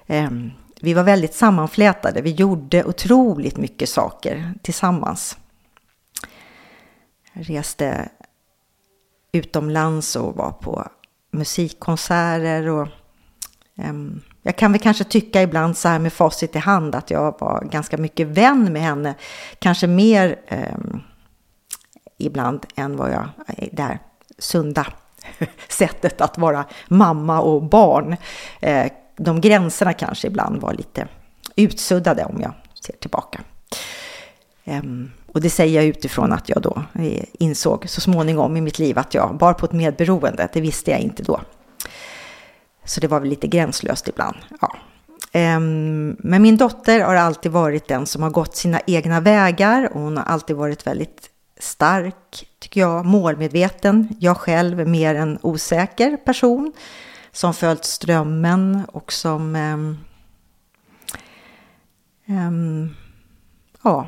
Ehm, 0.07 0.51
vi 0.81 0.93
var 0.93 1.03
väldigt 1.03 1.35
sammanflätade. 1.35 2.21
Vi 2.21 2.31
gjorde 2.31 2.83
otroligt 2.83 3.57
mycket 3.57 3.89
saker 3.89 4.53
tillsammans. 4.61 5.37
Jag 7.33 7.49
reste 7.49 8.09
utomlands 9.31 10.15
och 10.15 10.35
var 10.35 10.51
på 10.51 10.87
musikkonserter 11.31 12.67
och 12.67 12.87
um, 13.75 14.21
jag 14.41 14.55
kan 14.55 14.71
väl 14.71 14.81
kanske 14.81 15.03
tycka 15.03 15.41
ibland 15.41 15.77
så 15.77 15.87
här 15.87 15.99
med 15.99 16.13
facit 16.13 16.55
i 16.55 16.59
hand 16.59 16.95
att 16.95 17.11
jag 17.11 17.35
var 17.39 17.63
ganska 17.71 17.97
mycket 17.97 18.27
vän 18.27 18.73
med 18.73 18.81
henne. 18.81 19.15
Kanske 19.59 19.87
mer 19.87 20.39
eh, 20.47 20.75
ibland 22.17 22.65
än 22.75 22.97
vad 22.97 23.11
jag, 23.11 23.29
eh, 23.47 23.67
det 23.71 23.83
här 23.83 23.99
sunda 24.37 24.87
sättet 25.69 26.21
att 26.21 26.37
vara 26.37 26.65
mamma 26.87 27.41
och 27.41 27.63
barn. 27.63 28.15
Eh, 28.59 28.91
de 29.17 29.41
gränserna 29.41 29.93
kanske 29.93 30.27
ibland 30.27 30.61
var 30.61 30.73
lite 30.73 31.07
utsuddade 31.55 32.25
om 32.25 32.41
jag 32.41 32.53
ser 32.85 32.93
tillbaka. 32.93 33.39
Um, 34.65 35.11
och 35.27 35.41
det 35.41 35.49
säger 35.49 35.75
jag 35.75 35.85
utifrån 35.85 36.33
att 36.33 36.49
jag 36.49 36.61
då 36.61 36.83
eh, 36.93 37.23
insåg 37.33 37.89
så 37.89 38.01
småningom 38.01 38.57
i 38.57 38.61
mitt 38.61 38.79
liv 38.79 38.99
att 38.99 39.13
jag 39.13 39.37
bar 39.37 39.53
på 39.53 39.65
ett 39.65 39.71
medberoende. 39.71 40.49
Det 40.53 40.61
visste 40.61 40.91
jag 40.91 40.99
inte 40.99 41.23
då. 41.23 41.41
Så 42.85 42.99
det 42.99 43.07
var 43.07 43.19
väl 43.19 43.29
lite 43.29 43.47
gränslöst 43.47 44.07
ibland. 44.07 44.37
Ja. 44.61 44.75
Ehm, 45.31 46.15
men 46.19 46.41
min 46.41 46.57
dotter 46.57 46.99
har 46.99 47.15
alltid 47.15 47.51
varit 47.51 47.87
den 47.87 48.05
som 48.05 48.23
har 48.23 48.29
gått 48.29 48.55
sina 48.55 48.81
egna 48.87 49.19
vägar 49.19 49.89
och 49.93 50.01
hon 50.01 50.17
har 50.17 50.23
alltid 50.23 50.55
varit 50.55 50.87
väldigt 50.87 51.29
stark, 51.59 52.49
tycker 52.59 52.81
jag, 52.81 53.05
målmedveten. 53.05 54.15
Jag 54.19 54.37
själv 54.37 54.79
är 54.79 54.85
mer 54.85 55.15
en 55.15 55.39
osäker 55.41 56.17
person 56.17 56.73
som 57.31 57.53
följt 57.53 57.85
strömmen 57.85 58.81
och 58.87 59.13
som 59.13 59.55
um, 59.55 59.97
um, 62.27 62.95
ja, 63.83 64.07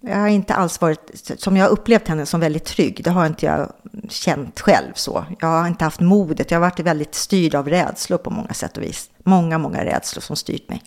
jag 0.00 0.16
har 0.16 0.28
inte 0.28 0.54
alls 0.54 0.80
varit, 0.80 1.32
som 1.40 1.56
jag 1.56 1.64
har 1.64 1.70
upplevt 1.70 2.08
henne 2.08 2.26
som 2.26 2.40
väldigt 2.40 2.64
trygg, 2.64 3.00
det 3.04 3.10
har 3.10 3.26
inte 3.26 3.46
jag 3.46 3.72
känt 4.08 4.60
själv 4.60 4.92
så. 4.94 5.24
Jag 5.40 5.48
har 5.48 5.66
inte 5.66 5.84
haft 5.84 6.00
modet, 6.00 6.50
jag 6.50 6.58
har 6.58 6.70
varit 6.70 6.80
väldigt 6.80 7.14
styrd 7.14 7.54
av 7.54 7.68
rädslor 7.68 8.18
på 8.18 8.30
många 8.30 8.54
sätt 8.54 8.76
och 8.76 8.82
vis. 8.82 9.10
Många, 9.18 9.58
många 9.58 9.84
rädslor 9.84 10.20
som 10.20 10.36
styrt 10.36 10.68
mig. 10.68 10.82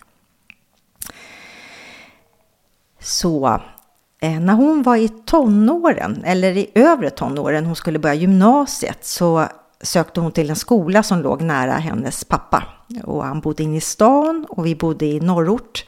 Så 2.99 3.61
eh, 4.21 4.39
när 4.39 4.53
hon 4.53 4.83
var 4.83 4.95
i 4.95 5.09
tonåren, 5.09 6.23
eller 6.25 6.57
i 6.57 6.71
övre 6.75 7.09
tonåren, 7.09 7.65
hon 7.65 7.75
skulle 7.75 7.99
börja 7.99 8.15
gymnasiet, 8.15 9.05
så 9.05 9.47
sökte 9.81 10.19
hon 10.19 10.31
till 10.31 10.49
en 10.49 10.55
skola 10.55 11.03
som 11.03 11.21
låg 11.21 11.41
nära 11.41 11.71
hennes 11.71 12.23
pappa. 12.23 12.63
Och 13.03 13.23
han 13.23 13.39
bodde 13.39 13.63
inne 13.63 13.77
i 13.77 13.81
stan 13.81 14.45
och 14.49 14.65
vi 14.65 14.75
bodde 14.75 15.05
i 15.05 15.19
norrort. 15.19 15.85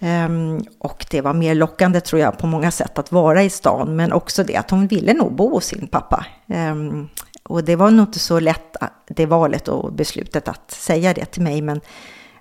Um, 0.00 0.64
och 0.78 1.06
det 1.10 1.20
var 1.20 1.34
mer 1.34 1.54
lockande 1.54 2.00
tror 2.00 2.20
jag 2.20 2.38
på 2.38 2.46
många 2.46 2.70
sätt 2.70 2.98
att 2.98 3.12
vara 3.12 3.42
i 3.42 3.50
stan, 3.50 3.96
men 3.96 4.12
också 4.12 4.44
det 4.44 4.56
att 4.56 4.70
hon 4.70 4.86
ville 4.86 5.14
nog 5.14 5.32
bo 5.34 5.50
hos 5.50 5.64
sin 5.64 5.86
pappa. 5.86 6.26
Um, 6.46 7.08
och 7.42 7.64
det 7.64 7.76
var 7.76 7.90
nog 7.90 8.06
inte 8.06 8.18
så 8.18 8.40
lätt 8.40 8.76
det 9.06 9.26
valet 9.26 9.68
och 9.68 9.92
beslutet 9.92 10.48
att 10.48 10.70
säga 10.70 11.14
det 11.14 11.24
till 11.24 11.42
mig, 11.42 11.62
men 11.62 11.80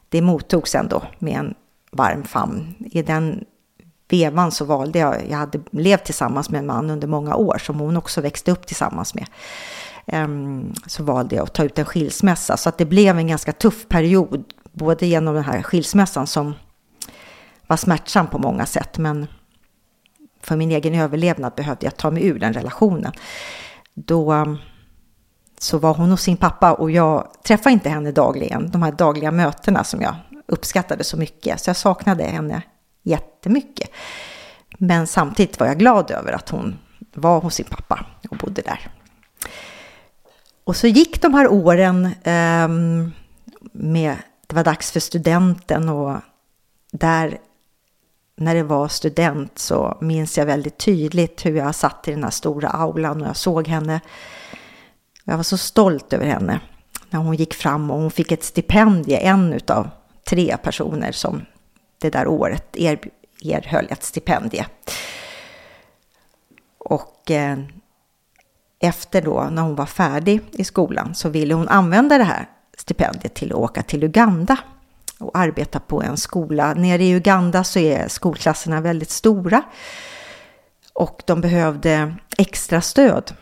det 0.09 0.21
mottogs 0.21 0.75
ändå 0.75 1.03
med 1.19 1.39
en 1.39 1.53
varm 1.91 2.23
famn. 2.23 2.75
I 2.79 3.01
den 3.01 3.43
vevan 4.09 4.51
så 4.51 4.65
valde 4.65 4.99
jag, 4.99 5.29
jag 5.29 5.37
hade 5.37 5.59
levt 5.71 6.05
tillsammans 6.05 6.49
med 6.49 6.59
en 6.59 6.65
man 6.65 6.89
under 6.89 7.07
många 7.07 7.35
år 7.35 7.57
som 7.57 7.79
hon 7.79 7.97
också 7.97 8.21
växte 8.21 8.51
upp 8.51 8.67
tillsammans 8.67 9.13
med. 9.15 9.25
Um, 10.23 10.73
så 10.87 11.03
valde 11.03 11.35
jag 11.35 11.43
att 11.43 11.53
ta 11.53 11.63
ut 11.63 11.79
en 11.79 11.85
skilsmässa, 11.85 12.57
så 12.57 12.69
att 12.69 12.77
det 12.77 12.85
blev 12.85 13.17
en 13.17 13.27
ganska 13.27 13.51
tuff 13.51 13.87
period, 13.87 14.43
både 14.71 15.05
genom 15.05 15.35
den 15.35 15.43
här 15.43 15.61
skilsmässan 15.61 16.27
som 16.27 16.53
var 17.67 17.77
smärtsam 17.77 18.27
på 18.27 18.37
många 18.37 18.65
sätt, 18.65 18.97
men 18.97 19.27
för 20.41 20.55
min 20.55 20.71
egen 20.71 20.95
överlevnad 20.95 21.53
behövde 21.55 21.85
jag 21.85 21.97
ta 21.97 22.11
mig 22.11 22.25
ur 22.27 22.39
den 22.39 22.53
relationen. 22.53 23.11
Då 23.93 24.33
um, 24.33 24.57
så 25.59 25.77
var 25.77 25.93
hon 25.93 26.11
hos 26.11 26.21
sin 26.21 26.37
pappa 26.37 26.73
och 26.73 26.91
jag 26.91 27.27
träffade 27.43 27.73
inte 27.73 27.89
henne 27.89 28.11
dagligen, 28.11 28.71
de 28.71 28.83
här 28.83 28.91
dagliga 28.91 29.31
mötena 29.31 29.83
som 29.83 30.01
jag 30.01 30.15
uppskattade 30.45 31.03
så 31.03 31.17
mycket, 31.17 31.61
så 31.61 31.69
jag 31.69 31.77
saknade 31.77 32.23
henne 32.23 32.61
jättemycket. 33.03 33.89
Men 34.77 35.07
samtidigt 35.07 35.59
var 35.59 35.67
jag 35.67 35.79
glad 35.79 36.11
över 36.11 36.33
att 36.33 36.49
hon 36.49 36.79
var 37.13 37.41
hos 37.41 37.55
sin 37.55 37.65
pappa 37.65 38.05
och 38.29 38.37
bodde 38.37 38.61
där. 38.61 38.89
Och 40.63 40.75
så 40.75 40.87
gick 40.87 41.21
de 41.21 41.33
här 41.33 41.47
åren 41.47 42.05
eh, 42.05 42.67
med, 43.71 44.15
det 44.47 44.55
var 44.55 44.63
dags 44.63 44.91
för 44.91 44.99
studenten 44.99 45.89
och 45.89 46.15
där 46.91 47.37
när 48.39 48.55
det 48.55 48.63
var 48.63 48.87
student 48.87 49.59
så 49.59 49.97
minns 50.01 50.37
jag 50.37 50.45
väldigt 50.45 50.77
tydligt 50.77 51.45
hur 51.45 51.57
jag 51.57 51.75
satt 51.75 52.07
i 52.07 52.11
den 52.11 52.23
här 52.23 52.31
stora 52.31 52.69
aulan 52.69 53.21
och 53.21 53.27
jag 53.27 53.35
såg 53.35 53.67
henne. 53.67 54.01
Jag 55.23 55.37
var 55.37 55.43
så 55.43 55.57
stolt 55.57 56.13
över 56.13 56.25
henne 56.25 56.59
när 57.09 57.19
hon 57.19 57.35
gick 57.35 57.53
fram 57.53 57.91
och 57.91 57.99
hon 57.99 58.11
fick 58.11 58.31
ett 58.31 58.43
stipendium, 58.43 59.19
en 59.21 59.59
av 59.67 59.89
tre 60.29 60.57
personer 60.57 61.11
som 61.11 61.45
det 61.97 62.09
där 62.09 62.27
året 62.27 62.67
er, 62.73 62.99
erhöll 63.43 63.87
ett 63.89 64.03
stipendium. 64.03 64.65
Och 66.77 67.31
eh, 67.31 67.57
efter 68.79 69.21
då, 69.21 69.47
när 69.51 69.61
hon 69.61 69.75
var 69.75 69.85
färdig 69.85 70.41
i 70.51 70.63
skolan, 70.63 71.15
så 71.15 71.29
ville 71.29 71.53
hon 71.53 71.67
använda 71.67 72.17
det 72.17 72.23
här 72.23 72.49
stipendiet 72.77 73.33
till 73.33 73.51
att 73.51 73.57
åka 73.57 73.83
till 73.83 74.03
Uganda 74.03 74.57
och 75.19 75.37
arbeta 75.37 75.79
på 75.79 76.03
en 76.03 76.17
skola. 76.17 76.73
Nere 76.73 77.03
i 77.03 77.15
Uganda 77.15 77.63
så 77.63 77.79
är 77.79 78.07
skolklasserna 78.07 78.81
väldigt 78.81 79.09
stora 79.09 79.63
och 80.93 81.23
de 81.25 81.41
behövde 81.41 82.15
extra 82.37 82.81
stöd 82.81 83.33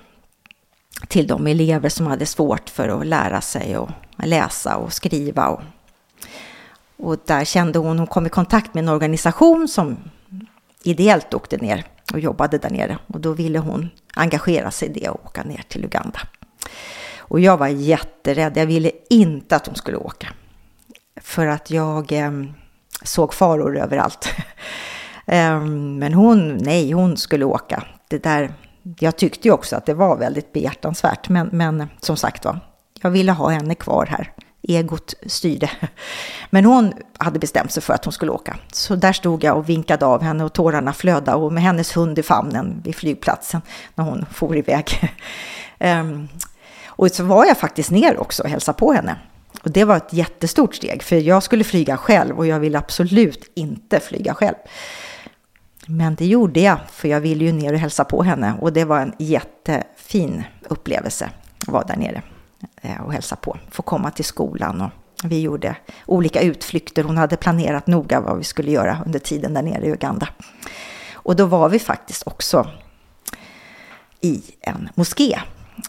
till 1.07 1.28
de 1.28 1.47
elever 1.47 1.89
som 1.89 2.07
hade 2.07 2.26
svårt 2.26 2.69
för 2.69 2.89
att 2.89 3.07
lära 3.07 3.41
sig 3.41 3.76
att 3.76 3.89
läsa 4.17 4.78
och 4.78 4.93
skriva. 4.93 5.47
Och, 5.47 5.61
och 6.97 7.17
där 7.26 7.45
kände 7.45 7.80
hon, 7.80 7.99
hon 7.99 8.07
kom 8.07 8.26
i 8.26 8.30
kontakt 8.30 8.73
med 8.73 8.84
en 8.84 8.89
organisation 8.89 9.67
som 9.67 9.97
ideellt 10.84 11.34
åkte 11.34 11.57
ner 11.57 11.86
och 12.13 12.19
jobbade 12.19 12.57
där 12.57 12.69
nere 12.69 12.97
och 13.07 13.19
då 13.19 13.32
ville 13.32 13.59
hon 13.59 13.89
engagera 14.13 14.71
sig 14.71 14.89
i 14.89 14.93
det 14.93 15.09
och 15.09 15.26
åka 15.26 15.43
ner 15.43 15.63
till 15.67 15.86
Uganda. 15.86 16.19
Och 17.17 17.39
jag 17.39 17.57
var 17.57 17.67
jätterädd, 17.67 18.57
jag 18.57 18.65
ville 18.65 18.91
inte 19.09 19.55
att 19.55 19.67
hon 19.67 19.76
skulle 19.76 19.97
åka 19.97 20.28
för 21.22 21.47
att 21.47 21.72
jag 21.72 22.11
eh, 22.11 22.32
såg 23.03 23.34
faror 23.34 23.78
överallt. 23.78 24.30
eh, 25.26 25.59
men 25.59 26.13
hon, 26.13 26.57
nej, 26.57 26.91
hon 26.91 27.18
skulle 27.18 27.45
åka. 27.45 27.84
Det 28.07 28.24
där, 28.24 28.53
jag 28.99 29.18
tyckte 29.18 29.47
ju 29.47 29.53
också 29.53 29.76
att 29.76 29.86
det 29.86 29.93
var 29.93 30.18
väldigt 30.18 30.53
behjärtansvärt, 30.53 31.30
men, 31.30 31.49
men 31.51 31.88
som 32.01 32.18
sagt 32.18 32.45
var, 32.45 32.59
jag 33.01 33.09
ville 33.09 33.32
ha 33.32 33.49
henne 33.49 33.76
kvar 33.76 34.05
här. 34.05 34.32
Egot 34.68 35.13
styrde. 35.26 35.72
Men 36.49 36.66
hon 36.66 36.93
hade 37.18 37.39
bestämt 37.39 37.72
sig 37.72 37.84
för 37.84 37.93
att 37.93 38.05
hon 38.05 38.11
skulle 38.11 38.32
åka. 38.32 38.57
Så 38.72 38.95
där 38.95 39.13
stod 39.13 39.43
jag 39.43 39.57
och 39.57 39.70
vinkade 39.70 40.05
av 40.05 40.22
henne 40.22 40.43
och 40.43 40.53
tårarna 40.53 40.93
flöda 40.93 41.36
och 41.36 41.53
med 41.53 41.63
hennes 41.63 41.97
hund 41.97 42.20
i 42.20 42.24
famnen 42.24 42.82
vid 42.84 42.95
flygplatsen 42.95 43.61
när 43.95 44.05
hon 44.05 44.26
for 44.32 44.57
iväg. 44.57 45.13
Um, 45.80 46.28
och 46.88 47.11
så 47.11 47.24
var 47.24 47.45
jag 47.45 47.57
faktiskt 47.57 47.91
ner 47.91 48.18
också 48.18 48.43
och 48.43 48.49
hälsade 48.49 48.78
på 48.78 48.93
henne. 48.93 49.18
Och 49.64 49.72
det 49.72 49.84
var 49.84 49.97
ett 49.97 50.14
jättestort 50.14 50.76
steg, 50.76 51.03
för 51.03 51.16
jag 51.16 51.43
skulle 51.43 51.64
flyga 51.64 51.97
själv 51.97 52.38
och 52.38 52.47
jag 52.47 52.60
ville 52.60 52.78
absolut 52.78 53.51
inte 53.56 53.99
flyga 53.99 54.34
själv. 54.34 54.56
Men 55.88 56.16
det 56.16 56.26
gjorde 56.26 56.60
jag, 56.60 56.78
för 56.91 57.08
jag 57.08 57.22
ville 57.22 57.45
ju 57.45 57.51
ner 57.51 57.74
och 57.74 57.80
hälsa 57.80 58.03
på 58.03 58.24
henne 58.24 58.53
och 58.62 58.74
det 58.74 58.86
var 58.86 58.99
en 58.99 59.14
jättefin 59.20 60.43
upplevelse 60.70 61.30
att 61.62 61.68
vara 61.68 61.84
där 61.84 61.95
nere 61.95 62.22
eh, 62.82 63.01
och 63.01 63.14
hälsa 63.14 63.36
på. 63.36 63.58
Få 63.72 63.82
komma 63.82 64.12
till 64.12 64.26
skolan 64.26 64.82
och 64.82 64.89
Vi 65.24 65.41
gjorde 65.41 65.76
olika 66.06 66.41
utflykter. 66.41 67.03
Hon 67.03 67.18
hade 67.18 67.38
planerat 67.38 67.88
noga 67.88 68.20
vad 68.20 68.38
vi 68.38 68.43
skulle 68.43 68.72
göra 68.72 69.01
under 69.06 69.20
tiden 69.20 69.53
där 69.53 69.62
nere 69.62 69.86
i 69.86 69.91
Uganda. 69.91 70.28
Och 71.14 71.36
då 71.36 71.45
var 71.45 71.70
vi 71.70 71.80
faktiskt 71.80 72.28
också 72.28 72.68
i 74.22 74.43
en 74.62 74.89
moské. 74.95 75.39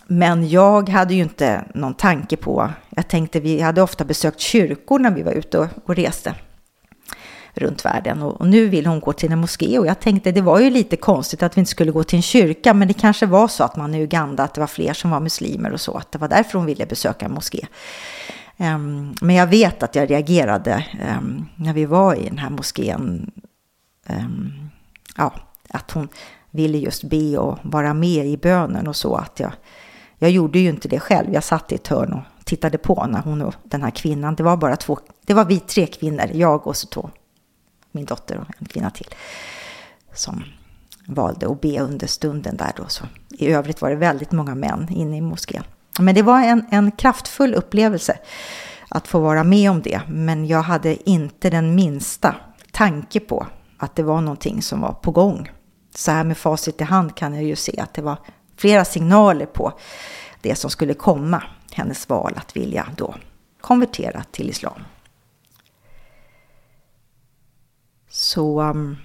Men 0.06 0.48
jag 0.48 0.88
hade 0.88 1.14
ju 1.14 1.22
inte 1.22 1.64
någon 1.74 1.94
tanke 1.94 2.36
på, 2.36 2.70
jag 2.90 3.08
tänkte 3.08 3.40
vi 3.40 3.60
hade 3.60 3.82
ofta 3.82 4.04
besökt 4.04 4.40
kyrkor 4.40 4.98
när 4.98 5.10
vi 5.10 5.22
var 5.22 5.32
ute 5.32 5.58
och, 5.58 5.68
och 5.84 5.96
reste 5.96 6.34
runt 7.54 7.84
världen 7.84 8.22
och, 8.22 8.40
och, 8.40 8.48
nu 8.48 8.68
vill 8.68 8.86
hon 8.86 9.00
gå 9.00 9.12
till 9.12 9.32
en 9.32 9.38
moské 9.38 9.78
och 9.78 9.86
jag 9.86 10.00
tänkte 10.00 10.32
det 10.32 10.40
var 10.40 10.60
ju 10.60 10.70
lite 10.70 10.96
konstigt 10.96 11.42
att 11.42 11.56
vi 11.56 11.60
inte 11.60 11.70
skulle 11.70 11.92
gå 11.92 12.04
till 12.04 12.16
en 12.16 12.22
kyrka 12.22 12.74
men 12.74 12.88
det 12.88 12.94
kanske 12.94 13.26
var 13.26 13.48
så 13.48 13.64
att 13.64 13.76
man 13.76 13.94
i 13.94 14.02
Uganda 14.02 14.42
att 14.42 14.54
det 14.54 14.60
var 14.60 14.66
fler 14.66 14.92
som 14.92 15.10
var 15.10 15.20
muslimer 15.20 15.72
och 15.72 15.80
så 15.80 15.96
att 15.96 16.12
det 16.12 16.18
var 16.18 16.28
därför 16.28 16.58
hon 16.58 16.66
ville 16.66 16.86
besöka 16.86 17.26
en 17.26 17.32
moské. 17.32 17.66
Um, 18.56 19.14
men 19.20 19.36
jag 19.36 19.46
vet 19.46 19.82
att 19.82 19.94
jag 19.94 20.10
reagerade 20.10 20.86
um, 21.18 21.48
när 21.56 21.72
vi 21.72 21.84
var 21.84 22.14
i 22.14 22.28
den 22.28 22.38
här 22.38 22.50
moskén. 22.50 23.30
Um, 24.08 24.70
ja, 25.16 25.34
att 25.68 25.90
hon 25.90 26.08
ville 26.56 26.78
just 26.78 27.04
be 27.04 27.38
och 27.38 27.58
vara 27.62 27.94
med 27.94 28.26
i 28.26 28.36
bönen 28.36 28.88
och 28.88 28.96
så 28.96 29.14
att 29.14 29.40
jag, 29.40 29.52
jag 30.18 30.30
gjorde 30.30 30.58
ju 30.58 30.68
inte 30.68 30.88
det 30.88 31.00
själv. 31.00 31.34
Jag 31.34 31.44
satt 31.44 31.72
i 31.72 31.74
ett 31.74 31.88
hörn 31.88 32.12
och 32.12 32.44
tittade 32.44 32.78
på 32.78 33.06
när 33.06 33.20
hon 33.20 33.42
och 33.42 33.54
den 33.64 33.82
här 33.82 33.90
kvinnan, 33.90 34.34
det 34.34 34.42
var 34.42 34.56
bara 34.56 34.76
två, 34.76 34.98
det 35.26 35.34
var 35.34 35.44
vi 35.44 35.60
tre 35.60 35.86
kvinnor, 35.86 36.30
jag 36.32 36.66
och 36.66 36.76
så 36.76 36.86
två, 36.86 37.10
min 37.92 38.04
dotter 38.04 38.38
och 38.38 38.46
en 38.58 38.66
kvinna 38.66 38.90
till, 38.90 39.06
som 40.14 40.44
valde 41.06 41.46
att 41.46 41.60
be 41.60 41.80
under 41.80 42.06
stunden 42.06 42.56
där 42.56 42.72
då. 42.76 42.84
Så 42.88 43.04
I 43.30 43.48
övrigt 43.48 43.82
var 43.82 43.90
det 43.90 43.96
väldigt 43.96 44.32
många 44.32 44.54
män 44.54 44.88
inne 44.90 45.16
i 45.16 45.20
moskén. 45.20 45.62
Men 45.98 46.14
det 46.14 46.22
var 46.22 46.42
en, 46.42 46.66
en 46.70 46.90
kraftfull 46.90 47.54
upplevelse 47.54 48.18
att 48.88 49.08
få 49.08 49.20
vara 49.20 49.44
med 49.44 49.70
om 49.70 49.82
det. 49.82 50.00
Men 50.08 50.46
jag 50.46 50.62
hade 50.62 51.10
inte 51.10 51.50
den 51.50 51.74
minsta 51.74 52.34
tanke 52.70 53.20
på 53.20 53.46
att 53.78 53.96
det 53.96 54.02
var 54.02 54.20
någonting 54.20 54.62
som 54.62 54.80
var 54.80 54.92
på 54.92 55.10
gång. 55.10 55.50
Så 55.96 56.10
här 56.10 56.24
med 56.24 56.38
facit 56.38 56.80
i 56.80 56.84
hand 56.84 57.14
kan 57.14 57.34
jag 57.34 57.44
ju 57.44 57.56
se 57.56 57.80
att 57.80 57.94
det 57.94 58.02
var 58.02 58.18
flera 58.56 58.84
signaler 58.84 59.46
på 59.46 59.72
det 60.40 60.54
som 60.54 60.70
skulle 60.70 60.94
komma. 60.94 61.42
Hennes 61.72 62.08
val 62.08 62.32
att 62.36 62.56
vilja 62.56 62.86
då 62.96 63.14
konvertera 63.60 64.24
till 64.30 64.50
islam. 64.50 64.82
Så 68.08 68.62
um, 68.62 68.96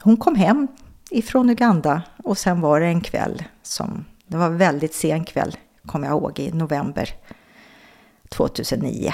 hon 0.00 0.16
kom 0.16 0.34
hem 0.34 0.68
ifrån 1.10 1.50
Uganda 1.50 2.02
och 2.24 2.38
sen 2.38 2.60
var 2.60 2.80
det 2.80 2.86
en 2.86 3.00
kväll 3.00 3.44
som, 3.62 4.04
det 4.26 4.36
var 4.36 4.50
väldigt 4.50 4.94
sen 4.94 5.24
kväll, 5.24 5.56
kommer 5.86 6.06
jag 6.06 6.16
ihåg, 6.18 6.38
i 6.38 6.52
november 6.52 7.10
2009. 8.28 9.12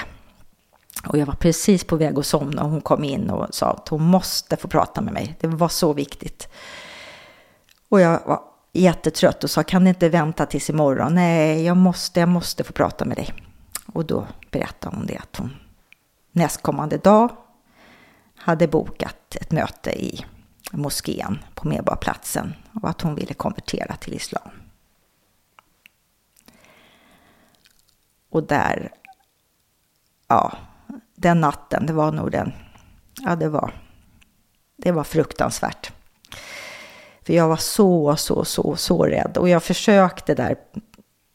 Och 1.07 1.17
jag 1.17 1.25
var 1.25 1.33
precis 1.33 1.83
på 1.83 1.95
väg 1.95 2.19
att 2.19 2.25
somna 2.25 2.63
och 2.63 2.69
hon 2.69 2.81
kom 2.81 3.03
in 3.03 3.29
och 3.29 3.55
sa 3.55 3.69
att 3.71 3.87
hon 3.87 4.03
måste 4.03 4.57
få 4.57 4.67
prata 4.67 5.01
med 5.01 5.13
mig. 5.13 5.35
Det 5.39 5.47
var 5.47 5.69
så 5.69 5.93
viktigt. 5.93 6.47
Och 7.89 8.01
jag 8.01 8.19
var 8.25 8.41
jättetrött 8.73 9.43
och 9.43 9.49
sa 9.49 9.63
kan 9.63 9.83
det 9.83 9.89
inte 9.89 10.09
vänta 10.09 10.45
tills 10.45 10.69
imorgon? 10.69 11.15
Nej, 11.15 11.63
jag 11.63 11.77
måste, 11.77 12.19
jag 12.19 12.29
måste 12.29 12.63
få 12.63 12.73
prata 12.73 13.05
med 13.05 13.17
dig. 13.17 13.33
Och 13.93 14.05
då 14.05 14.27
berättade 14.51 14.95
hon 14.95 15.05
det 15.05 15.17
att 15.17 15.35
hon 15.37 15.55
nästkommande 16.31 16.97
dag 16.97 17.29
hade 18.35 18.67
bokat 18.67 19.35
ett 19.41 19.51
möte 19.51 20.03
i 20.03 20.25
moskén 20.71 21.39
på 21.55 21.67
Medborgarplatsen 21.67 22.53
och 22.81 22.89
att 22.89 23.01
hon 23.01 23.15
ville 23.15 23.33
konvertera 23.33 23.95
till 23.95 24.13
islam. 24.13 24.49
Och 28.29 28.43
där, 28.43 28.91
ja, 30.27 30.57
den 31.23 31.41
natten, 31.41 31.85
det 31.85 31.93
var 31.93 32.11
nog 32.11 32.31
den, 32.31 32.53
ja 33.25 33.35
det 33.35 33.49
var, 33.49 33.73
det 34.77 34.91
var 34.91 35.03
fruktansvärt. 35.03 35.91
För 37.25 37.33
jag 37.33 37.47
var 37.47 37.57
så, 37.57 38.15
så, 38.15 38.45
så, 38.45 38.75
så 38.75 39.05
rädd 39.05 39.37
och 39.37 39.49
jag 39.49 39.63
försökte 39.63 40.35
där 40.35 40.55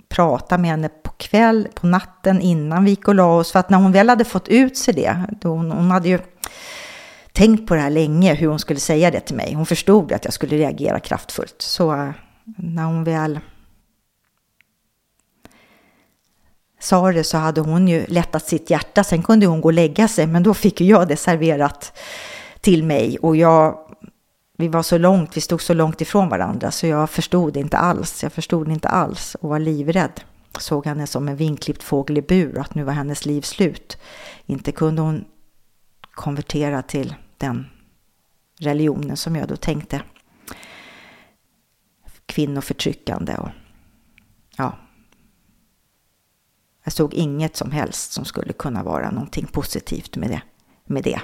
prata 0.08 0.58
med 0.58 0.70
henne 0.70 0.88
på 0.88 1.10
kväll, 1.16 1.68
på 1.74 1.86
natten 1.86 2.40
innan 2.40 2.84
vi 2.84 2.90
gick 2.90 3.08
och 3.08 3.14
la 3.14 3.36
oss. 3.36 3.52
För 3.52 3.58
att 3.58 3.70
när 3.70 3.78
hon 3.78 3.92
väl 3.92 4.08
hade 4.08 4.24
fått 4.24 4.48
ut 4.48 4.76
sig 4.76 4.94
det, 4.94 5.16
då 5.40 5.48
hon, 5.48 5.70
hon 5.70 5.90
hade 5.90 6.08
ju 6.08 6.18
tänkt 7.32 7.66
på 7.66 7.74
det 7.74 7.80
här 7.80 7.90
länge, 7.90 8.34
hur 8.34 8.48
hon 8.48 8.58
skulle 8.58 8.80
säga 8.80 9.10
det 9.10 9.20
till 9.20 9.36
mig. 9.36 9.54
Hon 9.54 9.66
förstod 9.66 10.12
att 10.12 10.24
jag 10.24 10.34
skulle 10.34 10.56
reagera 10.56 11.00
kraftfullt. 11.00 11.62
Så 11.62 11.92
eh, 11.92 12.10
när 12.44 12.84
hon 12.84 13.04
väl 13.04 13.40
sa 16.78 17.12
det 17.12 17.24
så 17.24 17.38
hade 17.38 17.60
hon 17.60 17.88
ju 17.88 18.06
lättat 18.06 18.46
sitt 18.46 18.70
hjärta. 18.70 19.04
Sen 19.04 19.22
kunde 19.22 19.46
hon 19.46 19.60
gå 19.60 19.68
och 19.68 19.72
lägga 19.72 20.08
sig, 20.08 20.26
men 20.26 20.42
då 20.42 20.54
fick 20.54 20.80
ju 20.80 20.86
jag 20.86 21.08
det 21.08 21.16
serverat 21.16 21.98
till 22.60 22.84
mig 22.84 23.18
och 23.18 23.36
jag 23.36 23.78
vi 24.60 24.68
var 24.68 24.82
så 24.82 24.98
långt, 24.98 25.36
vi 25.36 25.40
stod 25.40 25.62
så 25.62 25.74
långt 25.74 26.00
ifrån 26.00 26.28
varandra 26.28 26.70
så 26.70 26.86
jag 26.86 27.10
förstod 27.10 27.56
inte 27.56 27.78
alls. 27.78 28.22
Jag 28.22 28.32
förstod 28.32 28.68
inte 28.68 28.88
alls 28.88 29.34
och 29.34 29.48
var 29.48 29.58
livrädd. 29.58 30.20
Såg 30.58 30.86
henne 30.86 31.06
som 31.06 31.28
en 31.28 31.36
vinklippt 31.36 31.82
fågel 31.82 32.18
i 32.18 32.22
bur, 32.22 32.58
att 32.58 32.74
nu 32.74 32.82
var 32.82 32.92
hennes 32.92 33.26
liv 33.26 33.42
slut. 33.42 33.98
Inte 34.46 34.72
kunde 34.72 35.02
hon 35.02 35.24
konvertera 36.00 36.82
till 36.82 37.14
den 37.38 37.66
religionen 38.58 39.16
som 39.16 39.36
jag 39.36 39.48
då 39.48 39.56
tänkte 39.56 40.02
kvinnoförtryckande 42.26 43.34
och 43.34 43.48
ja, 44.56 44.78
jag 46.88 46.92
såg 46.92 47.14
inget 47.14 47.56
som 47.56 47.70
helst 47.70 48.12
som 48.12 48.24
skulle 48.24 48.52
kunna 48.52 48.82
vara 48.82 49.10
någonting 49.10 49.46
positivt 49.46 50.16
med 50.16 50.30
det. 50.30 50.42
Med 50.84 51.04
det. 51.04 51.20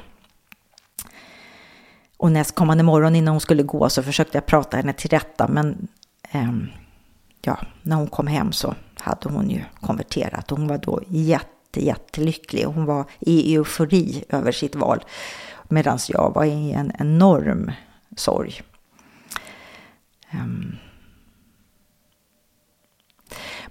Och 2.16 2.32
nästkommande 2.32 2.84
morgon 2.84 3.16
innan 3.16 3.34
hon 3.34 3.40
skulle 3.40 3.62
gå 3.62 3.88
så 3.88 4.02
försökte 4.02 4.36
jag 4.36 4.46
prata 4.46 4.76
henne 4.76 4.92
till 4.92 5.10
rätta 5.10 5.48
men 5.48 5.88
eh, 6.30 6.52
ja, 7.42 7.58
när 7.82 7.96
hon 7.96 8.06
kom 8.06 8.26
hem 8.26 8.52
så 8.52 8.74
hade 8.98 9.28
hon 9.28 9.50
ju 9.50 9.60
konverterat 9.80 10.52
och 10.52 10.58
hon 10.58 10.68
var 10.68 10.78
då 10.78 11.00
jätte, 11.08 11.84
jättelycklig. 11.84 12.64
Hon 12.64 12.84
var 12.84 13.04
i 13.20 13.54
eufori 13.54 14.24
över 14.28 14.52
sitt 14.52 14.74
val 14.74 15.04
medan 15.68 15.98
jag 16.08 16.34
var 16.34 16.44
i 16.44 16.72
en 16.72 16.92
enorm 16.98 17.72
sorg. 18.16 18.62
Um, 20.32 20.76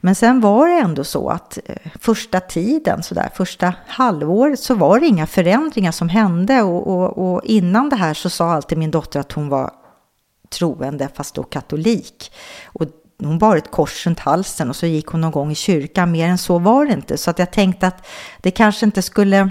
men 0.05 0.15
sen 0.15 0.41
var 0.41 0.67
det 0.67 0.79
ändå 0.79 1.03
så 1.03 1.29
att 1.29 1.59
eh, 1.65 1.75
första 1.99 2.39
tiden, 2.39 3.03
så 3.03 3.15
där, 3.15 3.29
första 3.35 3.73
halvåret, 3.87 4.59
så 4.59 4.75
var 4.75 4.99
det 4.99 5.07
inga 5.07 5.27
förändringar 5.27 5.91
som 5.91 6.09
hände. 6.09 6.61
Och, 6.61 6.87
och, 6.87 7.33
och 7.33 7.41
innan 7.43 7.89
det 7.89 7.95
här 7.95 8.13
så 8.13 8.29
sa 8.29 8.51
alltid 8.51 8.77
min 8.77 8.91
dotter 8.91 9.19
att 9.19 9.31
hon 9.31 9.49
var 9.49 9.71
troende, 10.49 11.09
fast 11.13 11.35
då 11.35 11.43
katolik. 11.43 12.31
Och 12.65 12.85
hon 13.19 13.37
bar 13.37 13.57
ett 13.57 13.71
kors 13.71 14.07
runt 14.07 14.19
halsen 14.19 14.69
och 14.69 14.75
så 14.75 14.85
gick 14.85 15.07
hon 15.07 15.21
någon 15.21 15.31
gång 15.31 15.51
i 15.51 15.55
kyrkan. 15.55 16.11
Mer 16.11 16.27
än 16.27 16.37
så 16.37 16.59
var 16.59 16.85
det 16.85 16.93
inte. 16.93 17.17
Så 17.17 17.29
att 17.29 17.39
jag 17.39 17.51
tänkte 17.51 17.87
att 17.87 18.07
det 18.41 18.51
kanske 18.51 18.85
inte 18.85 19.01
skulle 19.01 19.49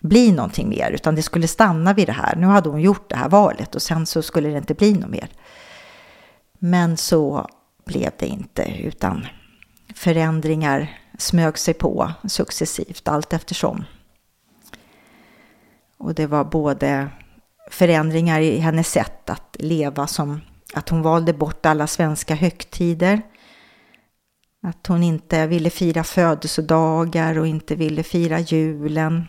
bli 0.00 0.32
någonting 0.32 0.68
mer, 0.68 0.90
utan 0.90 1.14
det 1.14 1.22
skulle 1.22 1.48
stanna 1.48 1.92
vid 1.92 2.08
det 2.08 2.12
här. 2.12 2.36
Nu 2.36 2.46
hade 2.46 2.68
hon 2.68 2.80
gjort 2.80 3.10
det 3.10 3.16
här 3.16 3.28
valet 3.28 3.74
och 3.74 3.82
sen 3.82 4.06
så 4.06 4.22
skulle 4.22 4.48
det 4.48 4.58
inte 4.58 4.74
bli 4.74 4.92
något 4.92 5.10
mer. 5.10 5.28
Men 6.58 6.96
så 6.96 7.46
blev 7.84 8.10
det 8.18 8.26
inte, 8.26 8.62
utan 8.82 9.26
förändringar 9.94 11.00
smög 11.18 11.58
sig 11.58 11.74
på 11.74 12.12
successivt 12.24 13.08
allt 13.08 13.32
eftersom. 13.32 13.84
Och 15.96 16.14
det 16.14 16.26
var 16.26 16.44
både 16.44 17.08
förändringar 17.70 18.40
i 18.40 18.58
hennes 18.58 18.90
sätt 18.90 19.30
att 19.30 19.56
leva 19.58 20.06
som 20.06 20.40
att 20.74 20.88
hon 20.88 21.02
valde 21.02 21.32
bort 21.32 21.66
alla 21.66 21.86
svenska 21.86 22.34
högtider. 22.34 23.22
Att 24.62 24.86
hon 24.86 25.02
inte 25.02 25.46
ville 25.46 25.70
fira 25.70 26.04
födelsedagar 26.04 27.38
och 27.38 27.46
inte 27.46 27.74
ville 27.74 28.02
fira 28.02 28.40
julen. 28.40 29.24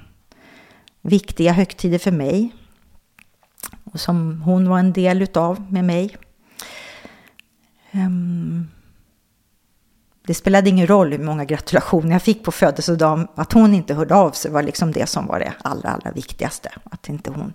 Viktiga 1.01 1.51
högtider 1.51 1.99
för 1.99 2.12
mig. 2.12 2.51
Och 3.84 3.99
som 3.99 4.41
hon 4.41 4.70
var 4.70 4.80
en 4.80 4.93
del 4.93 5.22
utav 5.22 5.72
med 5.72 5.86
mig. 5.86 6.18
Um, 7.91 8.68
det 10.28 10.34
spelade 10.34 10.69
ingen 10.69 10.88
roll 10.88 11.11
hur 11.11 11.24
många 11.24 11.45
gratulationer 11.45 12.11
jag 12.11 12.22
fick 12.22 12.43
på 12.43 12.51
födelsedagen. 12.51 13.28
Att 13.36 13.53
hon 13.53 13.74
inte 13.74 13.93
hörde 13.93 14.15
av 14.15 14.32
sig 14.32 14.51
var 14.51 14.63
liksom 14.63 14.91
det 14.91 15.09
som 15.09 15.28
var 15.28 15.39
det 15.39 15.53
allra, 15.61 15.89
allra 15.89 16.11
viktigaste. 16.11 16.72
Att 16.84 17.09
inte 17.09 17.32
hon 17.32 17.53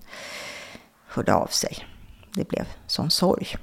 hörde 1.07 1.35
av 1.35 1.47
sig. 1.47 1.87
Det 2.35 2.49
blev 2.49 2.67
sån 2.87 3.11
sorg. 3.11 3.57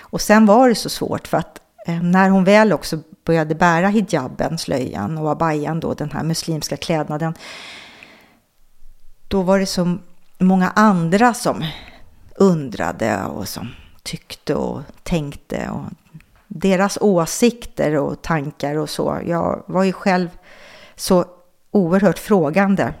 Och 0.00 0.20
sen 0.20 0.46
var 0.46 0.68
det 0.68 0.74
så 0.74 0.88
svårt 0.88 1.28
för 1.28 1.38
att 1.38 1.60
eh, 1.86 2.02
när 2.02 2.28
hon 2.28 2.44
väl 2.44 2.72
också 2.72 2.98
började 3.24 3.54
bära 3.54 3.88
hijaben, 3.88 4.58
slöjan 4.58 5.18
och 5.18 5.30
abayan 5.30 5.80
då, 5.80 5.94
den 5.94 6.10
här 6.10 6.22
muslimska 6.22 6.76
klädnaden. 6.76 7.34
Då 9.28 9.42
var 9.42 9.58
det 9.58 9.66
så 9.66 9.98
många 10.38 10.70
andra 10.70 11.34
som 11.34 11.64
undrade 12.36 13.24
och 13.24 13.48
som 13.48 13.68
tyckte 14.02 14.54
och 14.54 14.82
tänkte 15.02 15.70
och 15.70 15.84
deras 16.48 16.98
åsikter 17.00 17.96
och 17.96 18.22
tankar 18.22 18.76
och 18.76 18.90
så. 18.90 19.18
Jag 19.26 19.62
var 19.66 19.84
ju 19.84 19.92
själv 19.92 20.28
så 20.96 21.24
oerhört 21.70 22.18
frågande 22.18 22.94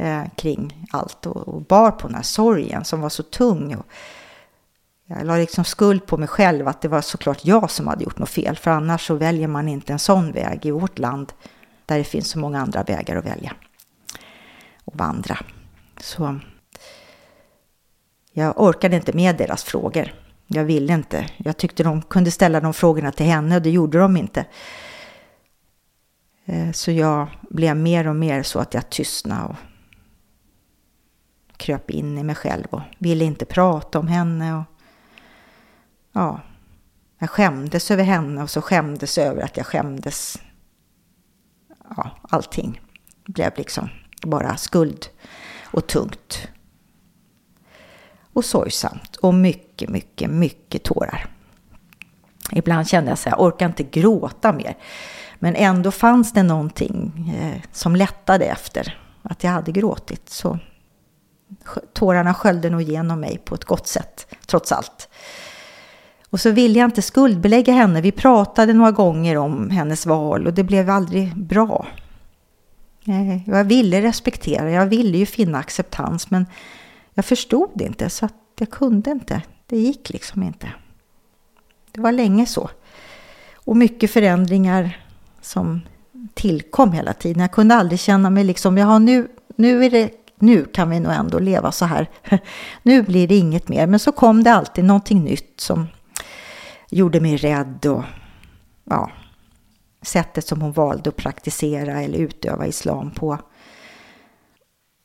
eh, 0.00 0.22
kring 0.36 0.86
allt 0.90 1.26
och, 1.26 1.48
och, 1.48 1.62
bar 1.62 1.90
på 1.90 2.06
den 2.06 2.16
här 2.16 2.22
sorgen 2.22 2.84
som 2.84 3.00
var 3.00 3.08
så 3.08 3.22
tung. 3.22 3.74
Och 3.74 3.86
jag 5.06 5.26
la 5.26 5.36
liksom 5.36 5.64
skuld 5.64 6.06
på 6.06 6.16
mig 6.16 6.28
själv 6.28 6.68
att 6.68 6.82
det 6.82 6.88
var 6.88 7.00
såklart 7.00 7.44
jag 7.44 7.70
som 7.70 7.86
hade 7.86 8.04
gjort 8.04 8.18
något 8.18 8.28
fel, 8.28 8.56
för 8.56 8.70
annars 8.70 9.06
så 9.06 9.14
väljer 9.14 9.48
man 9.48 9.68
inte 9.68 9.92
en 9.92 9.98
sån 9.98 10.32
väg 10.32 10.66
i 10.66 10.70
vårt 10.70 10.98
land 10.98 11.32
där 11.86 11.98
det 11.98 12.04
finns 12.04 12.28
så 12.28 12.38
många 12.38 12.60
andra 12.60 12.82
vägar 12.82 13.16
att 13.16 13.26
välja 13.26 13.52
och 14.84 14.96
vandra. 14.96 15.38
Så 16.00 16.40
jag 18.32 18.60
orkade 18.60 18.96
inte 18.96 19.12
med 19.12 19.36
deras 19.36 19.64
frågor. 19.64 20.12
Jag 20.52 20.64
ville 20.64 20.94
inte. 20.94 21.26
Jag 21.36 21.56
tyckte 21.56 21.82
de 21.82 22.02
kunde 22.02 22.30
ställa 22.30 22.60
de 22.60 22.74
frågorna 22.74 23.12
till 23.12 23.26
henne 23.26 23.56
och 23.56 23.62
det 23.62 23.70
gjorde 23.70 23.98
de 23.98 24.16
inte. 24.16 24.46
Eh, 26.44 26.72
så 26.72 26.90
jag 26.90 27.28
blev 27.50 27.76
mer 27.76 28.08
och 28.08 28.16
mer 28.16 28.42
så 28.42 28.58
att 28.58 28.74
jag 28.74 28.90
tystnade 28.90 29.44
och 29.48 29.56
kröp 31.56 31.90
in 31.90 32.18
i 32.18 32.22
mig 32.22 32.34
själv 32.34 32.66
och 32.70 32.80
ville 32.98 33.24
inte 33.24 33.44
prata 33.44 33.98
om 33.98 34.08
henne. 34.08 34.54
Och, 34.58 34.64
ja, 36.12 36.40
jag 37.18 37.30
skämdes 37.30 37.90
över 37.90 38.04
henne 38.04 38.42
och 38.42 38.50
så 38.50 38.62
skämdes 38.62 39.18
över 39.18 39.42
att 39.42 39.56
jag 39.56 39.66
skämdes. 39.66 40.42
Ja, 41.96 42.10
allting 42.22 42.80
blev 43.24 43.52
liksom 43.56 43.88
bara 44.22 44.56
skuld 44.56 45.06
och 45.64 45.86
tungt. 45.86 46.48
Och 48.32 48.44
sorgsamt 48.44 49.16
och 49.16 49.34
mycket, 49.34 49.88
mycket, 49.88 50.30
mycket 50.30 50.82
tårar. 50.82 51.26
Ibland 52.52 52.88
kände 52.88 53.10
jag 53.10 53.18
så 53.18 53.28
här, 53.28 53.36
jag 53.36 53.46
orkar 53.46 53.66
inte 53.66 53.82
gråta 53.82 54.52
mer. 54.52 54.76
Men 55.38 55.54
ändå 55.56 55.90
fanns 55.90 56.32
det 56.32 56.42
någonting 56.42 57.32
eh, 57.40 57.62
som 57.72 57.96
lättade 57.96 58.44
efter 58.44 58.98
att 59.22 59.44
jag 59.44 59.50
hade 59.50 59.72
gråtit. 59.72 60.28
Så 60.28 60.58
tårarna 61.92 62.34
sköljde 62.34 62.70
nog 62.70 62.82
igenom 62.82 63.20
mig 63.20 63.38
på 63.44 63.54
ett 63.54 63.64
gott 63.64 63.86
sätt, 63.86 64.26
trots 64.46 64.72
allt. 64.72 65.08
Och 66.30 66.40
så 66.40 66.50
ville 66.50 66.78
jag 66.78 66.86
inte 66.86 67.02
skuldbelägga 67.02 67.72
henne. 67.72 68.00
Vi 68.00 68.12
pratade 68.12 68.72
några 68.72 68.90
gånger 68.90 69.36
om 69.36 69.70
hennes 69.70 70.06
val 70.06 70.46
och 70.46 70.54
det 70.54 70.64
blev 70.64 70.90
aldrig 70.90 71.36
bra. 71.36 71.86
Eh, 73.06 73.48
jag 73.50 73.64
ville 73.64 74.02
respektera, 74.02 74.70
jag 74.70 74.86
ville 74.86 75.18
ju 75.18 75.26
finna 75.26 75.58
acceptans 75.58 76.30
men 76.30 76.46
jag 77.14 77.24
förstod 77.24 77.82
inte 77.82 78.10
så 78.10 78.26
att 78.26 78.34
jag 78.58 78.70
kunde 78.70 79.10
inte. 79.10 79.42
Det 79.66 79.76
gick 79.76 80.10
liksom 80.10 80.42
inte. 80.42 80.72
Det 81.92 82.00
var 82.00 82.12
länge 82.12 82.46
så. 82.46 82.70
Och 83.54 83.76
mycket 83.76 84.10
förändringar 84.10 85.04
som 85.40 85.80
tillkom 86.34 86.92
hela 86.92 87.12
tiden. 87.12 87.40
Jag 87.40 87.52
kunde 87.52 87.74
aldrig 87.74 88.00
känna 88.00 88.30
mig 88.30 88.44
liksom, 88.44 88.78
jaha 88.78 88.98
nu, 88.98 89.28
nu, 89.56 89.84
är 89.84 89.90
det, 89.90 90.10
nu 90.38 90.64
kan 90.64 90.90
vi 90.90 91.00
nog 91.00 91.12
ändå 91.12 91.38
leva 91.38 91.72
så 91.72 91.84
här. 91.84 92.10
nu 92.82 93.02
blir 93.02 93.28
det 93.28 93.36
inget 93.36 93.68
mer. 93.68 93.86
Men 93.86 94.00
så 94.00 94.12
kom 94.12 94.42
det 94.42 94.52
alltid 94.52 94.84
någonting 94.84 95.24
nytt 95.24 95.60
som 95.60 95.86
gjorde 96.90 97.20
mig 97.20 97.36
rädd 97.36 97.86
och 97.86 98.04
ja, 98.84 99.10
sättet 100.02 100.46
som 100.46 100.60
hon 100.60 100.72
valde 100.72 101.10
att 101.10 101.16
praktisera 101.16 102.02
eller 102.02 102.18
utöva 102.18 102.66
islam 102.66 103.10
på. 103.10 103.38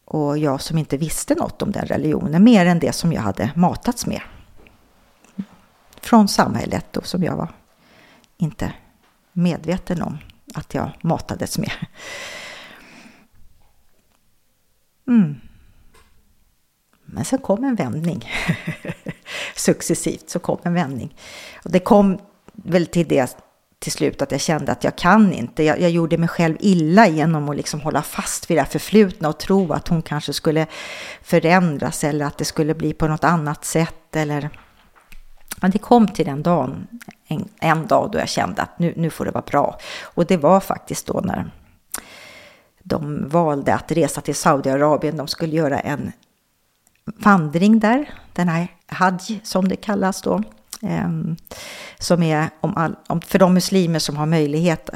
Och 0.05 0.37
jag 0.37 0.61
som 0.61 0.77
inte 0.77 0.97
visste 0.97 1.35
något 1.35 1.61
om 1.61 1.71
den 1.71 1.85
religionen 1.85 2.43
mer 2.43 2.65
än 2.65 2.79
det 2.79 2.91
som 2.91 3.13
jag 3.13 3.21
hade 3.21 3.51
matats 3.55 4.05
med. 4.05 4.21
Från 6.01 6.27
samhället 6.27 6.97
och 6.97 7.07
som 7.07 7.23
jag 7.23 7.35
var 7.35 7.53
inte 8.37 8.73
medveten 9.31 10.01
om 10.01 10.17
att 10.53 10.73
jag 10.73 10.91
matades 11.01 11.57
med. 11.57 11.71
Mm. 15.07 15.35
Men 17.05 17.25
sen 17.25 17.39
kom 17.39 17.63
en 17.63 17.75
vändning. 17.75 18.29
Successivt 19.55 20.29
så 20.29 20.39
kom 20.39 20.59
en 20.63 20.73
vändning. 20.73 21.15
Och 21.63 21.71
det 21.71 21.79
kom 21.79 22.19
väl 22.53 22.87
till 22.87 23.07
det 23.07 23.44
till 23.85 23.91
slut 23.91 24.21
att 24.21 24.31
jag 24.31 24.41
kände 24.41 24.71
att 24.71 24.83
jag 24.83 24.95
kan 24.95 25.33
inte. 25.33 25.63
Jag, 25.63 25.81
jag 25.81 25.89
gjorde 25.89 26.17
mig 26.17 26.29
själv 26.29 26.55
illa 26.59 27.07
genom 27.07 27.49
att 27.49 27.55
liksom 27.55 27.81
hålla 27.81 28.01
fast 28.01 28.51
vid 28.51 28.57
det 28.57 28.65
förflutna 28.65 29.29
och 29.29 29.39
tro 29.39 29.73
att 29.73 29.87
hon 29.87 30.01
kanske 30.01 30.33
skulle 30.33 30.67
förändras 31.21 32.03
eller 32.03 32.25
att 32.25 32.37
det 32.37 32.45
skulle 32.45 32.75
bli 32.75 32.93
på 32.93 33.07
något 33.07 33.23
annat 33.23 33.65
sätt. 33.65 34.15
Eller... 34.15 34.49
Men 35.61 35.71
det 35.71 35.79
kom 35.79 36.07
till 36.07 36.25
den 36.25 36.43
dagen, 36.43 36.87
en, 37.27 37.49
en 37.59 37.87
dag 37.87 38.11
då 38.11 38.19
jag 38.19 38.29
kände 38.29 38.61
att 38.61 38.79
nu, 38.79 38.93
nu 38.97 39.09
får 39.09 39.25
det 39.25 39.31
vara 39.31 39.45
bra. 39.47 39.79
Och 40.01 40.25
det 40.25 40.37
var 40.37 40.59
faktiskt 40.59 41.07
då 41.07 41.21
när 41.23 41.51
de 42.83 43.29
valde 43.29 43.73
att 43.73 43.91
resa 43.91 44.21
till 44.21 44.35
Saudiarabien. 44.35 45.17
De 45.17 45.27
skulle 45.27 45.55
göra 45.55 45.79
en 45.79 46.11
vandring 47.05 47.79
där, 47.79 48.13
den 48.33 48.47
här 48.47 48.67
Hajj 48.87 49.41
som 49.43 49.67
det 49.67 49.75
kallas 49.75 50.21
då. 50.21 50.43
Ehm, 50.81 51.35
som 51.99 52.23
är 52.23 52.49
om 52.61 52.77
all, 52.77 52.95
om, 53.07 53.21
för 53.21 53.39
de 53.39 53.53
muslimer 53.53 53.99
som 53.99 54.17
har 54.17 54.25
möjlighet 54.25 54.89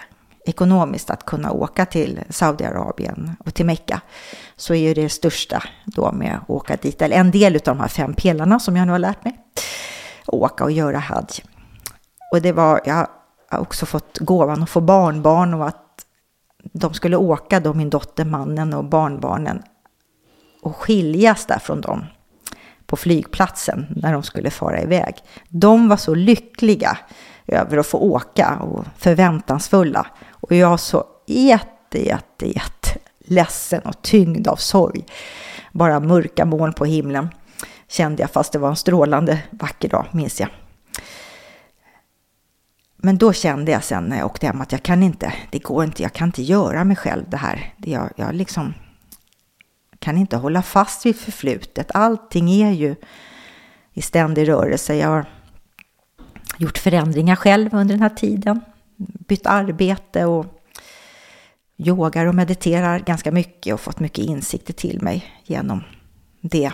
ekonomiskt 0.46 1.10
att 1.10 1.26
kunna 1.26 1.52
åka 1.52 1.86
till 1.86 2.20
Saudiarabien 2.30 3.36
och 3.46 3.54
till 3.54 3.66
Mecka 3.66 4.02
så 4.56 4.74
är 4.74 4.96
det 4.96 5.10
största 5.10 5.64
då 5.86 6.12
med 6.12 6.36
att 6.36 6.50
åka 6.50 6.76
dit, 6.76 7.02
eller 7.02 7.16
en 7.16 7.32
del 7.32 7.56
av 7.56 7.62
de 7.64 7.80
här 7.80 7.88
fem 7.88 8.14
pelarna 8.14 8.60
som 8.60 8.76
jag 8.76 8.86
nu 8.86 8.92
har 8.92 9.00
lärt 9.00 9.24
mig, 9.24 9.40
åka 10.28 10.64
och 10.64 10.72
göra 10.72 11.00
hajj. 11.00 11.44
Och 12.32 12.42
det 12.42 12.52
var, 12.52 12.82
jag 12.86 13.08
har 13.50 13.60
också 13.60 13.86
fått 13.86 14.18
gåvan 14.18 14.64
att 14.64 14.70
få 14.70 14.82
barnbarn 14.82 15.54
och 15.54 15.68
att 15.68 16.06
de 16.74 16.94
skulle 16.94 17.18
åka 17.18 17.60
då, 17.60 17.74
min 17.74 17.90
dotter, 17.90 18.26
mannen 18.26 18.74
och 18.74 18.86
barnbarnen 18.86 19.64
och 20.62 20.76
skiljas 20.76 21.46
där 21.46 21.60
från 21.60 21.82
dem 21.82 22.06
på 22.90 22.96
flygplatsen 22.96 23.86
när 23.90 24.14
de 24.14 24.24
skulle 24.24 24.50
fara 24.50 24.82
iväg. 24.82 25.16
De 25.50 25.90
var 25.90 25.98
så 25.98 26.16
lyckliga 26.16 26.98
över 27.48 27.78
att 27.78 27.88
få 27.88 27.98
åka 27.98 28.56
och 28.56 28.86
förväntansfulla. 28.98 30.08
Och 30.32 30.56
jag 30.56 30.80
så 30.80 31.04
jätte, 31.28 32.06
jätte, 32.06 32.46
jätte 32.46 33.00
ledsen 33.20 33.82
och 33.82 34.02
tyngd 34.02 34.48
av 34.48 34.56
sorg. 34.56 35.06
Bara 35.72 36.00
mörka 36.00 36.46
moln 36.46 36.74
på 36.74 36.86
himlen 36.86 37.30
kände 37.88 38.24
jag, 38.24 38.32
fast 38.32 38.54
det 38.54 38.60
var 38.60 38.70
en 38.70 38.76
strålande 38.76 39.40
vacker 39.50 39.90
dag, 39.90 40.06
minns 40.12 40.40
jag. 40.40 40.50
Men 42.98 43.18
då 43.18 43.34
kände 43.34 43.72
jag 43.72 43.84
sen 43.84 44.04
när 44.04 44.18
jag 44.18 44.26
åkte 44.26 44.48
hem 44.48 44.62
att 44.62 44.72
jag 44.72 44.84
kan 44.84 45.04
inte, 45.04 45.34
det 45.52 45.60
går 45.60 45.84
inte, 45.84 46.04
jag 46.04 46.14
kan 46.14 46.28
inte 46.28 46.44
göra 46.44 46.84
mig 46.84 46.96
själv 46.96 47.24
det 47.30 47.38
här. 47.38 47.74
Jag, 47.78 48.10
jag 48.16 48.36
liksom 48.36 48.74
kan 50.00 50.18
inte 50.18 50.38
hålla 50.38 50.62
fast 50.62 51.06
vid 51.06 51.16
förflutet. 51.16 51.92
Allting 51.94 52.50
är 52.52 52.72
ju 52.72 52.96
i 53.94 54.02
ständig 54.02 54.48
rörelse. 54.48 54.96
Jag 54.96 55.08
har 55.08 55.26
gjort 56.58 56.78
förändringar 56.78 57.36
själv 57.36 57.74
under 57.74 57.96
den 57.96 58.02
här 58.02 58.10
tiden. 58.10 58.62
Bytt 59.28 59.46
arbete 59.46 60.26
och 60.26 60.46
yogar 61.78 62.26
och 62.26 62.36
mediterar 62.36 63.00
ganska 63.00 63.32
mycket 63.32 63.74
och 63.74 63.80
fått 63.80 64.00
mycket 64.00 64.26
insikter 64.26 64.74
till 64.74 65.02
mig 65.02 65.26
genom 65.44 65.84
det. 66.42 66.72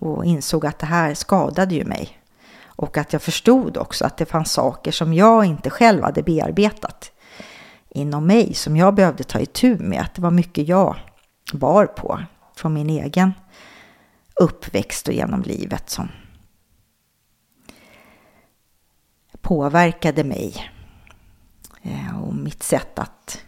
Och 0.00 0.24
insåg 0.24 0.66
att 0.66 0.78
det 0.78 0.86
här 0.86 1.14
skadade 1.14 1.74
ju 1.74 1.84
mig. 1.84 2.18
Och 2.64 2.96
att 2.96 3.12
jag 3.12 3.22
förstod 3.22 3.76
också 3.76 4.04
att 4.04 4.16
det 4.16 4.26
fanns 4.26 4.52
saker 4.52 4.92
som 4.92 5.14
jag 5.14 5.44
inte 5.44 5.70
själv 5.70 6.02
hade 6.02 6.22
bearbetat 6.22 7.12
inom 7.90 8.26
mig 8.26 8.54
som 8.54 8.76
jag 8.76 8.94
behövde 8.94 9.24
ta 9.24 9.40
itu 9.40 9.78
med. 9.78 10.00
Att 10.00 10.14
det 10.14 10.22
var 10.22 10.30
mycket 10.30 10.68
jag 10.68 10.96
bar 11.52 11.86
på 11.86 12.20
från 12.58 12.74
min 12.74 12.90
egen 12.90 13.32
uppväxt 14.34 15.08
och 15.08 15.14
genom 15.14 15.42
livet 15.42 15.90
som 15.90 16.08
påverkade 19.40 20.24
mig 20.24 20.70
eh, 21.82 22.22
och 22.22 22.34
mitt 22.34 22.62
sätt 22.62 22.98
att... 22.98 23.44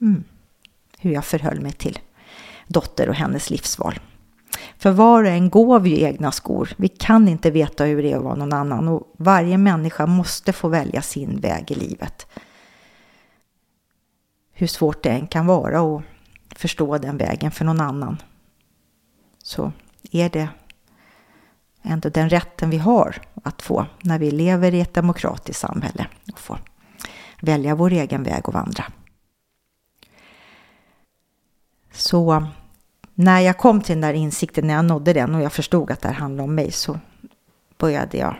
Mm, 0.00 0.24
hur 0.98 1.12
jag 1.12 1.24
förhöll 1.24 1.60
mig 1.60 1.72
till 1.72 1.98
dotter 2.66 3.08
och 3.08 3.14
hennes 3.14 3.50
livsval. 3.50 4.00
För 4.78 4.90
var 4.90 5.22
och 5.22 5.30
en 5.30 5.50
går 5.50 5.80
vi 5.80 5.90
ju 5.90 6.02
egna 6.02 6.32
skor. 6.32 6.72
Vi 6.76 6.88
kan 6.88 7.28
inte 7.28 7.50
veta 7.50 7.84
hur 7.84 8.02
det 8.02 8.12
är 8.12 8.16
att 8.16 8.22
vara 8.22 8.34
någon 8.34 8.52
annan 8.52 8.88
och 8.88 9.14
varje 9.18 9.58
människa 9.58 10.06
måste 10.06 10.52
få 10.52 10.68
välja 10.68 11.02
sin 11.02 11.40
väg 11.40 11.70
i 11.70 11.74
livet. 11.74 12.26
Hur 14.52 14.66
svårt 14.66 15.02
det 15.02 15.10
än 15.10 15.26
kan 15.26 15.46
vara 15.46 15.82
och 15.82 16.02
förstå 16.56 16.98
den 16.98 17.16
vägen 17.16 17.50
för 17.50 17.64
någon 17.64 17.80
annan 17.80 18.22
så 19.42 19.72
är 20.10 20.30
det 20.30 20.48
ändå 21.82 22.08
den 22.08 22.28
rätten 22.28 22.70
vi 22.70 22.78
har 22.78 23.16
att 23.42 23.62
få 23.62 23.86
när 24.02 24.18
vi 24.18 24.30
lever 24.30 24.74
i 24.74 24.80
ett 24.80 24.94
demokratiskt 24.94 25.60
samhälle 25.60 26.06
och 26.32 26.38
få 26.38 26.58
välja 27.40 27.74
vår 27.74 27.92
egen 27.92 28.22
väg 28.22 28.48
och 28.48 28.54
vandra. 28.54 28.84
Så 31.92 32.46
när 33.14 33.40
jag 33.40 33.58
kom 33.58 33.80
till 33.80 33.94
den 33.94 34.00
där 34.00 34.14
insikten, 34.14 34.66
när 34.66 34.74
jag 34.74 34.84
nådde 34.84 35.12
den 35.12 35.34
och 35.34 35.42
jag 35.42 35.52
förstod 35.52 35.90
att 35.90 36.00
det 36.00 36.08
här 36.08 36.14
handlade 36.14 36.48
om 36.48 36.54
mig 36.54 36.72
så 36.72 36.98
började 37.78 38.18
jag 38.18 38.36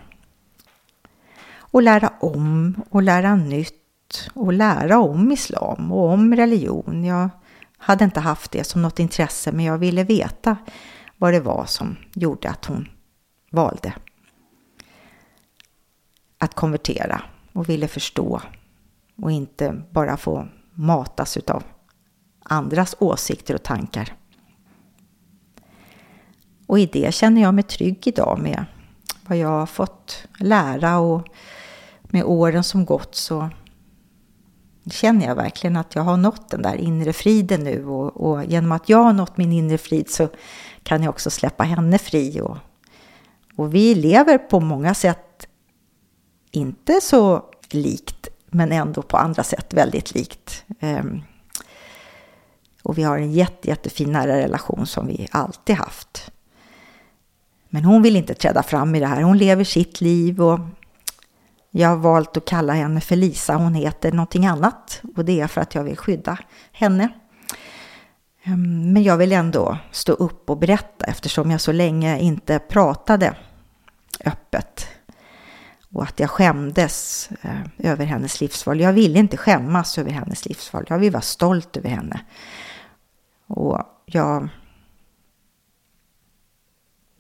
att 1.72 1.84
lära 1.84 2.12
om 2.20 2.74
och 2.90 3.02
lära 3.02 3.36
nytt 3.36 4.30
och 4.34 4.52
lära 4.52 4.98
om 4.98 5.32
islam 5.32 5.92
och 5.92 6.08
om 6.08 6.34
religion. 6.34 7.04
Jag 7.04 7.28
hade 7.86 8.04
inte 8.04 8.20
haft 8.20 8.50
det 8.50 8.64
som 8.64 8.82
något 8.82 8.98
intresse 8.98 9.52
men 9.52 9.64
jag 9.64 9.78
ville 9.78 10.04
veta 10.04 10.56
vad 11.16 11.32
det 11.32 11.40
var 11.40 11.64
som 11.66 11.96
gjorde 12.14 12.50
att 12.50 12.64
hon 12.64 12.88
valde 13.50 13.94
att 16.38 16.54
konvertera 16.54 17.22
och 17.52 17.68
ville 17.68 17.88
förstå 17.88 18.40
och 19.16 19.32
inte 19.32 19.82
bara 19.90 20.16
få 20.16 20.48
matas 20.74 21.36
utav 21.36 21.62
andras 22.42 22.96
åsikter 22.98 23.54
och 23.54 23.62
tankar. 23.62 24.16
Och 26.66 26.78
i 26.78 26.86
det 26.86 27.14
känner 27.14 27.42
jag 27.42 27.54
mig 27.54 27.64
trygg 27.64 28.06
idag 28.06 28.38
med 28.42 28.64
vad 29.26 29.38
jag 29.38 29.48
har 29.48 29.66
fått 29.66 30.26
lära 30.38 30.98
och 30.98 31.28
med 32.02 32.24
åren 32.24 32.64
som 32.64 32.84
gått 32.84 33.14
så 33.14 33.50
känner 34.90 35.26
jag 35.26 35.34
verkligen 35.34 35.76
att 35.76 35.94
jag 35.94 36.02
har 36.02 36.16
nått 36.16 36.50
den 36.50 36.62
där 36.62 36.74
inre 36.76 37.12
friden 37.12 37.64
nu 37.64 37.86
och, 37.86 38.30
och 38.30 38.44
genom 38.44 38.72
att 38.72 38.88
jag 38.88 38.98
har 38.98 39.12
nått 39.12 39.36
min 39.36 39.52
inre 39.52 39.78
frid 39.78 40.10
så 40.10 40.28
kan 40.82 41.02
jag 41.02 41.10
också 41.10 41.30
släppa 41.30 41.64
henne 41.64 41.98
fri 41.98 42.40
och, 42.40 42.56
och 43.56 43.74
vi 43.74 43.94
lever 43.94 44.38
på 44.38 44.60
många 44.60 44.94
sätt 44.94 45.46
inte 46.50 47.00
så 47.02 47.44
likt 47.70 48.28
men 48.46 48.72
ändå 48.72 49.02
på 49.02 49.16
andra 49.16 49.42
sätt 49.42 49.74
väldigt 49.74 50.14
likt. 50.14 50.64
Um, 50.80 51.22
och 52.82 52.98
vi 52.98 53.02
har 53.02 53.18
en 53.18 53.32
jätte, 53.32 53.68
jättefin 53.68 54.12
nära 54.12 54.36
relation 54.36 54.86
som 54.86 55.06
vi 55.06 55.28
alltid 55.30 55.76
haft. 55.76 56.30
Men 57.68 57.84
hon 57.84 58.02
vill 58.02 58.16
inte 58.16 58.34
träda 58.34 58.62
fram 58.62 58.94
i 58.94 59.00
det 59.00 59.06
här. 59.06 59.22
Hon 59.22 59.38
lever 59.38 59.64
sitt 59.64 60.00
liv 60.00 60.42
och 60.42 60.60
jag 61.78 61.88
har 61.88 61.96
valt 61.96 62.36
att 62.36 62.44
kalla 62.44 62.72
henne 62.72 63.00
för 63.00 63.16
Lisa. 63.16 63.56
Hon 63.56 63.74
heter 63.74 64.12
någonting 64.12 64.46
annat 64.46 65.02
och 65.16 65.24
det 65.24 65.40
är 65.40 65.46
för 65.46 65.60
att 65.60 65.74
jag 65.74 65.84
vill 65.84 65.96
skydda 65.96 66.38
henne. 66.72 67.08
Ehm, 68.42 68.92
men 68.92 69.02
jag 69.02 69.16
vill 69.16 69.32
ändå 69.32 69.78
stå 69.90 70.12
upp 70.12 70.50
och 70.50 70.58
berätta 70.58 71.06
eftersom 71.06 71.50
jag 71.50 71.60
så 71.60 71.72
länge 71.72 72.18
inte 72.18 72.58
pratade 72.58 73.36
öppet 74.24 74.88
och 75.92 76.02
att 76.02 76.20
jag 76.20 76.30
skämdes 76.30 77.30
eh, 77.42 77.90
över 77.90 78.04
hennes 78.04 78.40
livsval. 78.40 78.80
Jag 78.80 78.92
ville 78.92 79.18
inte 79.18 79.36
skämmas 79.36 79.98
över 79.98 80.10
hennes 80.10 80.46
livsval. 80.46 80.84
Jag 80.88 80.98
vill 80.98 81.12
vara 81.12 81.22
stolt 81.22 81.76
över 81.76 81.88
henne. 81.88 82.20
Och 83.46 83.82
jag, 84.06 84.48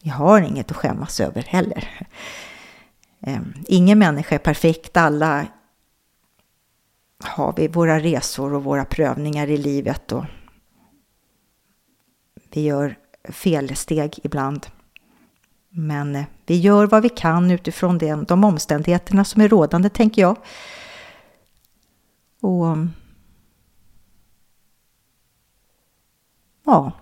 jag 0.02 0.14
har 0.14 0.40
inget 0.40 0.70
att 0.70 0.76
skämmas 0.76 1.20
över 1.20 1.42
heller. 1.42 2.08
Ehm, 3.20 3.54
ingen 3.66 3.98
människa 3.98 4.34
är 4.34 4.38
perfekt. 4.38 4.96
Alla 4.96 5.46
har 7.24 7.54
vi 7.56 7.68
våra 7.68 8.00
resor 8.00 8.54
och 8.54 8.64
våra 8.64 8.84
prövningar 8.84 9.46
i 9.46 9.56
livet. 9.56 10.12
Och 10.12 10.24
vi 12.50 12.60
gör 12.62 12.98
felsteg 13.28 14.18
ibland. 14.22 14.66
Men 15.68 16.16
eh, 16.16 16.24
vi 16.46 16.60
gör 16.60 16.86
vad 16.86 17.02
vi 17.02 17.08
kan 17.08 17.50
utifrån 17.50 17.98
de 18.28 18.44
omständigheterna 18.44 19.24
som 19.24 19.42
är 19.42 19.48
rådande, 19.48 19.88
tänker 19.88 20.22
jag. 20.22 20.36
Och 22.40 22.76
ja, 26.64 26.92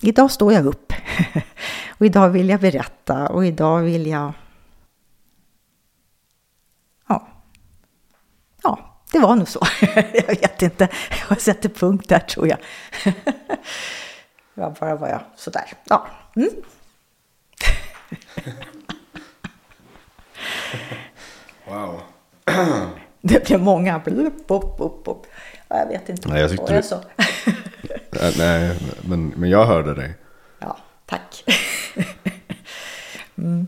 idag 0.00 0.30
står 0.30 0.52
jag 0.52 0.66
upp. 0.66 0.92
och 1.98 2.06
idag 2.06 2.30
vill 2.30 2.48
jag 2.48 2.60
berätta 2.60 3.28
och 3.28 3.46
idag 3.46 3.80
vill 3.80 4.06
jag... 4.06 4.32
ja 8.64 8.94
det 9.14 9.18
var 9.18 9.36
nog 9.36 9.48
så. 9.48 9.60
jag 10.14 10.26
vet 10.26 10.62
inte, 10.62 10.88
jag 11.28 11.40
sätter 11.40 11.68
punkt 11.68 12.08
där 12.08 12.18
tror 12.18 12.48
jag. 12.48 12.58
ja, 14.54 14.74
bara 14.80 14.96
var 14.96 15.08
jag 15.08 15.20
sådär. 15.36 15.72
Ja. 15.84 16.06
Mm. 16.36 16.50
wow. 21.68 22.00
det 23.20 23.46
blev 23.46 23.60
många. 23.60 23.98
Blup, 23.98 24.46
bop, 24.46 24.78
bop, 24.78 25.04
bop. 25.04 25.26
Jag 25.68 25.86
vet 25.86 26.08
inte. 26.08 26.28
Nej, 26.28 26.40
jag 26.40 26.50
tyckte 26.50 26.76
du... 26.76 26.82
så. 26.82 27.00
Nej, 28.38 28.78
men, 29.02 29.28
men 29.36 29.50
jag 29.50 29.66
hörde 29.66 29.94
dig. 29.94 30.14
Ja, 30.58 30.76
tack. 31.06 31.44
mm. 33.36 33.66